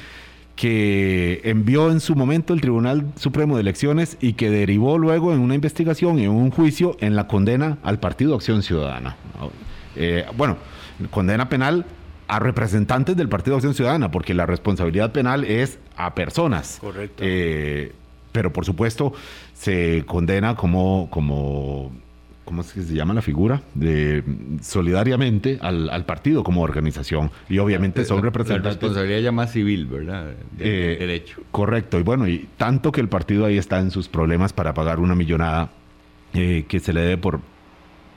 que 0.55 1.41
envió 1.43 1.91
en 1.91 1.99
su 1.99 2.15
momento 2.15 2.53
el 2.53 2.61
Tribunal 2.61 3.11
Supremo 3.15 3.55
de 3.55 3.61
Elecciones 3.61 4.17
y 4.21 4.33
que 4.33 4.49
derivó 4.49 4.97
luego 4.97 5.33
en 5.33 5.39
una 5.39 5.55
investigación 5.55 6.19
y 6.19 6.25
en 6.25 6.31
un 6.31 6.51
juicio 6.51 6.95
en 6.99 7.15
la 7.15 7.27
condena 7.27 7.77
al 7.83 7.99
Partido 7.99 8.35
Acción 8.35 8.61
Ciudadana. 8.61 9.15
Eh, 9.95 10.25
bueno, 10.37 10.57
condena 11.09 11.49
penal 11.49 11.85
a 12.27 12.39
representantes 12.39 13.15
del 13.17 13.29
Partido 13.29 13.55
Acción 13.55 13.73
Ciudadana, 13.73 14.11
porque 14.11 14.33
la 14.33 14.45
responsabilidad 14.45 15.11
penal 15.11 15.43
es 15.43 15.79
a 15.97 16.13
personas. 16.15 16.77
Correcto. 16.79 17.23
Eh, 17.25 17.93
pero 18.31 18.51
por 18.51 18.65
supuesto 18.65 19.13
se 19.53 20.03
condena 20.05 20.55
como, 20.55 21.07
como 21.09 21.91
¿cómo 22.45 22.61
es 22.61 22.73
que 22.73 22.81
se 22.81 22.93
llama 22.93 23.13
la 23.13 23.21
figura? 23.21 23.61
De, 23.73 24.23
solidariamente 24.61 25.59
al, 25.61 26.05
partido 26.05 26.43
como 26.43 26.61
organización. 26.61 27.31
Y 27.49 27.59
obviamente 27.59 28.05
son 28.05 28.21
representantes. 28.21 28.65
La 28.65 28.69
responsabilidad 28.71 29.19
ya 29.19 29.31
más 29.31 29.51
civil, 29.51 29.85
¿verdad? 29.87 30.31
De, 30.57 30.93
eh, 30.93 30.97
derecho. 30.99 31.41
Correcto. 31.51 31.99
Y 31.99 32.03
bueno, 32.03 32.27
y 32.27 32.47
tanto 32.57 32.91
que 32.91 33.01
el 33.01 33.09
partido 33.09 33.45
ahí 33.45 33.57
está 33.57 33.79
en 33.79 33.91
sus 33.91 34.07
problemas 34.07 34.53
para 34.53 34.73
pagar 34.73 34.99
una 34.99 35.15
millonada 35.15 35.69
eh, 36.33 36.65
que 36.67 36.79
se 36.79 36.93
le 36.93 37.01
debe 37.01 37.17
por, 37.17 37.39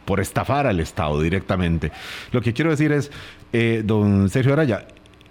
por 0.05 0.21
estafar 0.21 0.67
al 0.67 0.81
Estado 0.81 1.21
directamente. 1.21 1.93
Lo 2.33 2.41
que 2.41 2.53
quiero 2.53 2.71
decir 2.71 2.93
es, 2.93 3.11
eh, 3.53 3.83
don 3.85 4.29
Sergio 4.29 4.53
Araya, 4.53 4.87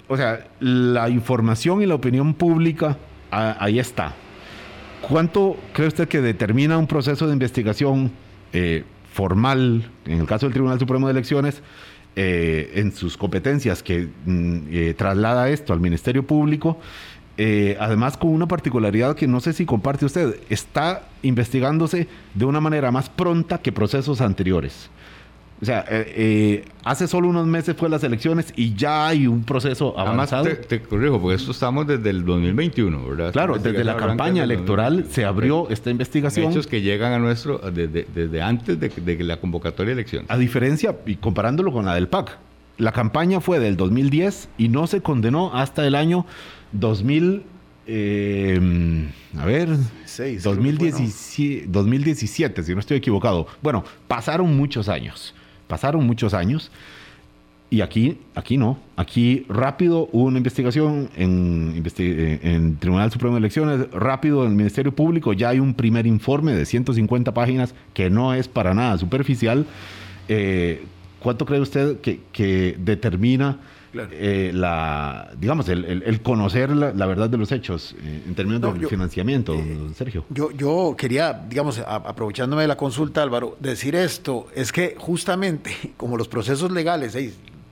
o 0.08 0.18
sea, 0.18 0.48
la 0.60 1.10
información 1.10 1.82
y 1.82 1.86
la 1.86 1.96
opinión 1.96 2.34
pública 2.36 2.98
ahí 3.32 3.80
está. 3.80 4.14
¿Cuánto 5.02 5.58
cree 5.74 5.88
usted 5.88 6.08
que 6.08 6.22
determina 6.22 6.78
un 6.78 6.88
proceso 6.88 7.28
de 7.28 7.34
investigación 7.34 8.12
eh, 8.58 8.86
formal, 9.12 9.92
en 10.06 10.22
el 10.22 10.26
caso 10.26 10.46
del 10.46 10.54
Tribunal 10.54 10.80
Supremo 10.80 11.08
de 11.08 11.12
Elecciones, 11.12 11.62
eh, 12.16 12.72
en 12.76 12.94
sus 12.94 13.18
competencias 13.18 13.84
que 13.84 14.08
mm, 14.26 14.58
eh, 14.72 14.94
traslada 14.98 15.50
esto 15.50 15.74
al 15.74 15.82
Ministerio 15.82 16.26
Público, 16.26 16.80
además 17.78 18.16
con 18.16 18.30
una 18.30 18.48
particularidad 18.48 19.18
que 19.18 19.28
no 19.28 19.42
sé 19.42 19.52
si 19.52 19.66
comparte 19.66 20.06
usted, 20.06 20.40
está 20.50 21.10
investigándose 21.22 22.08
de 22.34 22.46
una 22.46 22.62
manera 22.62 22.92
más 22.92 23.10
pronta 23.10 23.58
que 23.58 23.74
procesos 23.74 24.22
anteriores. 24.22 24.90
O 25.62 25.66
sea, 25.66 25.86
eh, 25.90 26.14
eh, 26.16 26.66
hace 26.84 27.08
solo 27.08 27.30
unos 27.30 27.48
meses 27.48 27.76
fue 27.78 27.90
las 27.90 28.04
elecciones 28.04 28.54
y 28.58 28.74
ya 28.76 29.08
hay 29.08 29.26
un 29.26 29.44
proceso 29.44 29.98
avanzado. 29.98 30.44
Además, 30.44 30.68
te, 30.68 30.82
corrijo, 30.82 31.22
porque 31.22 31.36
esto 31.38 31.52
estamos 31.52 31.88
desde 31.88 32.10
el 32.10 32.26
2021, 32.26 33.08
¿verdad? 33.08 33.32
Claro, 33.32 33.58
desde 33.58 33.84
la 33.86 33.96
campaña 33.96 34.44
electoral 34.44 35.06
se 35.10 35.24
abrió 35.24 35.70
esta 35.70 35.90
investigación. 35.90 36.52
Hechos 36.52 36.68
que 36.68 36.82
llegan 36.82 37.14
a 37.14 37.20
nuestro 37.20 37.60
desde, 37.60 38.42
antes 38.42 38.80
de, 38.80 38.90
de, 38.90 39.24
la 39.24 39.38
convocatoria 39.40 39.96
de 39.96 40.02
elecciones. 40.02 40.30
A 40.30 40.38
diferencia, 40.38 40.94
y 41.06 41.16
comparándolo 41.16 41.72
con 41.72 41.86
la 41.86 41.96
del 41.96 42.10
PAC, 42.10 42.38
la 42.78 42.92
campaña 42.92 43.40
fue 43.40 43.60
del 43.60 43.78
2010 43.78 44.50
y 44.58 44.68
no 44.68 44.88
se 44.88 45.02
condenó 45.02 45.56
hasta 45.56 45.88
el 45.88 45.96
año 45.96 46.26
2000. 46.74 47.44
Eh, 47.88 49.10
a 49.38 49.46
ver, 49.46 49.70
2017, 50.44 51.68
2017, 51.68 52.64
si 52.64 52.74
no 52.74 52.80
estoy 52.82 52.98
equivocado. 52.98 53.48
Bueno, 53.62 53.86
pasaron 54.08 54.58
muchos 54.58 54.90
años. 54.90 55.34
Pasaron 55.68 56.06
muchos 56.06 56.34
años 56.34 56.72
y 57.70 57.82
aquí, 57.82 58.20
aquí 58.36 58.58
no. 58.58 58.78
Aquí 58.96 59.46
rápido 59.50 60.08
hubo 60.12 60.26
una 60.26 60.38
investigación 60.38 61.10
en, 61.16 61.84
en 62.44 62.78
Tribunal 62.78 63.12
Supremo 63.12 63.36
de 63.36 63.40
Elecciones, 63.40 63.92
rápido 63.92 64.44
en 64.44 64.52
el 64.52 64.56
Ministerio 64.56 64.96
Público, 64.96 65.34
ya 65.34 65.50
hay 65.50 65.60
un 65.60 65.74
primer 65.74 66.06
informe 66.06 66.54
de 66.54 66.66
150 66.66 67.34
páginas 67.34 67.74
que 67.94 68.10
no 68.10 68.34
es 68.34 68.48
para 68.48 68.74
nada 68.74 68.98
superficial. 68.98 69.66
Eh, 70.28 70.84
¿Cuánto 71.20 71.46
cree 71.46 71.60
usted 71.60 71.98
que 72.00 72.78
determina 72.80 73.58
eh, 74.12 74.52
la, 74.54 75.32
digamos, 75.38 75.68
el, 75.70 76.22
conocer 76.22 76.70
la, 76.70 77.06
verdad 77.06 77.30
de 77.30 77.38
los 77.38 77.52
hechos 77.52 77.96
eh, 78.02 78.24
en 78.28 78.36
términos 78.36 78.80
de 78.80 78.88
financiamiento, 78.88 79.54
eh, 79.56 79.78
Sergio. 79.96 80.26
Yo, 80.30 80.52
yo 80.52 80.96
quería, 80.98 81.34
digamos, 81.34 81.80
aprovechándome 81.80 82.64
de 82.64 82.68
la 82.68 82.78
consulta, 82.78 83.22
Álvaro, 83.22 83.58
decir 83.60 83.96
esto, 83.96 84.48
es 84.56 84.72
que 84.72 84.96
justamente 84.98 85.94
como 85.98 86.18
los 86.18 86.28
procesos 86.28 86.72
legales 86.72 87.18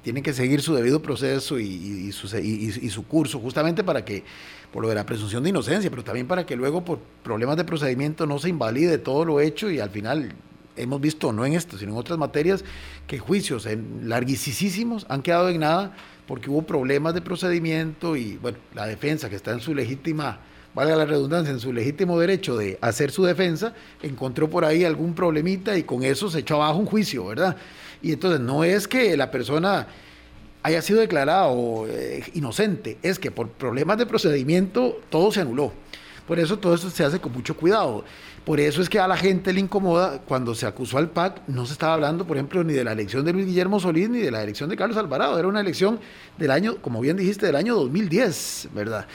tienen 0.01 0.23
que 0.23 0.33
seguir 0.33 0.61
su 0.61 0.73
debido 0.73 1.01
proceso 1.01 1.59
y, 1.59 2.11
su, 2.11 2.35
y, 2.37 2.89
su 2.89 3.07
curso, 3.07 3.39
justamente 3.39 3.83
para 3.83 4.03
que, 4.03 4.23
por 4.71 4.83
lo 4.83 4.89
de 4.89 4.95
la 4.95 5.05
presunción 5.05 5.43
de 5.43 5.49
inocencia, 5.49 5.89
pero 5.89 6.03
también 6.03 6.27
para 6.27 6.45
que 6.45 6.55
luego 6.55 6.83
por 6.83 6.99
problemas 7.23 7.57
de 7.57 7.63
procedimiento 7.63 8.25
no 8.25 8.39
se 8.39 8.49
invalide 8.49 8.97
todo 8.97 9.23
lo 9.23 9.39
hecho 9.39 9.69
y 9.69 9.79
al 9.79 9.89
final 9.89 10.33
hemos 10.75 11.01
visto, 11.01 11.31
no 11.31 11.45
en 11.45 11.53
esto, 11.53 11.77
sino 11.77 11.93
en 11.93 11.97
otras 11.97 12.17
materias, 12.17 12.63
que 13.07 13.19
juicios 13.19 13.65
en 13.65 14.09
larguísimos 14.09 15.05
han 15.09 15.21
quedado 15.21 15.49
en 15.49 15.59
nada 15.59 15.95
porque 16.27 16.49
hubo 16.49 16.61
problemas 16.61 17.13
de 17.13 17.21
procedimiento 17.21 18.15
y, 18.15 18.37
bueno, 18.37 18.57
la 18.73 18.85
defensa 18.85 19.29
que 19.29 19.35
está 19.35 19.51
en 19.51 19.59
su 19.59 19.75
legítima, 19.75 20.39
valga 20.73 20.95
la 20.95 21.05
redundancia, 21.05 21.51
en 21.51 21.59
su 21.59 21.73
legítimo 21.73 22.19
derecho 22.19 22.57
de 22.57 22.77
hacer 22.81 23.11
su 23.11 23.23
defensa, 23.23 23.73
encontró 24.01 24.49
por 24.49 24.65
ahí 24.65 24.85
algún 24.85 25.13
problemita 25.13 25.77
y 25.77 25.83
con 25.83 26.03
eso 26.03 26.29
se 26.29 26.39
echó 26.39 26.55
abajo 26.55 26.79
un 26.79 26.85
juicio, 26.85 27.25
¿verdad? 27.25 27.57
Y 28.01 28.11
entonces 28.11 28.39
no 28.39 28.63
es 28.63 28.87
que 28.87 29.15
la 29.15 29.31
persona 29.31 29.87
haya 30.63 30.81
sido 30.81 31.01
declarado 31.01 31.85
eh, 31.87 32.23
inocente, 32.33 32.97
es 33.03 33.19
que 33.19 33.31
por 33.31 33.49
problemas 33.49 33.97
de 33.97 34.05
procedimiento 34.05 35.01
todo 35.09 35.31
se 35.31 35.41
anuló. 35.41 35.73
Por 36.27 36.39
eso 36.39 36.57
todo 36.57 36.73
eso 36.73 36.89
se 36.89 37.03
hace 37.03 37.19
con 37.19 37.33
mucho 37.33 37.55
cuidado. 37.55 38.03
Por 38.45 38.59
eso 38.59 38.81
es 38.81 38.89
que 38.89 38.99
a 38.99 39.07
la 39.07 39.15
gente 39.15 39.53
le 39.53 39.61
incomoda 39.61 40.19
cuando 40.19 40.53
se 40.53 40.65
acusó 40.65 40.97
al 40.97 41.09
PAC, 41.09 41.41
no 41.47 41.65
se 41.65 41.73
estaba 41.73 41.93
hablando, 41.93 42.25
por 42.25 42.37
ejemplo, 42.37 42.63
ni 42.63 42.73
de 42.73 42.83
la 42.83 42.91
elección 42.91 43.23
de 43.23 43.33
Luis 43.33 43.45
Guillermo 43.45 43.79
Solís 43.79 44.09
ni 44.09 44.19
de 44.19 44.31
la 44.31 44.43
elección 44.43 44.69
de 44.69 44.75
Carlos 44.75 44.97
Alvarado, 44.97 45.39
era 45.39 45.47
una 45.47 45.61
elección 45.61 45.99
del 46.37 46.51
año, 46.51 46.77
como 46.81 46.99
bien 46.99 47.15
dijiste, 47.15 47.45
del 47.45 47.55
año 47.55 47.75
2010, 47.75 48.69
¿verdad? 48.73 49.05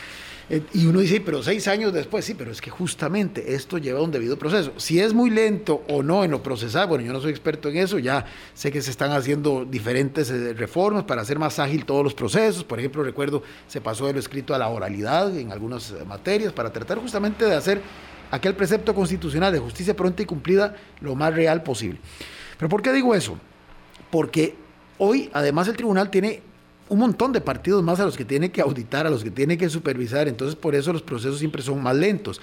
Eh, 0.51 0.63
y 0.73 0.87
uno 0.87 1.01
dice, 1.01 1.21
pero 1.21 1.43
seis 1.43 1.69
años 1.69 1.93
después, 1.93 2.25
sí, 2.25 2.35
pero 2.35 2.51
es 2.51 2.61
que 2.61 2.71
justamente 2.71 3.55
esto 3.55 3.77
lleva 3.77 4.01
un 4.01 4.11
debido 4.11 4.39
proceso. 4.39 4.73
Si 4.79 4.99
es 4.99 5.13
muy 5.13 5.29
lento 5.29 5.83
o 5.89 6.03
no 6.03 6.25
en 6.25 6.31
lo 6.31 6.43
procesal, 6.43 6.89
bueno, 6.89 7.05
yo 7.05 7.13
no 7.13 7.21
soy 7.21 7.31
experto 7.31 7.69
en 7.69 7.77
eso, 7.77 7.99
ya 7.99 8.25
sé 8.55 8.73
que 8.73 8.81
se 8.81 8.91
están 8.91 9.13
haciendo 9.13 9.67
diferentes 9.67 10.31
eh, 10.31 10.55
reformas 10.55 11.05
para 11.05 11.21
hacer 11.21 11.39
más 11.39 11.59
ágil 11.59 11.85
todos 11.85 12.03
los 12.03 12.15
procesos. 12.15 12.65
Por 12.65 12.79
ejemplo, 12.79 13.03
recuerdo, 13.03 13.43
se 13.67 13.81
pasó 13.81 14.07
de 14.07 14.15
lo 14.15 14.19
escrito 14.19 14.55
a 14.55 14.59
la 14.59 14.69
oralidad 14.69 15.37
en 15.37 15.53
algunas 15.53 15.91
eh, 15.91 16.05
materias 16.07 16.53
para 16.53 16.73
tratar 16.73 16.99
justamente 16.99 17.45
de 17.45 17.55
hacer 17.55 17.83
aquel 18.31 18.55
precepto 18.55 18.95
constitucional 18.95 19.53
de 19.53 19.59
justicia 19.59 19.95
pronta 19.95 20.23
y 20.23 20.27
cumplida 20.27 20.75
lo 21.01 21.15
más 21.15 21.35
real 21.35 21.63
posible. 21.63 22.01
Pero 22.57 22.71
¿por 22.71 22.81
qué 22.81 22.93
digo 22.93 23.15
eso? 23.15 23.39
Porque 24.11 24.55
hoy 24.97 25.29
además 25.35 25.69
el 25.69 25.77
tribunal 25.77 26.11
tiene 26.11 26.43
un 26.89 26.99
montón 26.99 27.33
de 27.33 27.41
partidos 27.41 27.83
más 27.83 28.01
a 28.01 28.05
los 28.05 28.17
que 28.17 28.25
tiene 28.25 28.51
que 28.51 28.61
auditar, 28.61 29.07
a 29.07 29.11
los 29.11 29.23
que 29.23 29.31
tiene 29.31 29.59
que 29.59 29.69
supervisar, 29.69 30.29
entonces 30.29 30.57
por 30.57 30.75
eso 30.75 30.93
los 30.93 31.03
procesos 31.03 31.39
siempre 31.39 31.63
son 31.63 31.83
más 31.83 31.97
lentos. 31.97 32.41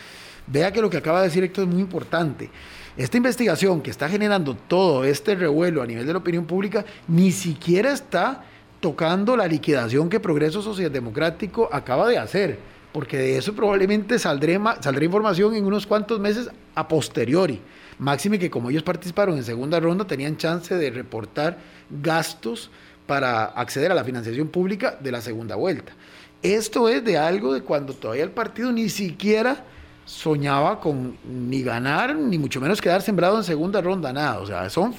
Vea 0.47 0.71
que 0.71 0.81
lo 0.81 0.89
que 0.89 0.97
acaba 0.97 1.19
de 1.21 1.27
decir 1.27 1.43
Héctor 1.43 1.67
es 1.67 1.73
muy 1.73 1.81
importante. 1.81 2.49
Esta 2.97 3.17
investigación 3.17 3.81
que 3.81 3.91
está 3.91 4.07
generando 4.07 4.55
todo 4.55 5.03
este 5.03 5.35
revuelo 5.35 5.81
a 5.81 5.87
nivel 5.87 6.05
de 6.05 6.13
la 6.13 6.19
opinión 6.19 6.45
pública 6.45 6.85
ni 7.07 7.31
siquiera 7.31 7.91
está 7.91 8.45
tocando 8.79 9.35
la 9.35 9.47
liquidación 9.47 10.09
que 10.09 10.19
Progreso 10.19 10.61
Social 10.61 10.91
Democrático 10.91 11.67
acaba 11.71 12.07
de 12.07 12.17
hacer 12.17 12.75
porque 12.95 13.17
de 13.17 13.37
eso 13.37 13.53
probablemente 13.53 14.17
saldrá, 14.17 14.77
saldrá 14.81 15.03
información 15.03 15.53
en 15.53 15.65
unos 15.65 15.85
cuantos 15.85 16.17
meses 16.17 16.49
a 16.75 16.87
posteriori. 16.87 17.59
Máxime 17.99 18.39
que 18.39 18.49
como 18.49 18.69
ellos 18.69 18.83
participaron 18.83 19.35
en 19.35 19.43
segunda 19.43 19.81
ronda, 19.81 20.07
tenían 20.07 20.37
chance 20.37 20.73
de 20.73 20.91
reportar 20.91 21.57
gastos 21.89 22.71
para 23.05 23.45
acceder 23.45 23.91
a 23.91 23.95
la 23.95 24.03
financiación 24.03 24.47
pública 24.47 24.97
de 24.99 25.11
la 25.11 25.21
segunda 25.21 25.55
vuelta. 25.55 25.93
Esto 26.41 26.89
es 26.89 27.03
de 27.03 27.17
algo 27.17 27.53
de 27.53 27.61
cuando 27.61 27.93
todavía 27.93 28.23
el 28.23 28.31
partido 28.31 28.71
ni 28.71 28.89
siquiera 28.89 29.63
soñaba 30.05 30.79
con 30.79 31.17
ni 31.23 31.63
ganar, 31.63 32.15
ni 32.15 32.37
mucho 32.37 32.61
menos 32.61 32.81
quedar 32.81 33.01
sembrado 33.01 33.37
en 33.37 33.43
segunda 33.43 33.81
ronda, 33.81 34.13
nada. 34.13 34.39
O 34.39 34.45
sea, 34.45 34.69
son 34.69 34.93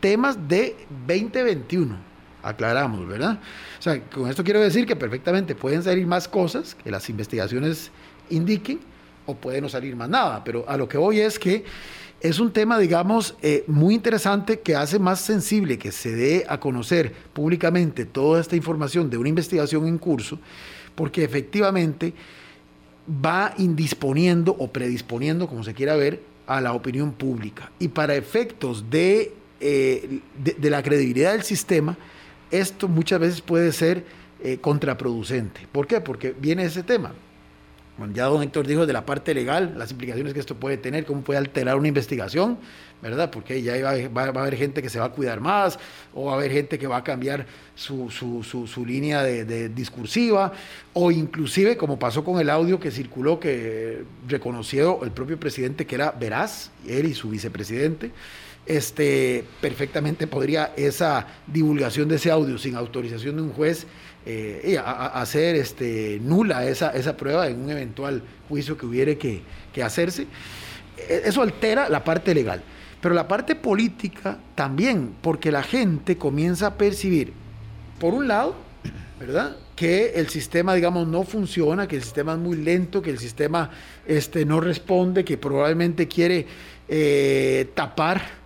temas 0.00 0.48
de 0.48 0.76
2021 1.06 2.10
aclaramos, 2.42 3.06
¿verdad? 3.06 3.38
O 3.78 3.82
sea, 3.82 4.00
con 4.02 4.28
esto 4.28 4.44
quiero 4.44 4.60
decir 4.60 4.86
que 4.86 4.96
perfectamente 4.96 5.54
pueden 5.54 5.82
salir 5.82 6.06
más 6.06 6.28
cosas 6.28 6.74
que 6.74 6.90
las 6.90 7.08
investigaciones 7.08 7.90
indiquen 8.30 8.80
o 9.26 9.34
puede 9.34 9.60
no 9.60 9.68
salir 9.68 9.96
más 9.96 10.08
nada, 10.08 10.42
pero 10.44 10.64
a 10.68 10.76
lo 10.76 10.88
que 10.88 10.98
voy 10.98 11.20
es 11.20 11.38
que 11.38 11.64
es 12.20 12.38
un 12.38 12.52
tema, 12.52 12.78
digamos, 12.78 13.34
eh, 13.42 13.64
muy 13.66 13.94
interesante 13.94 14.60
que 14.60 14.76
hace 14.76 14.98
más 14.98 15.20
sensible 15.20 15.78
que 15.78 15.90
se 15.90 16.14
dé 16.14 16.44
a 16.48 16.60
conocer 16.60 17.12
públicamente 17.32 18.04
toda 18.04 18.40
esta 18.40 18.56
información 18.56 19.08
de 19.08 19.16
una 19.16 19.28
investigación 19.28 19.86
en 19.86 19.98
curso, 19.98 20.38
porque 20.94 21.24
efectivamente 21.24 22.12
va 23.08 23.54
indisponiendo 23.56 24.54
o 24.58 24.68
predisponiendo, 24.68 25.48
como 25.48 25.64
se 25.64 25.72
quiera 25.72 25.96
ver, 25.96 26.22
a 26.46 26.60
la 26.60 26.74
opinión 26.74 27.12
pública. 27.12 27.70
Y 27.78 27.88
para 27.88 28.14
efectos 28.14 28.90
de, 28.90 29.32
eh, 29.60 30.20
de 30.44 30.70
la 30.70 30.82
credibilidad 30.82 31.32
del 31.32 31.42
sistema, 31.42 31.96
esto 32.50 32.88
muchas 32.88 33.20
veces 33.20 33.40
puede 33.40 33.72
ser 33.72 34.04
eh, 34.42 34.58
contraproducente. 34.58 35.66
¿Por 35.70 35.86
qué? 35.86 36.00
Porque 36.00 36.34
viene 36.38 36.64
ese 36.64 36.82
tema. 36.82 37.12
Ya 38.12 38.26
don 38.26 38.42
Héctor 38.42 38.66
dijo 38.66 38.86
de 38.86 38.92
la 38.92 39.04
parte 39.04 39.34
legal, 39.34 39.74
las 39.76 39.90
implicaciones 39.90 40.32
que 40.32 40.40
esto 40.40 40.56
puede 40.56 40.76
tener, 40.76 41.04
cómo 41.04 41.22
puede 41.22 41.38
alterar 41.38 41.76
una 41.76 41.88
investigación, 41.88 42.58
¿verdad? 43.02 43.30
Porque 43.30 43.62
ya 43.62 43.74
va, 43.82 44.22
a 44.22 44.28
haber 44.28 44.56
gente 44.56 44.82
que 44.82 44.88
se 44.88 44.98
va 44.98 45.06
a 45.06 45.12
cuidar 45.12 45.40
más, 45.40 45.78
o 46.14 46.26
va 46.26 46.32
a 46.32 46.34
haber 46.36 46.50
gente 46.50 46.78
que 46.78 46.86
va 46.86 46.98
a 46.98 47.04
cambiar 47.04 47.46
su, 47.74 48.10
su, 48.10 48.86
línea 48.86 49.22
de, 49.22 49.68
discursiva, 49.68 50.52
o 50.92 51.10
inclusive, 51.10 51.76
como 51.76 51.98
pasó 51.98 52.24
con 52.24 52.40
el 52.40 52.50
audio 52.50 52.80
que 52.80 52.90
circuló, 52.90 53.38
que 53.38 54.04
reconoció 54.26 55.04
el 55.04 55.10
propio 55.10 55.38
presidente 55.38 55.86
que 55.86 55.94
era 55.94 56.10
veraz, 56.12 56.70
él 56.86 57.06
y 57.06 57.14
su 57.14 57.28
vicepresidente, 57.30 58.10
este, 58.66 59.44
perfectamente 59.60 60.26
podría 60.26 60.72
esa 60.76 61.26
divulgación 61.46 62.08
de 62.08 62.16
ese 62.16 62.30
audio 62.30 62.58
sin 62.58 62.76
autorización 62.76 63.36
de 63.36 63.42
un 63.42 63.52
juez 63.52 63.86
eh, 64.26 64.78
hacer 64.84 65.56
este, 65.56 66.20
nula 66.22 66.64
esa, 66.66 66.90
esa 66.90 67.16
prueba 67.16 67.48
en 67.48 67.60
un 67.60 67.70
eventual 67.70 68.22
juicio 68.48 68.76
que 68.76 68.86
hubiere 68.86 69.16
que, 69.16 69.42
que 69.72 69.82
hacerse. 69.82 70.26
E, 70.96 71.22
eso 71.24 71.42
altera 71.42 71.88
la 71.88 72.04
parte 72.04 72.34
legal. 72.34 72.62
Pero 73.00 73.14
la 73.14 73.26
parte 73.26 73.54
política 73.54 74.38
también, 74.54 75.14
porque 75.22 75.50
la 75.50 75.62
gente 75.62 76.18
comienza 76.18 76.66
a 76.66 76.74
percibir, 76.74 77.32
por 77.98 78.12
un 78.12 78.28
lado, 78.28 78.54
¿verdad? 79.18 79.56
Que 79.74 80.12
el 80.16 80.28
sistema, 80.28 80.74
digamos, 80.74 81.08
no 81.08 81.22
funciona, 81.22 81.88
que 81.88 81.96
el 81.96 82.02
sistema 82.02 82.32
es 82.32 82.38
muy 82.38 82.58
lento, 82.58 83.00
que 83.00 83.10
el 83.10 83.18
sistema 83.18 83.70
este, 84.06 84.44
no 84.44 84.60
responde, 84.60 85.24
que 85.24 85.38
probablemente 85.38 86.08
quiere 86.08 86.46
eh, 86.88 87.70
tapar 87.74 88.39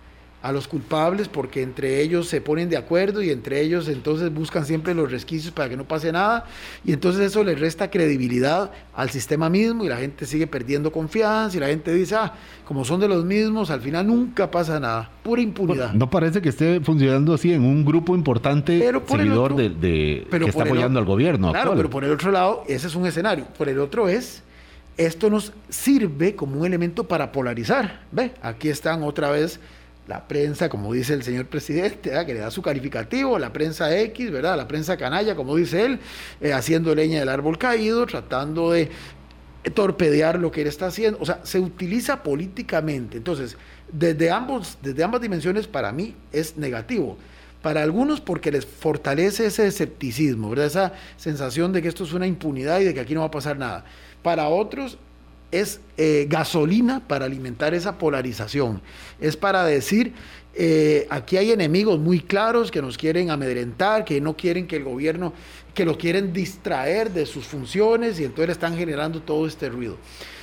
a 0.45 0.51
los 0.51 0.67
culpables 0.67 1.27
porque 1.27 1.63
entre 1.63 2.01
ellos 2.01 2.27
se 2.27 2.39
ponen 2.39 2.69
de 2.69 2.77
acuerdo 2.77 3.23
y 3.23 3.31
entre 3.31 3.61
ellos 3.61 3.87
entonces 3.87 4.31
buscan 4.31 4.63
siempre 4.63 4.93
los 4.93 5.09
resquicios 5.09 5.51
para 5.51 5.69
que 5.69 5.75
no 5.75 5.85
pase 5.85 6.11
nada 6.11 6.45
y 6.85 6.93
entonces 6.93 7.23
eso 7.23 7.43
le 7.43 7.55
resta 7.55 7.89
credibilidad 7.89 8.69
al 8.93 9.09
sistema 9.09 9.49
mismo 9.49 9.83
y 9.85 9.89
la 9.89 9.97
gente 9.97 10.27
sigue 10.27 10.45
perdiendo 10.45 10.91
confianza 10.91 11.57
y 11.57 11.59
la 11.59 11.65
gente 11.65 11.91
dice, 11.91 12.13
ah, 12.13 12.33
como 12.63 12.85
son 12.85 12.99
de 12.99 13.07
los 13.07 13.25
mismos, 13.25 13.71
al 13.71 13.81
final 13.81 14.05
nunca 14.05 14.51
pasa 14.51 14.79
nada, 14.79 15.09
pura 15.23 15.41
impunidad. 15.41 15.93
No, 15.93 16.11
parece 16.11 16.43
que 16.43 16.49
esté 16.49 16.79
funcionando 16.79 17.33
así 17.33 17.51
en 17.51 17.63
un 17.63 17.83
grupo 17.83 18.15
importante 18.15 18.79
seguidor 19.07 19.55
de, 19.55 20.27
que 20.29 20.45
está 20.45 20.61
apoyando 20.61 20.99
al 20.99 21.05
gobierno. 21.05 21.53
Claro, 21.53 21.73
pero 21.75 21.89
por 21.89 22.03
el 22.03 22.11
otro 22.11 22.29
lado, 22.31 22.63
ese 22.67 22.85
es 22.85 22.93
un 22.93 23.07
escenario. 23.07 23.45
Por 23.57 23.67
el 23.67 23.79
otro 23.79 24.07
es 24.07 24.43
esto 24.97 25.29
nos 25.29 25.51
sirve 25.69 26.35
como 26.35 26.59
un 26.59 26.65
elemento 26.65 27.05
para 27.05 27.31
polarizar. 27.31 28.01
Ve, 28.11 28.31
aquí 28.41 28.69
están 28.69 29.03
otra 29.03 29.29
vez 29.31 29.59
la 30.07 30.27
prensa, 30.27 30.69
como 30.69 30.93
dice 30.93 31.13
el 31.13 31.23
señor 31.23 31.47
presidente, 31.47 32.11
que 32.25 32.33
le 32.33 32.39
da 32.39 32.51
su 32.51 32.61
calificativo, 32.61 33.39
la 33.39 33.51
prensa 33.51 33.95
X, 33.97 34.31
¿verdad? 34.31 34.55
La 34.55 34.67
prensa 34.67 34.97
canalla, 34.97 35.35
como 35.35 35.55
dice 35.55 35.85
él, 35.85 35.99
eh, 36.41 36.53
haciendo 36.53 36.93
leña 36.93 37.19
del 37.19 37.29
árbol 37.29 37.57
caído, 37.57 38.05
tratando 38.05 38.71
de 38.71 38.91
torpedear 39.73 40.39
lo 40.39 40.51
que 40.51 40.61
él 40.61 40.67
está 40.67 40.87
haciendo. 40.87 41.17
O 41.19 41.25
sea, 41.25 41.39
se 41.43 41.59
utiliza 41.59 42.21
políticamente. 42.21 43.17
Entonces, 43.17 43.57
desde, 43.91 44.29
ambos, 44.29 44.77
desde 44.83 45.03
ambas 45.03 45.21
dimensiones, 45.21 45.67
para 45.67 45.91
mí 45.91 46.15
es 46.31 46.55
negativo. 46.57 47.17
Para 47.63 47.81
algunos 47.81 48.21
porque 48.21 48.51
les 48.51 48.63
fortalece 48.63 49.47
ese 49.47 49.65
escepticismo, 49.65 50.53
esa 50.53 50.93
sensación 51.17 51.73
de 51.73 51.81
que 51.81 51.87
esto 51.87 52.03
es 52.03 52.13
una 52.13 52.27
impunidad 52.27 52.79
y 52.79 52.83
de 52.83 52.93
que 52.93 52.99
aquí 52.99 53.15
no 53.15 53.21
va 53.21 53.27
a 53.27 53.31
pasar 53.31 53.57
nada. 53.57 53.85
Para 54.21 54.49
otros 54.49 54.99
es 55.51 55.79
eh, 55.97 56.25
gasolina 56.29 57.07
para 57.07 57.25
alimentar 57.25 57.73
esa 57.73 57.97
polarización. 57.97 58.81
Es 59.19 59.37
para 59.37 59.63
decir, 59.63 60.13
eh, 60.53 61.07
aquí 61.09 61.37
hay 61.37 61.51
enemigos 61.51 61.99
muy 61.99 62.19
claros 62.19 62.71
que 62.71 62.81
nos 62.81 62.97
quieren 62.97 63.29
amedrentar, 63.29 64.05
que 64.05 64.21
no 64.21 64.35
quieren 64.35 64.67
que 64.67 64.77
el 64.77 64.83
gobierno, 64.83 65.33
que 65.73 65.85
lo 65.85 65.97
quieren 65.97 66.31
distraer 66.33 67.11
de 67.11 67.25
sus 67.25 67.45
funciones 67.45 68.19
y 68.19 68.25
entonces 68.25 68.51
están 68.51 68.77
generando 68.77 69.21
todo 69.21 69.45
este 69.47 69.69
ruido. 69.69 69.97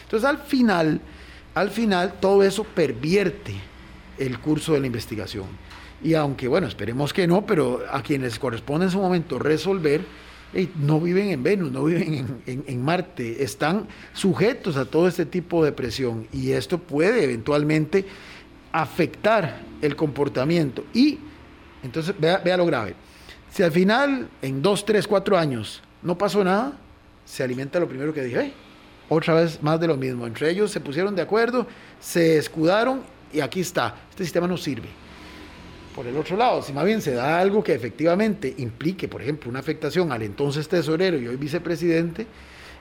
Entonces 0.05 0.28
al 0.28 0.38
final, 0.38 1.00
al 1.55 1.70
final 1.70 2.14
todo 2.20 2.42
eso 2.42 2.64
pervierte 2.64 3.55
el 4.18 4.38
curso 4.38 4.74
de 4.74 4.80
la 4.80 4.86
investigación. 4.86 5.46
Y 6.05 6.14
aunque, 6.14 6.48
bueno, 6.48 6.66
esperemos 6.66 7.12
que 7.12 7.26
no, 7.26 7.46
pero 7.46 7.82
a 7.90 8.03
quienes 8.03 8.38
corresponde 8.38 8.86
en 8.86 8.92
su 8.92 8.98
momento 8.98 9.38
resolver, 9.38 10.05
no 10.76 11.00
viven 11.00 11.30
en 11.30 11.42
Venus, 11.42 11.72
no 11.72 11.84
viven 11.84 12.42
en, 12.46 12.84
Marte, 12.84 13.42
están 13.42 13.88
sujetos 14.12 14.76
a 14.76 14.84
todo 14.84 15.09
este 15.09 15.24
tipo 15.24 15.64
de 15.64 15.72
presión 15.72 16.26
y 16.32 16.53
esto 16.53 16.78
puede 16.78 17.24
eventualmente 17.24 18.05
afectar 18.70 19.61
el 19.80 19.96
comportamiento. 19.96 20.84
Y 20.92 21.18
entonces, 21.82 22.14
vea, 22.18 22.57
lo 22.57 22.66
grave. 22.66 22.94
Si 23.50 23.62
al 23.62 23.72
final, 23.72 24.28
en 24.40 24.62
dos, 24.62 24.84
tres, 24.84 25.07
cuatro 25.07 25.38
años, 25.38 25.82
no 26.03 26.16
pasó 26.16 26.44
nada, 26.44 26.72
se 27.24 27.42
alimenta 27.42 27.80
lo 27.80 27.88
primero 27.88 28.12
que 28.12 28.22
dije, 28.22 28.53
otra 29.09 29.34
vez 29.34 29.62
más 29.62 29.80
de 29.80 29.86
lo 29.86 29.96
mismo. 29.96 30.26
Entre 30.26 30.50
ellos 30.50 30.70
se 30.70 30.80
pusieron 30.80 31.14
de 31.14 31.22
acuerdo, 31.22 31.66
se 32.00 32.38
escudaron 32.38 33.03
y 33.32 33.40
aquí 33.40 33.61
está, 33.61 33.94
este 34.11 34.24
sistema 34.24 34.46
no 34.46 34.57
sirve. 34.57 35.01
Por 35.95 36.07
el 36.07 36.16
otro 36.16 36.38
lado, 36.38 36.62
si 36.62 36.72
más 36.72 36.86
bien 36.86 37.03
se 37.03 37.12
da 37.12 37.38
algo 37.38 37.62
que 37.62 37.74
efectivamente 37.74 38.55
implique, 38.57 39.09
por 39.09 39.20
ejemplo, 39.20 39.51
una 39.51 39.59
afectación 39.59 40.11
al 40.11 40.22
entonces 40.22 40.66
tesorero 40.66 41.18
y 41.18 41.28
hoy 41.28 41.36
vicepresidente, 41.36 42.26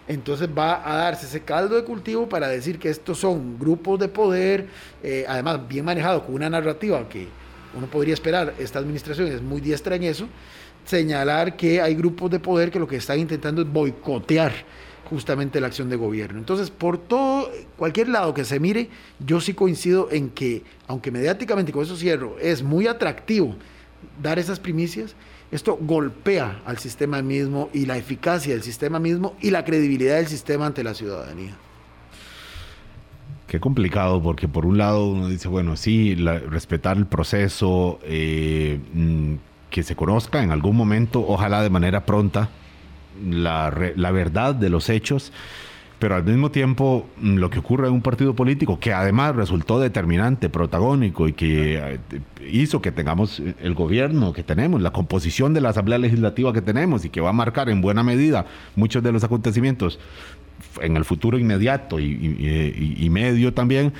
entonces 0.08 0.48
va 0.48 0.82
a 0.90 0.96
darse 0.96 1.26
ese 1.26 1.42
caldo 1.42 1.76
de 1.76 1.84
cultivo 1.84 2.30
para 2.30 2.48
decir 2.48 2.80
que 2.80 2.90
estos 2.90 3.20
son 3.20 3.60
grupos 3.60 4.00
de 4.00 4.08
poder, 4.08 4.68
eh, 5.04 5.26
además 5.28 5.68
bien 5.68 5.84
manejados 5.84 6.24
con 6.24 6.36
una 6.36 6.50
narrativa 6.50 7.08
que 7.10 7.28
uno 7.76 7.88
podría 7.88 8.14
esperar, 8.14 8.54
esta 8.60 8.80
administración 8.80 9.28
es 9.28 9.42
muy 9.42 9.60
diestra 9.60 9.96
en 9.98 10.04
eso, 10.04 10.28
señalar 10.86 11.58
que 11.58 11.82
hay 11.82 11.96
grupos 11.96 12.32
de 12.32 12.40
poder 12.40 12.72
que 12.72 12.80
lo 12.80 12.88
que 12.88 12.96
están 12.96 13.20
intentando 13.20 13.62
es 13.62 13.72
boicotear 13.72 14.54
justamente 15.10 15.60
la 15.60 15.68
acción 15.68 15.90
de 15.90 15.96
gobierno. 15.96 16.40
Entonces, 16.40 16.70
por 16.70 16.98
todo, 16.98 17.50
cualquier 17.78 18.10
lado 18.10 18.34
que 18.34 18.46
se 18.46 18.60
mire, 18.60 18.90
yo 19.20 19.42
sí 19.42 19.54
coincido 19.54 20.10
en 20.12 20.30
que, 20.30 20.64
aunque 20.88 21.12
mediáticamente, 21.12 21.72
con 21.72 21.84
eso 21.84 21.96
cierro, 21.96 22.38
es 22.40 22.64
muy 22.64 22.88
atractivo 22.88 23.56
dar 24.22 24.40
esas 24.40 24.60
primicias, 24.60 25.16
esto 25.52 25.78
golpea 25.82 26.62
al 26.66 26.78
sistema 26.78 27.22
mismo 27.22 27.70
y 27.74 27.86
la 27.86 27.98
eficacia 27.98 28.54
del 28.54 28.64
sistema 28.64 29.00
mismo 29.00 29.36
y 29.42 29.52
la 29.52 29.66
credibilidad 29.66 30.16
del 30.16 30.28
sistema 30.28 30.66
ante 30.66 30.84
la 30.84 30.94
ciudadanía. 30.94 31.58
Qué 33.48 33.60
complicado, 33.60 34.24
porque 34.24 34.48
por 34.48 34.66
un 34.66 34.78
lado 34.78 35.08
uno 35.08 35.28
dice, 35.28 35.50
bueno, 35.50 35.76
sí, 35.76 36.16
respetar 36.16 36.96
el 36.96 37.06
proceso, 37.06 38.00
eh, 38.04 38.80
mm, 38.94 39.34
que 39.70 39.84
se 39.84 39.96
conozca 39.96 40.42
en 40.42 40.52
algún 40.52 40.78
momento, 40.78 41.26
ojalá 41.28 41.62
de 41.62 41.70
manera 41.70 42.06
pronta, 42.06 42.50
la, 43.24 43.74
la 43.96 44.12
verdad 44.12 44.56
de 44.56 44.70
los 44.70 44.90
hechos 44.90 45.32
pero 46.02 46.16
al 46.16 46.24
mismo 46.24 46.50
tiempo 46.50 47.06
mm, 47.18 47.36
lo 47.36 47.52
que 47.52 47.60
ocurre 47.60 47.88
en 47.88 47.94
un 47.94 48.02
partido 48.02 48.36
político 48.36 48.80
que 48.80 48.92
además 48.92 49.36
resultó 49.36 49.80
determinante, 49.80 50.50
protagónico 50.50 51.28
y 51.28 51.34
que 51.34 51.78
eh, 51.78 52.00
hizo 52.52 52.82
que 52.82 52.92
tengamos 52.92 53.40
el 53.40 53.76
gobierno 53.76 54.34
que 54.34 54.42
tenemos, 54.42 54.82
la 54.82 54.90
composición 54.90 55.54
de 55.54 55.62
la 55.62 55.70
Asamblea 55.70 56.00
Legislativa 56.00 56.54
que 56.54 56.64
tenemos 56.64 57.06
y 57.06 57.12
que 57.12 57.22
va 57.22 57.30
a 57.30 57.34
marcar 57.34 57.70
en 57.70 57.82
buena 57.82 58.02
medida 58.02 58.48
muchos 58.76 59.04
de 59.04 59.12
los 59.12 59.24
acontecimientos 59.24 60.00
en 60.82 60.98
el 60.98 61.06
futuro 61.06 61.38
inmediato 61.38 62.00
y, 62.00 63.08
medio 63.12 63.54
también, 63.54 63.94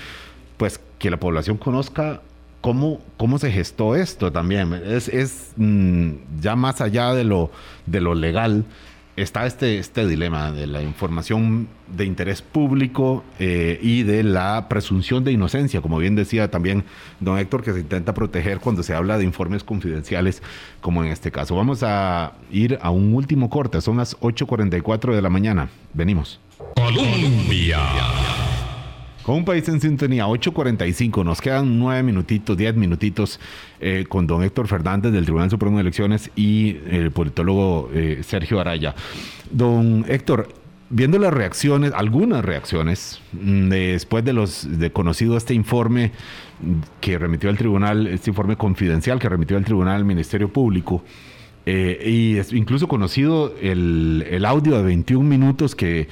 pues 0.58 0.82
que 0.98 1.12
la 1.12 1.18
población 1.18 1.58
conozca 1.58 2.22
cómo, 2.62 3.00
cómo 3.18 3.38
se 3.38 3.52
gestó 3.52 3.96
esto 3.96 4.32
también. 4.32 4.74
Es, 4.74 5.08
es 5.08 5.52
mm, 5.56 6.14
ya 6.42 6.56
más 6.56 6.82
allá 6.82 7.14
de 7.14 7.26
lo, 7.26 7.52
de 7.86 8.02
lo 8.02 8.16
legal 8.16 8.66
está 9.24 9.46
este, 9.46 9.78
este 9.80 10.08
dilema 10.08 10.52
de 10.52 10.68
la 10.68 10.82
información 10.82 11.68
de 11.88 12.06
interés 12.06 12.42
público 12.42 13.24
eh, 13.40 13.80
y 13.82 14.04
de 14.04 14.24
la 14.24 14.68
presunción 14.70 15.24
de 15.24 15.32
inocencia, 15.32 15.82
como 15.82 15.98
bien 15.98 16.16
decía 16.16 16.50
también 16.50 16.84
don 17.20 17.38
Héctor, 17.38 17.64
que 17.64 17.74
se 17.74 17.80
intenta 17.80 18.14
proteger 18.14 18.60
cuando 18.60 18.84
se 18.84 18.94
habla 18.94 19.18
de 19.18 19.24
informes 19.24 19.64
confidenciales, 19.64 20.42
como 20.82 21.04
en 21.04 21.12
este 21.12 21.32
caso. 21.32 21.56
Vamos 21.56 21.84
a 21.84 22.34
ir 22.52 22.80
a 22.82 22.90
un 22.90 23.14
último 23.14 23.50
corte, 23.50 23.82
son 23.82 23.98
las 23.98 24.20
8.44 24.20 25.14
de 25.14 25.22
la 25.22 25.30
mañana. 25.30 25.70
Venimos. 25.94 26.40
Colombia. 26.76 27.80
Un 29.32 29.46
país 29.46 29.68
en 29.70 29.80
sintonía, 29.80 30.26
8.45, 30.28 31.24
nos 31.24 31.40
quedan 31.40 31.80
nueve 31.80 32.04
minutitos, 32.04 32.58
diez 32.58 32.76
minutitos 32.76 33.40
eh, 33.80 34.06
con 34.10 34.28
don 34.28 34.44
Héctor 34.44 34.68
Fernández 34.68 35.14
del 35.14 35.24
Tribunal 35.24 35.50
Supremo 35.50 35.78
de 35.78 35.82
Elecciones 35.84 36.30
y 36.36 36.78
el 36.90 37.12
politólogo 37.12 37.90
eh, 37.94 38.24
Sergio 38.24 38.60
Araya. 38.60 38.94
Don 39.50 40.04
Héctor, 40.10 40.50
viendo 40.90 41.18
las 41.18 41.34
reacciones, 41.34 41.94
algunas 41.96 42.44
reacciones, 42.44 43.22
mm, 43.32 43.70
después 43.70 44.26
de 44.26 44.34
los 44.34 44.80
de 44.80 44.92
conocido 44.92 45.38
este 45.38 45.54
informe 45.54 46.12
que 47.00 47.18
remitió 47.18 47.50
al 47.50 47.58
tribunal, 47.58 48.08
este 48.08 48.32
informe 48.32 48.58
confidencial 48.58 49.18
que 49.18 49.30
remitió 49.30 49.56
al 49.56 49.64
tribunal 49.64 49.96
al 49.96 50.06
Ministerio 50.06 50.52
Público, 50.52 51.06
eh, 51.66 52.04
y 52.06 52.58
incluso 52.58 52.90
conocido 52.90 53.56
el, 53.62 54.26
el 54.30 54.44
audio 54.44 54.76
de 54.76 54.84
21 54.84 55.24
minutos 55.24 55.74
que 55.74 56.10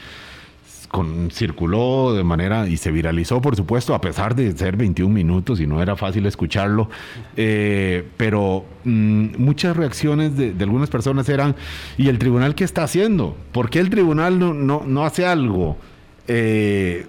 con, 0.89 1.31
circuló 1.31 2.13
de 2.13 2.23
manera 2.23 2.67
y 2.67 2.77
se 2.77 2.91
viralizó, 2.91 3.41
por 3.41 3.55
supuesto, 3.55 3.93
a 3.95 4.01
pesar 4.01 4.35
de 4.35 4.51
ser 4.51 4.75
21 4.75 5.13
minutos 5.13 5.59
y 5.59 5.67
no 5.67 5.81
era 5.81 5.95
fácil 5.95 6.25
escucharlo. 6.25 6.89
Eh, 7.37 8.07
pero 8.17 8.65
mm, 8.83 9.37
muchas 9.37 9.77
reacciones 9.77 10.35
de, 10.35 10.53
algunas 10.59 10.89
personas 10.89 11.29
eran, 11.29 11.55
¿y 11.97 12.09
el 12.09 12.19
tribunal 12.19 12.55
qué 12.55 12.63
está 12.63 12.83
haciendo? 12.83 13.37
¿Por 13.51 13.69
qué 13.69 13.79
el 13.79 13.89
tribunal 13.89 14.39
no, 14.39 14.53
no, 14.53 14.83
no 14.85 15.05
hace 15.05 15.25
algo? 15.25 15.77
Eh, 16.27 17.05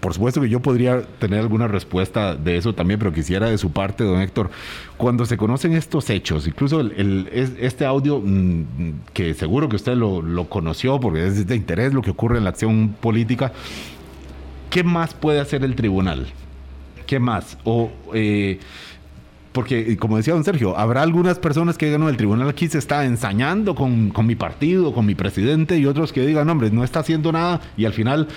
por 0.00 0.14
supuesto 0.14 0.40
que 0.40 0.48
yo 0.48 0.60
podría 0.60 1.02
tener 1.18 1.40
alguna 1.40 1.68
respuesta 1.68 2.34
de 2.34 2.56
eso 2.56 2.74
también, 2.74 2.98
pero 2.98 3.12
quisiera 3.12 3.50
de 3.50 3.58
su 3.58 3.72
parte, 3.72 4.04
don 4.04 4.20
Héctor, 4.20 4.50
cuando 4.96 5.26
se 5.26 5.36
conocen 5.36 5.72
estos 5.72 6.08
hechos, 6.10 6.46
incluso 6.46 6.80
este 6.80 7.84
audio 7.84 8.20
mm, 8.24 8.64
que 9.12 9.34
seguro 9.34 9.68
que 9.68 9.76
usted 9.76 9.94
lo, 9.94 10.48
conoció 10.48 11.00
porque 11.00 11.26
es 11.26 11.46
de 11.46 11.56
interés 11.56 11.92
lo 11.92 12.02
que 12.02 12.10
ocurre 12.10 12.38
en 12.38 12.44
la 12.44 12.50
acción 12.50 12.94
política, 13.00 13.52
¿qué 14.70 14.84
más 14.84 15.14
puede 15.14 15.40
hacer 15.40 15.64
el 15.64 15.74
tribunal? 15.74 16.26
¿Qué 17.06 17.18
más? 17.18 17.58
O... 17.64 17.90
Eh, 18.14 18.58
porque, 19.52 19.96
como 19.96 20.18
decía 20.18 20.34
don 20.34 20.44
Sergio, 20.44 20.78
habrá 20.78 21.02
algunas 21.02 21.40
personas 21.40 21.76
que 21.76 21.86
digan, 21.86 22.02
no, 22.02 22.08
el 22.08 22.16
tribunal 22.16 22.48
aquí 22.48 22.68
se 22.68 22.78
está 22.78 23.04
ensañando 23.04 23.74
con, 23.74 24.10
con 24.10 24.24
mi 24.24 24.36
partido, 24.36 24.92
con 24.92 25.04
mi 25.04 25.16
presidente, 25.16 25.78
y 25.78 25.86
otros 25.86 26.12
que 26.12 26.24
digan, 26.24 26.48
hombre, 26.48 26.70
no 26.70 26.84
está 26.84 27.00
haciendo 27.00 27.32
nada, 27.32 27.60
y 27.76 27.84
al 27.84 27.92
final 27.92 28.28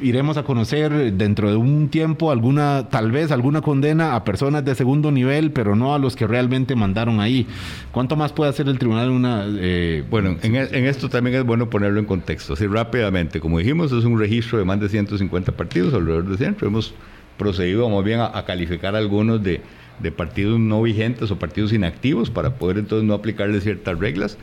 iremos 0.00 0.36
a 0.36 0.42
conocer 0.42 1.12
dentro 1.12 1.50
de 1.50 1.56
un 1.56 1.88
tiempo 1.88 2.30
alguna, 2.30 2.88
tal 2.90 3.12
vez 3.12 3.30
alguna 3.30 3.60
condena 3.60 4.16
a 4.16 4.24
personas 4.24 4.64
de 4.64 4.74
segundo 4.74 5.12
nivel, 5.12 5.52
pero 5.52 5.76
no 5.76 5.94
a 5.94 5.98
los 5.98 6.16
que 6.16 6.26
realmente 6.26 6.74
mandaron 6.74 7.20
ahí. 7.20 7.46
¿Cuánto 7.92 8.16
más 8.16 8.32
puede 8.32 8.50
hacer 8.50 8.68
el 8.68 8.78
tribunal 8.78 9.10
una... 9.10 9.44
Eh, 9.46 10.04
bueno, 10.10 10.36
en, 10.42 10.56
en, 10.56 10.86
esto 10.86 11.08
también 11.08 11.36
es 11.36 11.44
bueno 11.44 11.70
ponerlo 11.70 12.00
en 12.00 12.06
contexto, 12.06 12.54
así 12.54 12.66
rápidamente. 12.66 13.40
Como 13.40 13.58
dijimos, 13.58 13.92
es 13.92 14.04
un 14.04 14.18
registro 14.18 14.58
de 14.58 14.64
más 14.64 14.80
de 14.80 14.88
150 14.88 15.52
partidos 15.52 15.94
alrededor 15.94 16.28
de 16.28 16.36
centro. 16.36 16.66
Hemos 16.66 16.94
procedido 17.38 17.88
más 17.88 18.04
bien 18.04 18.20
a, 18.20 18.44
calificar 18.44 18.96
algunos 18.96 19.42
de, 19.42 19.60
de 20.00 20.12
partidos 20.12 20.58
no 20.58 20.82
vigentes 20.82 21.30
o 21.30 21.38
partidos 21.38 21.72
inactivos 21.72 22.30
para 22.30 22.54
poder 22.54 22.78
entonces 22.78 23.06
no 23.06 23.14
aplicarle 23.14 23.60
ciertas 23.60 23.98
reglas 23.98 24.36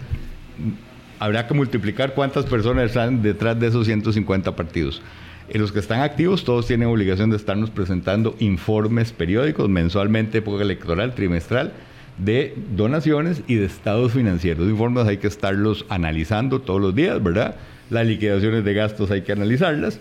habrá 1.20 1.48
que 1.48 1.54
multiplicar 1.54 2.14
cuántas 2.16 2.46
personas 2.46 2.88
están 2.88 3.22
detrás 3.22 3.58
de 3.58 3.68
esos 3.68 3.86
150 3.86 4.58
partidos. 4.58 5.02
Y 5.50 5.58
los 5.58 5.72
que 5.72 5.80
están 5.80 6.02
activos, 6.02 6.44
todos 6.44 6.68
tienen 6.68 6.88
obligación 6.88 7.30
de 7.30 7.36
estarnos 7.36 7.70
presentando 7.70 8.36
informes 8.40 9.12
periódicos, 9.12 9.70
mensualmente, 9.70 10.38
época 10.38 10.64
electoral, 10.64 11.14
trimestral, 11.16 11.74
de 12.18 12.56
donaciones 12.76 13.44
y 13.48 13.56
de 13.56 13.66
estados 13.66 14.14
financieros. 14.14 14.70
Informes 14.70 15.06
hay 15.08 15.18
que 15.18 15.28
estarlos 15.28 15.86
analizando 15.90 16.62
todos 16.62 16.80
los 16.80 16.96
días, 16.96 17.22
¿verdad? 17.22 17.56
Las 17.90 18.08
liquidaciones 18.08 18.64
de 18.64 18.74
gastos 18.74 19.12
hay 19.12 19.24
que 19.24 19.32
analizarlas. 19.32 20.00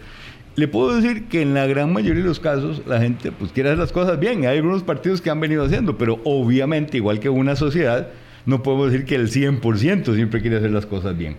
Le 0.55 0.69
puedo 0.69 0.95
decir 0.95 1.29
que 1.29 1.43
en 1.43 1.55
la 1.55 1.67
gran 1.67 1.93
mayoría 1.93 2.23
de 2.23 2.29
los 2.29 2.39
casos 2.39 2.83
la 2.87 3.01
gente 3.01 3.33
pues 3.33 3.53
quiere 3.53 3.71
hacer 3.71 3.79
las 3.79 3.93
cosas 3.93 4.21
bien. 4.21 4.45
Hay 4.47 4.59
algunos 4.59 4.83
partidos 4.83 5.21
que 5.21 5.31
han 5.31 5.41
venido 5.41 5.65
haciendo, 5.65 5.97
pero 5.97 6.21
obviamente, 6.25 6.99
igual 6.99 7.19
que 7.19 7.31
una 7.31 7.57
sociedad, 7.57 8.09
no 8.45 8.63
podemos 8.63 8.93
decir 8.93 9.07
que 9.07 9.15
el 9.15 9.31
100% 9.31 10.15
siempre 10.15 10.41
quiere 10.41 10.59
hacer 10.59 10.71
las 10.71 10.87
cosas 10.87 11.17
bien 11.17 11.37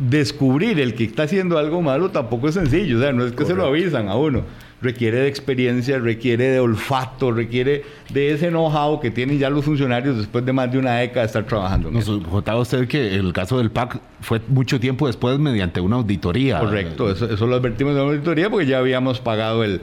descubrir 0.00 0.80
el 0.80 0.94
que 0.94 1.04
está 1.04 1.24
haciendo 1.24 1.58
algo 1.58 1.82
malo 1.82 2.10
tampoco 2.10 2.48
es 2.48 2.54
sencillo, 2.54 2.96
o 2.96 3.00
sea, 3.00 3.12
no 3.12 3.24
es 3.24 3.32
que 3.32 3.44
se 3.44 3.54
lo 3.54 3.66
avisan 3.66 4.08
a 4.08 4.16
uno. 4.16 4.42
Requiere 4.82 5.18
de 5.18 5.28
experiencia, 5.28 5.98
requiere 5.98 6.44
de 6.48 6.58
olfato, 6.58 7.32
requiere 7.32 7.84
de 8.08 8.32
ese 8.32 8.48
know-how 8.48 8.98
que 8.98 9.10
tienen 9.10 9.38
ya 9.38 9.50
los 9.50 9.62
funcionarios 9.62 10.16
después 10.16 10.42
de 10.46 10.54
más 10.54 10.72
de 10.72 10.78
una 10.78 10.96
década 10.96 11.20
de 11.20 11.26
estar 11.26 11.44
trabajando. 11.44 11.90
Nos 11.90 12.06
contaba 12.06 12.60
usted 12.60 12.88
que 12.88 13.14
el 13.14 13.34
caso 13.34 13.58
del 13.58 13.70
PAC 13.70 14.00
fue 14.22 14.40
mucho 14.48 14.80
tiempo 14.80 15.06
después 15.06 15.38
mediante 15.38 15.82
una 15.82 15.96
auditoría. 15.96 16.60
Correcto, 16.60 17.10
eso, 17.10 17.30
eso 17.30 17.46
lo 17.46 17.56
advertimos 17.56 17.94
de 17.94 18.00
una 18.00 18.12
auditoría 18.12 18.48
porque 18.48 18.64
ya 18.64 18.78
habíamos 18.78 19.20
pagado 19.20 19.64
el, 19.64 19.82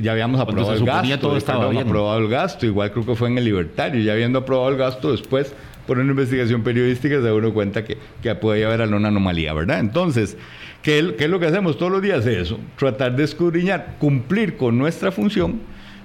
ya 0.00 0.12
habíamos 0.12 0.40
aprobado 0.40 0.72
el 0.72 0.84
gasto, 0.86 1.18
todo 1.18 1.36
estaba 1.36 1.70
aprobado 1.70 2.18
el 2.18 2.28
gasto, 2.28 2.64
igual 2.64 2.90
creo 2.90 3.04
que 3.04 3.14
fue 3.14 3.28
en 3.28 3.36
el 3.36 3.44
Libertario, 3.44 4.02
ya 4.02 4.14
habiendo 4.14 4.38
aprobado 4.38 4.70
el 4.70 4.78
gasto 4.78 5.10
después 5.12 5.54
por 5.86 5.98
una 5.98 6.10
investigación 6.10 6.62
periodística 6.62 7.16
se 7.16 7.22
da 7.22 7.34
uno 7.34 7.52
cuenta 7.52 7.84
que, 7.84 7.98
que 8.22 8.34
puede 8.34 8.64
haber 8.64 8.82
alguna 8.82 9.08
anomalía, 9.08 9.52
¿verdad? 9.52 9.80
Entonces, 9.80 10.36
¿qué, 10.82 11.14
¿qué, 11.16 11.24
es 11.24 11.30
lo 11.30 11.40
que 11.40 11.46
hacemos 11.46 11.78
todos 11.78 11.92
los 11.92 12.02
días? 12.02 12.26
Eso, 12.26 12.58
tratar 12.78 13.16
de 13.16 13.24
escudriñar, 13.24 13.96
cumplir 13.98 14.56
con 14.56 14.78
nuestra 14.78 15.12
función, 15.12 15.60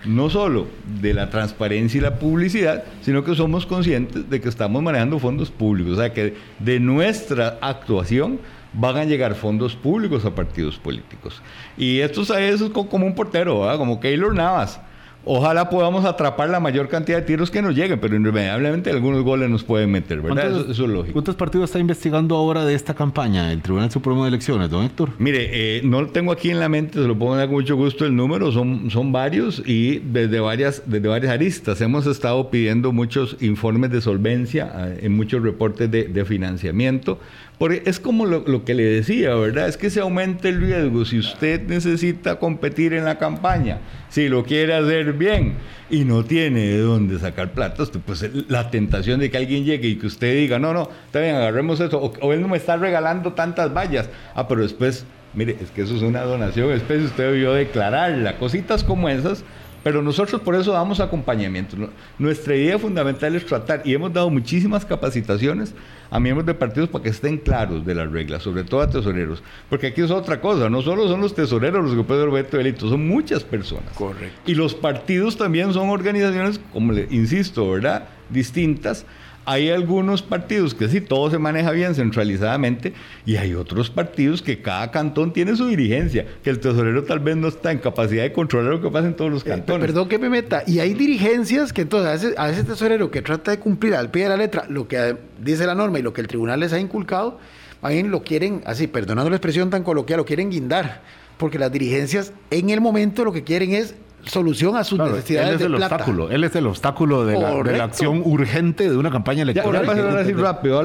no 0.05 0.29
solo 0.29 0.67
de 1.01 1.13
la 1.13 1.29
transparencia 1.29 1.97
y 1.97 2.01
la 2.01 2.19
publicidad, 2.19 2.83
sino 3.01 3.23
que 3.23 3.35
somos 3.35 3.65
conscientes 3.65 4.29
de 4.29 4.41
que 4.41 4.49
estamos 4.49 4.81
manejando 4.81 5.19
fondos 5.19 5.51
públicos, 5.51 5.93
o 5.93 6.01
sea, 6.01 6.13
que 6.13 6.35
de 6.59 6.79
nuestra 6.79 7.57
actuación 7.61 8.39
van 8.73 8.97
a 8.97 9.05
llegar 9.05 9.35
fondos 9.35 9.75
públicos 9.75 10.25
a 10.25 10.35
partidos 10.35 10.77
políticos. 10.77 11.41
Y 11.77 11.99
esto 11.99 12.21
es 12.37 12.61
como 12.71 13.05
un 13.05 13.15
portero, 13.15 13.61
¿verdad? 13.61 13.77
como 13.77 13.99
Keylor 13.99 14.35
Navas 14.35 14.79
Ojalá 15.25 15.69
podamos 15.69 16.05
atrapar 16.05 16.49
la 16.49 16.59
mayor 16.59 16.87
cantidad 16.87 17.17
de 17.17 17.23
tiros 17.23 17.51
que 17.51 17.61
nos 17.61 17.75
lleguen, 17.75 17.99
pero 17.99 18.15
invariablemente 18.15 18.89
algunos 18.89 19.23
goles 19.23 19.49
nos 19.49 19.63
pueden 19.63 19.91
meter, 19.91 20.21
¿verdad? 20.21 20.69
Eso, 20.69 20.71
es 20.71 20.79
lógico. 20.79 21.13
¿Cuántos 21.13 21.35
partidos 21.35 21.65
está 21.65 21.79
investigando 21.79 22.35
ahora 22.35 22.63
de 22.63 22.73
esta 22.73 22.93
campaña 22.93 23.51
el 23.51 23.61
Tribunal 23.61 23.91
Supremo 23.91 24.23
de 24.23 24.29
Elecciones, 24.29 24.69
don 24.69 24.85
Héctor? 24.85 25.09
Mire, 25.17 25.49
eh, 25.51 25.81
no 25.83 26.01
lo 26.01 26.07
tengo 26.09 26.31
aquí 26.31 26.49
en 26.49 26.59
la 26.59 26.69
mente, 26.69 26.93
se 26.93 27.07
lo 27.07 27.15
dar 27.35 27.47
con 27.47 27.55
mucho 27.55 27.75
gusto 27.75 28.05
el 28.05 28.15
número, 28.15 28.51
son, 28.51 28.89
son 28.89 29.11
varios 29.11 29.61
y 29.65 29.99
desde 29.99 30.39
varias, 30.39 30.83
desde 30.85 31.07
varias 31.09 31.33
aristas. 31.33 31.81
Hemos 31.81 32.07
estado 32.07 32.49
pidiendo 32.49 32.93
muchos 32.93 33.35
informes 33.41 33.91
de 33.91 33.99
solvencia 33.99 34.71
eh, 34.77 34.99
en 35.03 35.15
muchos 35.15 35.43
reportes 35.43 35.91
de, 35.91 36.05
de 36.05 36.25
financiamiento 36.25 37.19
porque 37.57 37.81
es 37.85 37.99
como 37.99 38.25
lo, 38.25 38.63
que 38.63 38.75
le 38.75 38.83
decía, 38.83 39.33
¿verdad? 39.35 39.67
Es 39.67 39.77
que 39.77 39.89
se 39.89 39.99
aumenta 39.99 40.47
el 40.47 40.61
riesgo 40.61 41.05
si 41.05 41.17
usted 41.17 41.63
necesita 41.67 42.37
competir 42.37 42.93
en 42.93 43.05
la 43.05 43.17
campaña, 43.17 43.79
si 44.09 44.29
lo 44.29 44.43
quiere 44.43 44.75
hacer 44.75 45.13
bien 45.13 45.55
y 45.89 46.05
no 46.05 46.23
tiene 46.23 46.67
de 46.67 46.79
dónde 46.79 47.17
sacar 47.17 47.51
plata, 47.53 47.83
pues 48.05 48.29
la 48.47 48.69
tentación 48.69 49.19
de 49.19 49.31
que 49.31 49.37
alguien 49.37 49.65
llegue 49.65 49.87
y 49.87 49.95
que 49.95 50.05
usted 50.05 50.35
diga, 50.35 50.59
no, 50.59 50.71
no, 50.71 50.89
está 51.07 51.19
bien, 51.19 51.35
agarremos 51.35 51.79
eso, 51.79 52.13
o, 52.21 52.33
él 52.33 52.41
no 52.41 52.47
me 52.47 52.57
está 52.57 52.77
regalando 52.77 53.33
tantas 53.33 53.73
vallas, 53.73 54.07
ah, 54.35 54.47
pero 54.47 54.61
después, 54.61 55.05
mire, 55.33 55.57
es 55.59 55.71
que 55.71 55.81
eso 55.81 55.95
es 55.95 56.03
una 56.03 56.21
donación, 56.21 56.69
después 56.69 57.01
usted 57.01 57.31
debió 57.31 57.53
declararla, 57.53 58.37
cositas 58.37 58.83
como 58.83 59.09
esas 59.09 59.43
pero 59.87 60.01
nosotros 60.01 60.41
por 60.41 60.53
eso 60.53 60.73
damos 60.73 60.99
acompañamiento. 60.99 61.77
Nuestra 62.19 62.53
idea 62.53 62.77
fundamental 62.77 63.33
es 63.37 63.45
tratar, 63.45 63.83
y 63.85 63.93
hemos 63.93 64.11
dado 64.11 64.29
muchísimas 64.29 64.85
capacitaciones 64.85 65.73
a 66.11 66.19
miembros 66.19 66.45
de 66.45 66.53
partidos 66.53 66.89
para 66.89 67.05
que 67.05 67.09
estén 67.09 67.37
claros 67.37 67.85
de 67.85 67.95
las 67.95 68.11
reglas, 68.11 68.43
sobre 68.43 68.65
todo 68.65 68.81
a 68.81 68.89
tesoreros. 68.89 69.41
Porque 69.69 69.87
aquí 69.87 70.01
es 70.01 70.11
otra 70.11 70.41
cosa, 70.41 70.69
no 70.69 70.81
solo 70.81 71.07
son 71.07 71.21
los 71.21 71.33
tesoreros 71.33 71.85
los 71.85 71.95
que 71.95 72.03
pueden 72.03 72.29
ver 72.33 72.49
de 72.49 72.57
delito, 72.57 72.89
son 72.89 73.07
muchas 73.07 73.45
personas. 73.45 73.93
Correcto. 73.95 74.41
Y 74.45 74.55
los 74.55 74.75
partidos 74.75 75.37
también 75.37 75.71
son 75.71 75.87
organizaciones, 75.87 76.59
como 76.73 76.91
le 76.91 77.07
insisto, 77.09 77.71
¿verdad? 77.71 78.09
Distintas 78.29 79.05
hay 79.47 79.69
algunos 79.69 80.21
partidos 80.21 80.75
que 80.75 80.89
sí, 80.89 80.99
todo 80.99 81.31
se 81.31 81.39
maneja 81.39 81.71
bien 81.71 81.95
centralizadamente 81.95 82.91
y 83.25 83.37
hay 83.37 83.55
otros 83.55 83.89
partidos 83.89 84.41
que 84.41 84.61
cada 84.61 84.91
cantón 84.91 85.31
tiene 85.31 85.55
su 85.55 85.67
dirigencia, 85.67 86.25
que 86.43 86.49
el 86.49 86.59
tesorero 86.59 87.05
tal 87.05 87.21
vez 87.21 87.37
no 87.37 87.47
está 87.47 87.71
en 87.71 87.77
capacidad 87.77 88.23
de 88.23 88.33
controlar 88.33 88.73
lo 88.73 88.81
que 88.81 88.89
pasa 88.89 89.07
en 89.07 89.15
todos 89.15 89.31
los 89.31 89.43
eh, 89.43 89.49
cantones. 89.49 89.87
perdón 89.87 90.09
que 90.09 90.19
me 90.19 90.29
meta, 90.29 90.63
y 90.67 90.79
hay 90.79 90.93
dirigencias 90.93 91.71
que 91.71 91.83
entonces 91.83 92.35
a 92.37 92.49
ese, 92.49 92.65
tesorero 92.65 93.09
que 93.09 93.21
trata 93.21 93.51
de 93.51 93.59
cumplir 93.59 93.95
al 93.95 94.11
pie 94.11 94.23
de 94.23 94.29
la 94.29 94.35
letra 94.35 94.65
lo 94.67 94.85
que 94.89 95.15
dice 95.41 95.65
la 95.65 95.75
norma 95.75 95.97
y 95.99 96.01
lo 96.01 96.11
que 96.11 96.19
el 96.19 96.27
tribunal 96.27 96.59
les 96.59 96.73
ha 96.73 96.79
inculcado, 96.81 97.39
bien 97.87 98.11
lo 98.11 98.23
quieren, 98.23 98.61
así, 98.65 98.87
perdonando 98.87 99.29
la 99.29 99.37
expresión 99.37 99.69
tan 99.69 99.83
coloquial, 99.83 100.17
lo 100.17 100.25
quieren 100.25 100.49
guindar, 100.49 101.03
porque 101.37 101.57
las 101.57 101.71
dirigencias 101.71 102.33
en 102.51 102.69
el 102.69 102.81
momento 102.81 103.23
lo 103.23 103.31
que 103.31 103.45
quieren 103.45 103.71
es 103.71 103.95
solución 104.25 104.75
a 104.75 104.83
sus 104.83 104.99
necesidades 104.99 105.49
él 105.49 105.55
es 105.55 105.61
el 105.61 105.75
obstáculo, 105.75 106.31
él 106.31 106.43
es 106.43 106.55
el 106.55 106.67
obstáculo 106.67 107.25
de 107.25 107.39
la, 107.77 107.83
acción 107.83 108.21
urgente 108.25 108.89
de 108.89 108.97
una 108.97 109.09
campaña 109.09 109.43
electoral. 109.43 109.85
Ya, 109.85 109.91
a 109.91 110.15
decir 110.15 110.37
rápido, 110.37 110.83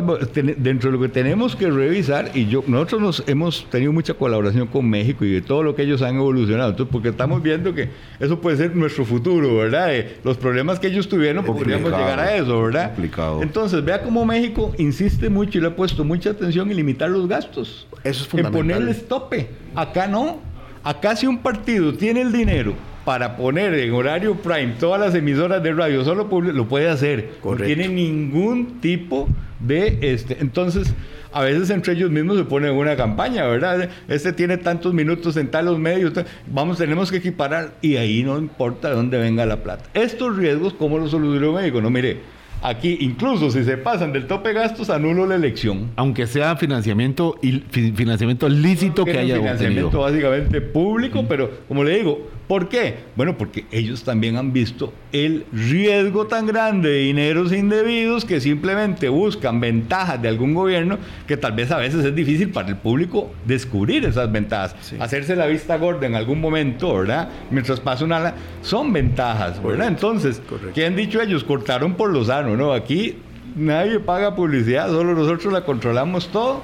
dentro 0.57 0.91
de 0.91 0.97
lo 0.97 1.03
que 1.03 1.09
tenemos 1.09 1.57
que 1.57 1.71
revisar, 1.71 2.31
y 2.35 2.47
yo 2.47 2.63
nosotros 2.67 3.01
nos 3.01 3.25
hemos 3.27 3.69
tenido 3.71 3.93
mucha 3.93 4.15
colaboración 4.15 4.67
con 4.69 4.89
México 4.89 5.25
y 5.25 5.33
de 5.33 5.43
todo 5.43 5.63
lo 5.63 5.75
que 5.75 5.83
ellos 5.83 6.03
han 6.03 6.17
evolucionado, 6.17 6.71
entonces, 6.71 6.93
porque 6.93 7.09
estamos 7.09 7.43
viendo 7.43 7.75
que 7.75 7.91
eso 8.21 8.41
puede 8.41 8.57
ser 8.57 8.77
nuestro 8.77 9.05
futuro, 9.05 9.57
¿verdad? 9.57 9.95
Eh, 9.95 10.19
los 10.25 10.37
problemas 10.37 10.79
que 10.79 10.89
ellos 10.89 11.09
tuvieron, 11.09 11.45
pues 11.45 11.59
podríamos 11.59 11.91
llegar 11.91 12.21
a 12.21 12.37
eso, 12.37 12.63
¿verdad? 12.63 12.93
Complicado. 12.93 13.43
Entonces, 13.43 13.85
vea 13.85 14.03
cómo 14.03 14.25
México 14.25 14.73
insiste 14.79 15.29
mucho 15.29 15.59
y 15.59 15.61
le 15.61 15.69
ha 15.69 15.77
puesto 15.77 16.05
mucha 16.05 16.31
atención 16.31 16.71
en 16.71 16.77
limitar 16.77 17.11
los 17.11 17.27
gastos. 17.27 17.87
Eso 18.05 18.23
es 18.23 18.29
fundamental. 18.29 18.61
En 18.61 18.69
ponerles 18.69 19.09
tope. 19.09 19.51
Acá 19.75 20.07
no. 20.07 20.41
Acá 20.85 21.15
si 21.15 21.27
un 21.27 21.39
partido 21.39 21.95
tiene 21.95 22.23
el 22.23 22.33
dinero 22.33 22.75
para 23.05 23.37
poner 23.37 23.75
en 23.75 23.93
horario 23.93 24.37
prime 24.37 24.75
todas 24.79 25.01
las 25.01 25.15
emisoras 25.15 25.63
de 25.63 25.73
radio 25.73 26.05
solo 26.05 26.29
lo 26.31 26.69
puede 26.69 26.89
hacer. 26.89 27.31
No 27.45 27.57
tiene 27.57 27.89
ningún 27.89 28.81
tipo 28.81 29.29
de 29.61 29.99
este. 30.03 30.39
Entonces, 30.41 30.95
a 31.33 31.43
veces 31.43 31.71
entre 31.71 31.95
ellos 31.95 32.11
mismos 32.11 32.37
se 32.37 32.45
pone 32.45 32.71
una 32.71 32.97
campaña, 32.97 33.47
¿verdad? 33.47 33.89
Este 34.09 34.33
tiene 34.33 34.59
tantos 34.59 34.93
minutos 34.93 35.37
en 35.37 35.51
talos 35.51 35.79
medios, 35.79 36.13
vamos, 36.47 36.79
tenemos 36.79 37.11
que 37.11 37.19
equiparar 37.19 37.75
y 37.81 37.97
ahí 37.97 38.23
no 38.23 38.39
importa 38.39 38.91
de 38.91 38.97
dónde 38.97 39.19
venga 39.19 39.47
la 39.47 39.63
plata. 39.63 39.85
Estos 39.95 40.37
riesgos, 40.37 40.75
¿cómo 40.75 40.99
los 40.99 41.11
solucionó 41.11 41.53
México? 41.53 41.81
No, 41.81 41.91
mire, 41.91 42.21
Aquí, 42.65 42.97
incluso 43.01 43.51
si 43.51 43.65
se 43.65 43.77
pasan 43.77 44.13
del 44.13 44.29
tope 44.29 44.51
de 44.51 44.55
gastos, 44.55 44.89
anulo 44.89 45.27
la 45.27 45.35
elección. 45.35 45.91
Aunque 45.97 46.29
sea 46.29 46.55
financiamiento, 46.55 47.37
financiamiento 47.71 48.49
lícito 48.49 49.05
que, 49.05 49.19
haya 49.19 49.35
financiamiento 49.35 49.99
básicamente 49.99 50.61
público, 50.61 51.25
pero 51.29 51.51
como 51.67 51.83
le 51.83 51.97
digo, 51.97 52.31
¿por 52.49 52.69
qué? 52.69 52.97
Bueno, 53.17 53.37
porque 53.39 53.67
ellos 53.71 54.05
también 54.05 54.37
han 54.37 54.53
visto 54.53 54.93
el 55.13 55.47
riesgo 55.53 56.27
tan 56.27 56.47
grande 56.47 56.91
de 56.91 56.99
dineros 56.99 57.53
indebidos 57.53 58.25
que 58.25 58.41
simplemente 58.41 59.09
buscan 59.09 59.61
ventajas 59.61 60.21
de 60.21 60.29
algún 60.29 60.55
gobierno 60.55 60.99
que 61.27 61.37
tal 61.37 61.53
vez 61.53 61.71
a 61.71 61.79
veces 61.79 62.05
es 62.05 62.15
difícil 62.15 62.51
para 62.51 62.69
el 62.69 62.77
público 62.77 63.33
descubrir 63.47 64.05
esas 64.05 64.31
ventajas. 64.31 64.75
Hacerse 64.99 65.37
la 65.37 65.47
vista 65.47 65.77
gorda 65.77 66.07
en 66.07 66.15
algún 66.15 66.41
momento, 66.41 66.95
¿verdad? 66.95 67.29
Mientras 67.51 67.81
pasa 67.81 68.05
una... 68.05 68.35
Son 68.63 68.93
ventajas, 68.93 69.63
¿verdad? 69.63 69.89
Entonces, 69.89 70.41
¿qué 70.75 70.87
han 70.87 70.97
dicho 70.97 71.21
ellos? 71.21 71.45
Cortaron 71.45 71.95
por 71.95 72.11
lo 72.11 72.25
sano, 72.25 72.57
¿no? 72.57 72.73
Aquí 72.73 73.17
nadie 73.57 74.01
paga 74.01 74.35
publicidad, 74.35 74.89
solo 74.89 75.15
nosotros 75.15 75.53
la 75.53 75.65
controlamos 75.65 76.29
todo, 76.29 76.63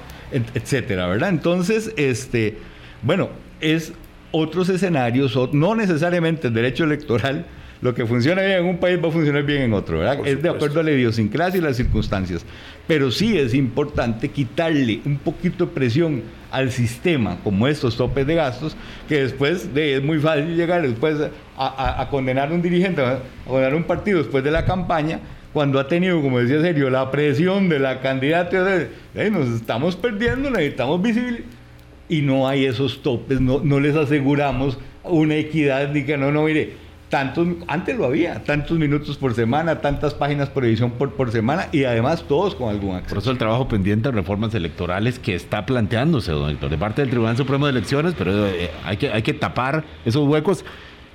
etcétera, 0.54 1.06
¿verdad? 1.06 1.30
Entonces, 1.30 1.92
este, 1.96 2.58
bueno, 3.02 3.28
es 3.60 3.92
otros 4.32 4.68
escenarios, 4.68 5.38
no 5.52 5.74
necesariamente 5.74 6.48
el 6.48 6.54
derecho 6.54 6.84
electoral, 6.84 7.46
lo 7.80 7.94
que 7.94 8.06
funciona 8.06 8.42
bien 8.42 8.58
en 8.58 8.64
un 8.64 8.78
país 8.78 8.98
va 9.02 9.08
a 9.08 9.12
funcionar 9.12 9.44
bien 9.44 9.62
en 9.62 9.72
otro, 9.72 9.98
¿verdad? 9.98 10.26
es 10.26 10.42
de 10.42 10.48
acuerdo 10.48 10.80
a 10.80 10.82
la 10.82 10.90
idiosincrasia 10.90 11.58
y 11.58 11.60
las 11.62 11.76
circunstancias. 11.76 12.44
Pero 12.86 13.10
sí 13.10 13.38
es 13.38 13.54
importante 13.54 14.28
quitarle 14.30 15.00
un 15.04 15.18
poquito 15.18 15.66
de 15.66 15.72
presión 15.72 16.22
al 16.50 16.72
sistema, 16.72 17.38
como 17.44 17.68
estos 17.68 17.96
topes 17.96 18.26
de 18.26 18.34
gastos, 18.34 18.76
que 19.08 19.22
después 19.22 19.74
de, 19.74 19.96
es 19.96 20.02
muy 20.02 20.18
fácil 20.18 20.56
llegar 20.56 20.82
después 20.82 21.16
a, 21.56 22.08
condenar 22.10 22.50
a 22.50 22.54
un 22.54 22.62
dirigente, 22.62 23.02
a 23.02 23.20
condenar 23.46 23.74
a 23.74 23.76
un 23.76 23.84
partido 23.84 24.18
después 24.18 24.42
de 24.42 24.50
la 24.50 24.64
campaña, 24.64 25.20
cuando 25.52 25.80
ha 25.80 25.88
tenido, 25.88 26.20
como 26.20 26.40
decía 26.40 26.60
Sergio, 26.60 26.90
la 26.90 27.10
presión 27.10 27.68
de 27.68 27.78
la 27.78 28.00
candidata, 28.00 28.64
de, 28.64 29.30
nos 29.30 29.48
estamos 29.48 29.96
perdiendo, 29.96 30.50
necesitamos 30.50 31.00
visibilidad, 31.02 31.44
y 32.08 32.22
no 32.22 32.48
hay 32.48 32.64
esos 32.64 33.02
topes, 33.02 33.40
no, 33.40 33.60
no 33.60 33.80
les 33.80 33.96
aseguramos 33.96 34.78
una 35.04 35.34
equidad, 35.36 35.92
ni 35.92 36.04
que 36.04 36.16
no, 36.16 36.32
no, 36.32 36.44
mire, 36.44 36.74
tantos, 37.08 37.48
antes 37.66 37.96
lo 37.96 38.06
había, 38.06 38.42
tantos 38.44 38.78
minutos 38.78 39.16
por 39.16 39.34
semana, 39.34 39.80
tantas 39.80 40.14
páginas 40.14 40.48
por 40.48 40.64
edición 40.64 40.92
por, 40.92 41.12
por 41.14 41.30
semana 41.30 41.68
y 41.72 41.84
además 41.84 42.24
todos 42.28 42.54
con 42.54 42.68
algún 42.70 42.96
acceso. 42.96 43.14
Por 43.14 43.22
eso 43.22 43.30
el 43.30 43.38
trabajo 43.38 43.68
pendiente 43.68 44.08
de 44.08 44.14
reformas 44.14 44.54
electorales 44.54 45.18
que 45.18 45.34
está 45.34 45.66
planteándose, 45.66 46.32
don 46.32 46.50
Héctor, 46.50 46.70
de 46.70 46.78
parte 46.78 47.02
del 47.02 47.10
Tribunal 47.10 47.36
Supremo 47.36 47.66
de 47.66 47.72
Elecciones, 47.72 48.14
pero 48.16 48.46
eh, 48.46 48.70
hay, 48.84 48.96
que, 48.96 49.10
hay 49.10 49.22
que 49.22 49.34
tapar 49.34 49.84
esos 50.04 50.26
huecos. 50.26 50.64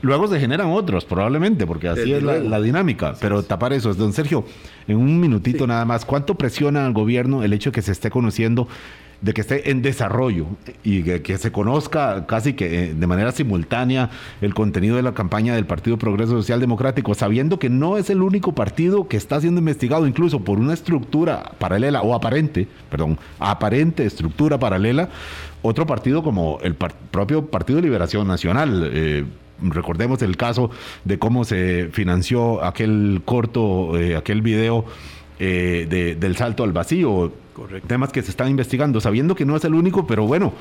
Luego 0.04 0.28
se 0.28 0.38
generan 0.38 0.68
otros, 0.68 1.06
probablemente, 1.06 1.66
porque 1.66 1.88
así 1.88 2.12
es 2.12 2.22
la, 2.22 2.60
dinámica. 2.60 3.16
Pero 3.22 3.42
tapar 3.42 3.72
eso 3.72 3.90
es, 3.90 3.96
don 3.96 4.12
Sergio, 4.12 4.44
en 4.86 4.98
un 4.98 5.18
minutito 5.18 5.66
nada 5.66 5.86
más, 5.86 6.04
¿cuánto 6.04 6.36
presiona 6.36 6.86
al 6.86 6.92
gobierno 6.92 7.42
el 7.42 7.54
hecho 7.54 7.70
de 7.70 7.76
que 7.76 7.82
se 7.82 7.94
esté 7.94 8.12
conociendo 8.12 8.68
de 9.22 9.34
que 9.34 9.40
esté 9.40 9.72
en 9.72 9.82
desarrollo 9.82 10.48
y 10.84 11.04
que, 11.22 11.38
se 11.38 11.54
conozca 11.54 12.26
casi 12.26 12.52
que 12.52 12.90
eh, 12.90 12.94
de 12.94 13.08
manera 13.08 13.32
simultánea 13.32 14.10
el 14.42 14.54
contenido 14.54 14.98
de 14.98 15.04
la 15.04 15.14
campaña 15.14 15.56
del 15.56 15.66
Partido 15.66 15.98
Progreso 15.98 16.34
Social 16.34 16.60
Democrático, 16.60 17.16
sabiendo 17.16 17.58
que 17.58 17.70
no 17.70 17.98
es 17.98 18.10
el 18.10 18.22
único 18.22 18.52
partido 18.52 19.08
que 19.08 19.16
está 19.16 19.40
siendo 19.40 19.60
investigado 19.60 20.06
incluso 20.06 20.42
por 20.42 20.60
una 20.60 20.74
estructura 20.74 21.54
paralela 21.58 22.02
o 22.02 22.14
aparente, 22.14 22.68
perdón, 22.90 23.18
aparente 23.40 24.06
estructura 24.06 24.60
paralela, 24.60 25.08
otro 25.62 25.88
partido 25.88 26.22
como 26.22 26.60
el 26.62 26.76
propio 26.76 27.46
Partido 27.46 27.78
de 27.78 27.84
Liberación 27.84 28.28
Nacional. 28.28 28.92
Eh, 28.94 29.24
recordemos 29.62 30.22
el 30.22 30.38
caso 30.38 30.72
de 31.04 31.20
cómo 31.20 31.44
se 31.46 31.90
financió 31.92 32.64
aquel 32.64 33.22
corto, 33.26 33.98
eh, 33.98 34.16
aquel 34.16 34.42
video 34.42 34.86
del 35.40 36.36
salto 36.38 36.64
al 36.64 36.72
vacío, 36.72 37.34
Correcto. 37.54 37.88
Temas 37.88 38.12
que 38.12 38.22
se 38.22 38.32
están 38.32 38.50
investigando, 38.50 39.00
sabiendo 39.00 39.36
que 39.36 39.46
no 39.46 39.56
es 39.56 39.64
el 39.64 39.76
único, 39.76 40.08
pero 40.08 40.26
bueno, 40.26 40.54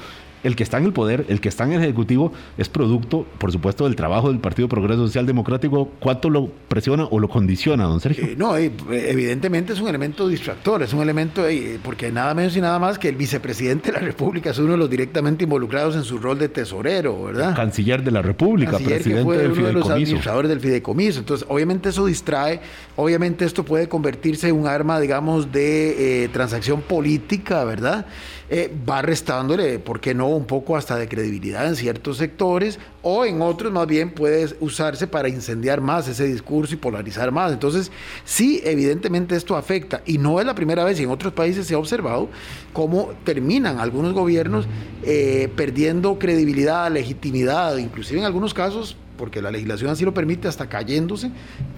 el 0.42 0.56
que 0.56 0.62
está 0.62 0.78
en 0.78 0.84
el 0.84 0.92
poder, 0.92 1.24
el 1.28 1.40
que 1.40 1.48
está 1.48 1.64
en 1.64 1.72
el 1.72 1.82
Ejecutivo, 1.82 2.32
es 2.58 2.68
producto, 2.68 3.26
por 3.38 3.52
supuesto, 3.52 3.84
del 3.84 3.96
trabajo 3.96 4.28
del 4.28 4.40
Partido 4.40 4.68
Progreso 4.68 5.06
Social 5.06 5.26
Democrático. 5.26 5.90
¿Cuánto 6.00 6.30
lo 6.30 6.48
presiona 6.68 7.04
o 7.04 7.20
lo 7.20 7.28
condiciona, 7.28 7.84
don 7.84 8.00
Sergio? 8.00 8.24
Eh, 8.24 8.34
no, 8.36 8.56
eh, 8.56 8.72
evidentemente 8.90 9.72
es 9.72 9.80
un 9.80 9.88
elemento 9.88 10.26
distractor, 10.28 10.82
es 10.82 10.92
un 10.92 11.00
elemento, 11.00 11.46
eh, 11.46 11.78
porque 11.82 12.10
nada 12.10 12.34
menos 12.34 12.56
y 12.56 12.60
nada 12.60 12.78
más 12.78 12.98
que 12.98 13.08
el 13.08 13.16
vicepresidente 13.16 13.92
de 13.92 13.98
la 13.98 14.04
República 14.04 14.50
es 14.50 14.58
uno 14.58 14.72
de 14.72 14.78
los 14.78 14.90
directamente 14.90 15.44
involucrados 15.44 15.94
en 15.96 16.02
su 16.02 16.18
rol 16.18 16.38
de 16.38 16.48
tesorero, 16.48 17.24
¿verdad? 17.24 17.54
canciller 17.54 18.02
de 18.02 18.10
la 18.10 18.22
República, 18.22 18.72
presidente 18.78 19.22
fue 19.22 19.38
del 19.38 19.52
uno 19.52 19.66
de 19.66 19.72
los 19.72 19.90
administradores 19.90 20.48
del 20.48 20.60
fideicomiso. 20.60 21.20
Entonces, 21.20 21.46
obviamente 21.48 21.90
eso 21.90 22.06
distrae, 22.06 22.60
obviamente 22.96 23.44
esto 23.44 23.64
puede 23.64 23.88
convertirse 23.88 24.48
en 24.48 24.56
un 24.56 24.66
arma, 24.66 24.98
digamos, 24.98 25.52
de 25.52 26.28
transacción 26.32 26.81
política, 26.82 27.64
¿verdad? 27.64 28.06
Eh, 28.50 28.70
va 28.88 29.00
restándole, 29.00 29.78
¿por 29.78 30.00
qué 30.00 30.14
no?, 30.14 30.28
un 30.28 30.44
poco 30.44 30.76
hasta 30.76 30.96
de 30.96 31.08
credibilidad 31.08 31.66
en 31.66 31.74
ciertos 31.74 32.18
sectores 32.18 32.78
o 33.00 33.24
en 33.24 33.40
otros 33.40 33.72
más 33.72 33.86
bien 33.86 34.10
puede 34.10 34.54
usarse 34.60 35.06
para 35.06 35.28
incendiar 35.28 35.80
más 35.80 36.06
ese 36.06 36.26
discurso 36.26 36.74
y 36.74 36.76
polarizar 36.76 37.32
más. 37.32 37.52
Entonces, 37.52 37.90
sí, 38.24 38.60
evidentemente 38.64 39.36
esto 39.36 39.56
afecta 39.56 40.02
y 40.04 40.18
no 40.18 40.38
es 40.38 40.46
la 40.46 40.54
primera 40.54 40.84
vez 40.84 41.00
y 41.00 41.04
en 41.04 41.10
otros 41.10 41.32
países 41.32 41.66
se 41.66 41.74
ha 41.74 41.78
observado 41.78 42.28
cómo 42.72 43.12
terminan 43.24 43.78
algunos 43.80 44.12
gobiernos 44.12 44.66
eh, 45.02 45.48
perdiendo 45.56 46.18
credibilidad, 46.18 46.90
legitimidad, 46.90 47.76
inclusive 47.78 48.20
en 48.20 48.26
algunos 48.26 48.52
casos 48.54 48.96
porque 49.22 49.40
la 49.40 49.52
legislación 49.52 49.88
así 49.88 50.04
lo 50.04 50.12
permite, 50.12 50.48
hasta 50.48 50.68
cayéndose, 50.68 51.30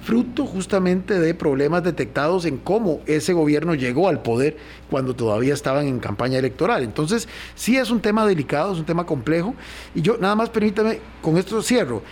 fruto 0.03 0.47
justamente 0.47 1.20
de 1.20 1.34
problemas 1.34 1.84
detectados 1.84 2.47
en 2.47 2.57
cómo 2.57 3.03
ese 3.05 3.34
gobierno 3.34 3.74
llegó 3.74 4.09
al 4.09 4.22
poder 4.22 4.57
cuando 4.88 5.14
todavía 5.14 5.53
estaban 5.53 5.86
en 5.86 5.99
campaña 5.99 6.38
electoral. 6.38 6.82
Entonces, 6.82 7.28
sí 7.55 7.76
es 7.76 7.90
un 7.90 8.01
tema 8.01 8.26
delicado, 8.26 8.72
es 8.72 8.78
un 8.78 8.86
tema 8.86 9.05
complejo, 9.05 9.55
y 9.95 10.01
yo 10.01 10.16
nada 10.16 10.34
más 10.34 10.49
permítame, 10.49 11.01
con 11.20 11.36
esto 11.36 11.61
cierro. 11.61 12.03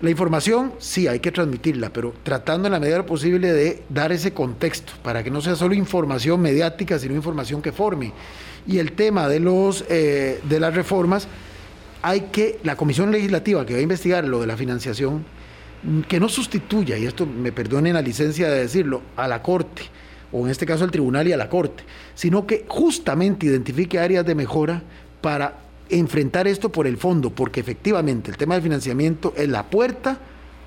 La 0.00 0.10
información 0.10 0.72
sí 0.80 1.06
hay 1.06 1.20
que 1.20 1.30
transmitirla, 1.30 1.92
pero 1.92 2.12
tratando 2.24 2.66
en 2.66 2.72
la 2.72 2.80
medida 2.80 3.06
posible 3.06 3.52
de 3.52 3.84
dar 3.88 4.10
ese 4.10 4.32
contexto 4.32 4.94
para 5.04 5.22
que 5.22 5.30
no 5.30 5.40
sea 5.40 5.54
solo 5.54 5.74
información 5.74 6.40
mediática, 6.40 6.98
sino 6.98 7.14
información 7.14 7.62
que 7.62 7.70
forme. 7.70 8.12
Y 8.66 8.78
el 8.78 8.94
tema 8.94 9.28
de, 9.28 9.38
los, 9.38 9.84
eh, 9.88 10.40
de 10.42 10.58
las 10.58 10.74
reformas, 10.74 11.28
hay 12.02 12.22
que, 12.32 12.58
la 12.64 12.76
comisión 12.76 13.10
legislativa 13.12 13.64
que 13.64 13.74
va 13.74 13.78
a 13.78 13.82
investigar 13.82 14.24
lo 14.24 14.40
de 14.40 14.46
la 14.46 14.56
financiación, 14.56 15.24
que 16.08 16.20
no 16.20 16.28
sustituya, 16.28 16.98
y 16.98 17.06
esto 17.06 17.26
me 17.26 17.52
perdonen 17.52 17.94
la 17.94 18.02
licencia 18.02 18.48
de 18.50 18.60
decirlo, 18.60 19.02
a 19.16 19.26
la 19.26 19.42
Corte, 19.42 19.82
o 20.32 20.44
en 20.44 20.50
este 20.50 20.66
caso 20.66 20.84
al 20.84 20.90
Tribunal 20.90 21.28
y 21.28 21.32
a 21.32 21.36
la 21.36 21.48
Corte, 21.48 21.84
sino 22.14 22.46
que 22.46 22.64
justamente 22.68 23.46
identifique 23.46 23.98
áreas 23.98 24.26
de 24.26 24.34
mejora 24.34 24.82
para 25.20 25.58
enfrentar 25.88 26.46
esto 26.48 26.70
por 26.70 26.86
el 26.86 26.96
fondo, 26.96 27.30
porque 27.30 27.60
efectivamente 27.60 28.30
el 28.30 28.36
tema 28.36 28.54
del 28.54 28.62
financiamiento 28.62 29.34
es 29.36 29.48
la 29.48 29.64
puerta 29.64 30.18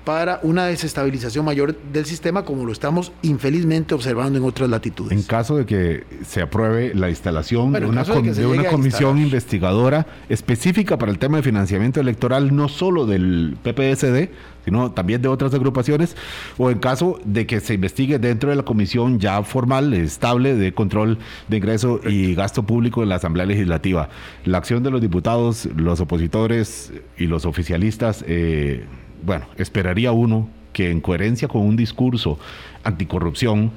para 0.06 0.38
una 0.44 0.66
desestabilización 0.66 1.44
mayor 1.44 1.76
del 1.92 2.06
sistema 2.06 2.44
como 2.44 2.64
lo 2.64 2.70
estamos 2.70 3.10
infelizmente 3.22 3.92
observando 3.92 4.38
en 4.38 4.44
otras 4.44 4.70
latitudes. 4.70 5.10
En 5.10 5.24
caso 5.24 5.56
de 5.56 5.66
que 5.66 6.04
se 6.24 6.42
apruebe 6.42 6.94
la 6.94 7.10
instalación 7.10 7.72
de 7.72 7.84
una, 7.84 8.04
de 8.04 8.46
una 8.46 8.68
comisión 8.68 9.18
investigadora 9.18 10.06
específica 10.28 10.96
para 10.96 11.10
el 11.10 11.18
tema 11.18 11.38
de 11.38 11.42
financiamiento 11.42 11.98
electoral, 11.98 12.54
no 12.54 12.68
solo 12.68 13.04
del 13.04 13.56
PPSD, 13.64 14.30
sino 14.64 14.92
también 14.92 15.22
de 15.22 15.26
otras 15.26 15.52
agrupaciones, 15.54 16.16
o 16.56 16.70
en 16.70 16.78
caso 16.78 17.18
de 17.24 17.44
que 17.48 17.58
se 17.58 17.74
investigue 17.74 18.20
dentro 18.20 18.50
de 18.50 18.54
la 18.54 18.62
comisión 18.62 19.18
ya 19.18 19.42
formal, 19.42 19.92
estable, 19.92 20.54
de 20.54 20.72
control 20.72 21.18
de 21.48 21.56
ingreso 21.56 22.00
y 22.08 22.36
gasto 22.36 22.62
público 22.62 23.02
en 23.02 23.08
la 23.08 23.16
Asamblea 23.16 23.44
Legislativa. 23.44 24.08
La 24.44 24.58
acción 24.58 24.84
de 24.84 24.92
los 24.92 25.00
diputados, 25.00 25.68
los 25.74 25.98
opositores 25.98 26.92
y 27.18 27.26
los 27.26 27.44
oficialistas... 27.44 28.24
Eh, 28.28 28.86
bueno, 29.26 29.46
esperaría 29.56 30.12
uno 30.12 30.48
que 30.72 30.90
en 30.90 31.00
coherencia 31.00 31.48
con 31.48 31.62
un 31.62 31.76
discurso 31.76 32.38
anticorrupción, 32.84 33.72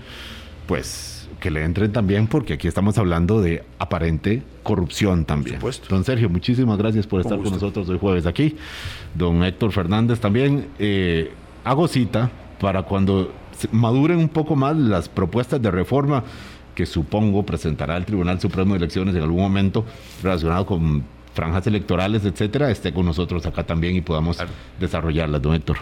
pues 0.67 1.27
que 1.39 1.49
le 1.49 1.63
entren 1.63 1.91
también, 1.91 2.27
porque 2.27 2.53
aquí 2.53 2.67
estamos 2.67 2.97
hablando 2.97 3.41
de 3.41 3.63
aparente 3.79 4.43
corrupción 4.63 5.25
también. 5.25 5.59
Don 5.89 6.03
Sergio, 6.03 6.29
muchísimas 6.29 6.77
gracias 6.77 7.07
por 7.07 7.21
estar 7.21 7.39
con 7.39 7.51
nosotros 7.51 7.87
hoy 7.89 7.97
jueves 7.97 8.25
aquí. 8.25 8.55
Don 9.15 9.43
Héctor 9.43 9.71
Fernández 9.71 10.19
también. 10.19 10.67
Eh, 10.77 11.31
hago 11.63 11.87
cita 11.87 12.29
para 12.59 12.83
cuando 12.83 13.31
maduren 13.71 14.17
un 14.17 14.29
poco 14.29 14.55
más 14.55 14.75
las 14.75 15.09
propuestas 15.09 15.61
de 15.61 15.71
reforma 15.71 16.23
que 16.75 16.85
supongo 16.85 17.43
presentará 17.43 17.97
el 17.97 18.05
Tribunal 18.05 18.39
Supremo 18.39 18.73
de 18.73 18.77
Elecciones 18.77 19.15
en 19.15 19.23
algún 19.23 19.41
momento 19.41 19.85
relacionado 20.23 20.65
con 20.65 21.03
franjas 21.39 21.65
electorales, 21.67 22.25
etcétera, 22.25 22.69
esté 22.69 22.93
con 22.93 23.05
nosotros 23.05 23.45
acá 23.45 23.63
también 23.63 23.95
y 23.95 24.01
podamos 24.01 24.37
desarrollarlas, 24.77 25.41
don 25.41 25.55
Héctor. 25.55 25.77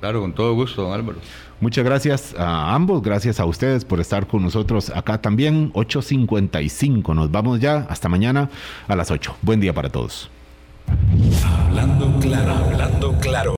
Claro, 0.00 0.22
con 0.22 0.32
todo 0.32 0.54
gusto, 0.54 0.82
don 0.82 0.92
Álvaro. 0.94 1.18
Muchas 1.60 1.84
gracias 1.84 2.34
a 2.38 2.74
ambos, 2.74 3.02
gracias 3.02 3.38
a 3.38 3.44
ustedes 3.44 3.84
por 3.84 4.00
estar 4.00 4.26
con 4.26 4.42
nosotros 4.42 4.88
acá 4.88 5.20
también. 5.20 5.72
8.55, 5.74 7.14
nos 7.14 7.30
vamos 7.30 7.60
ya, 7.60 7.86
hasta 7.90 8.08
mañana 8.08 8.48
a 8.88 8.96
las 8.96 9.10
8. 9.10 9.36
Buen 9.42 9.60
día 9.60 9.74
para 9.74 9.90
todos. 9.90 10.30
Hablando 11.44 12.18
claro, 12.20 12.52
hablando 12.54 13.12
claro. 13.20 13.52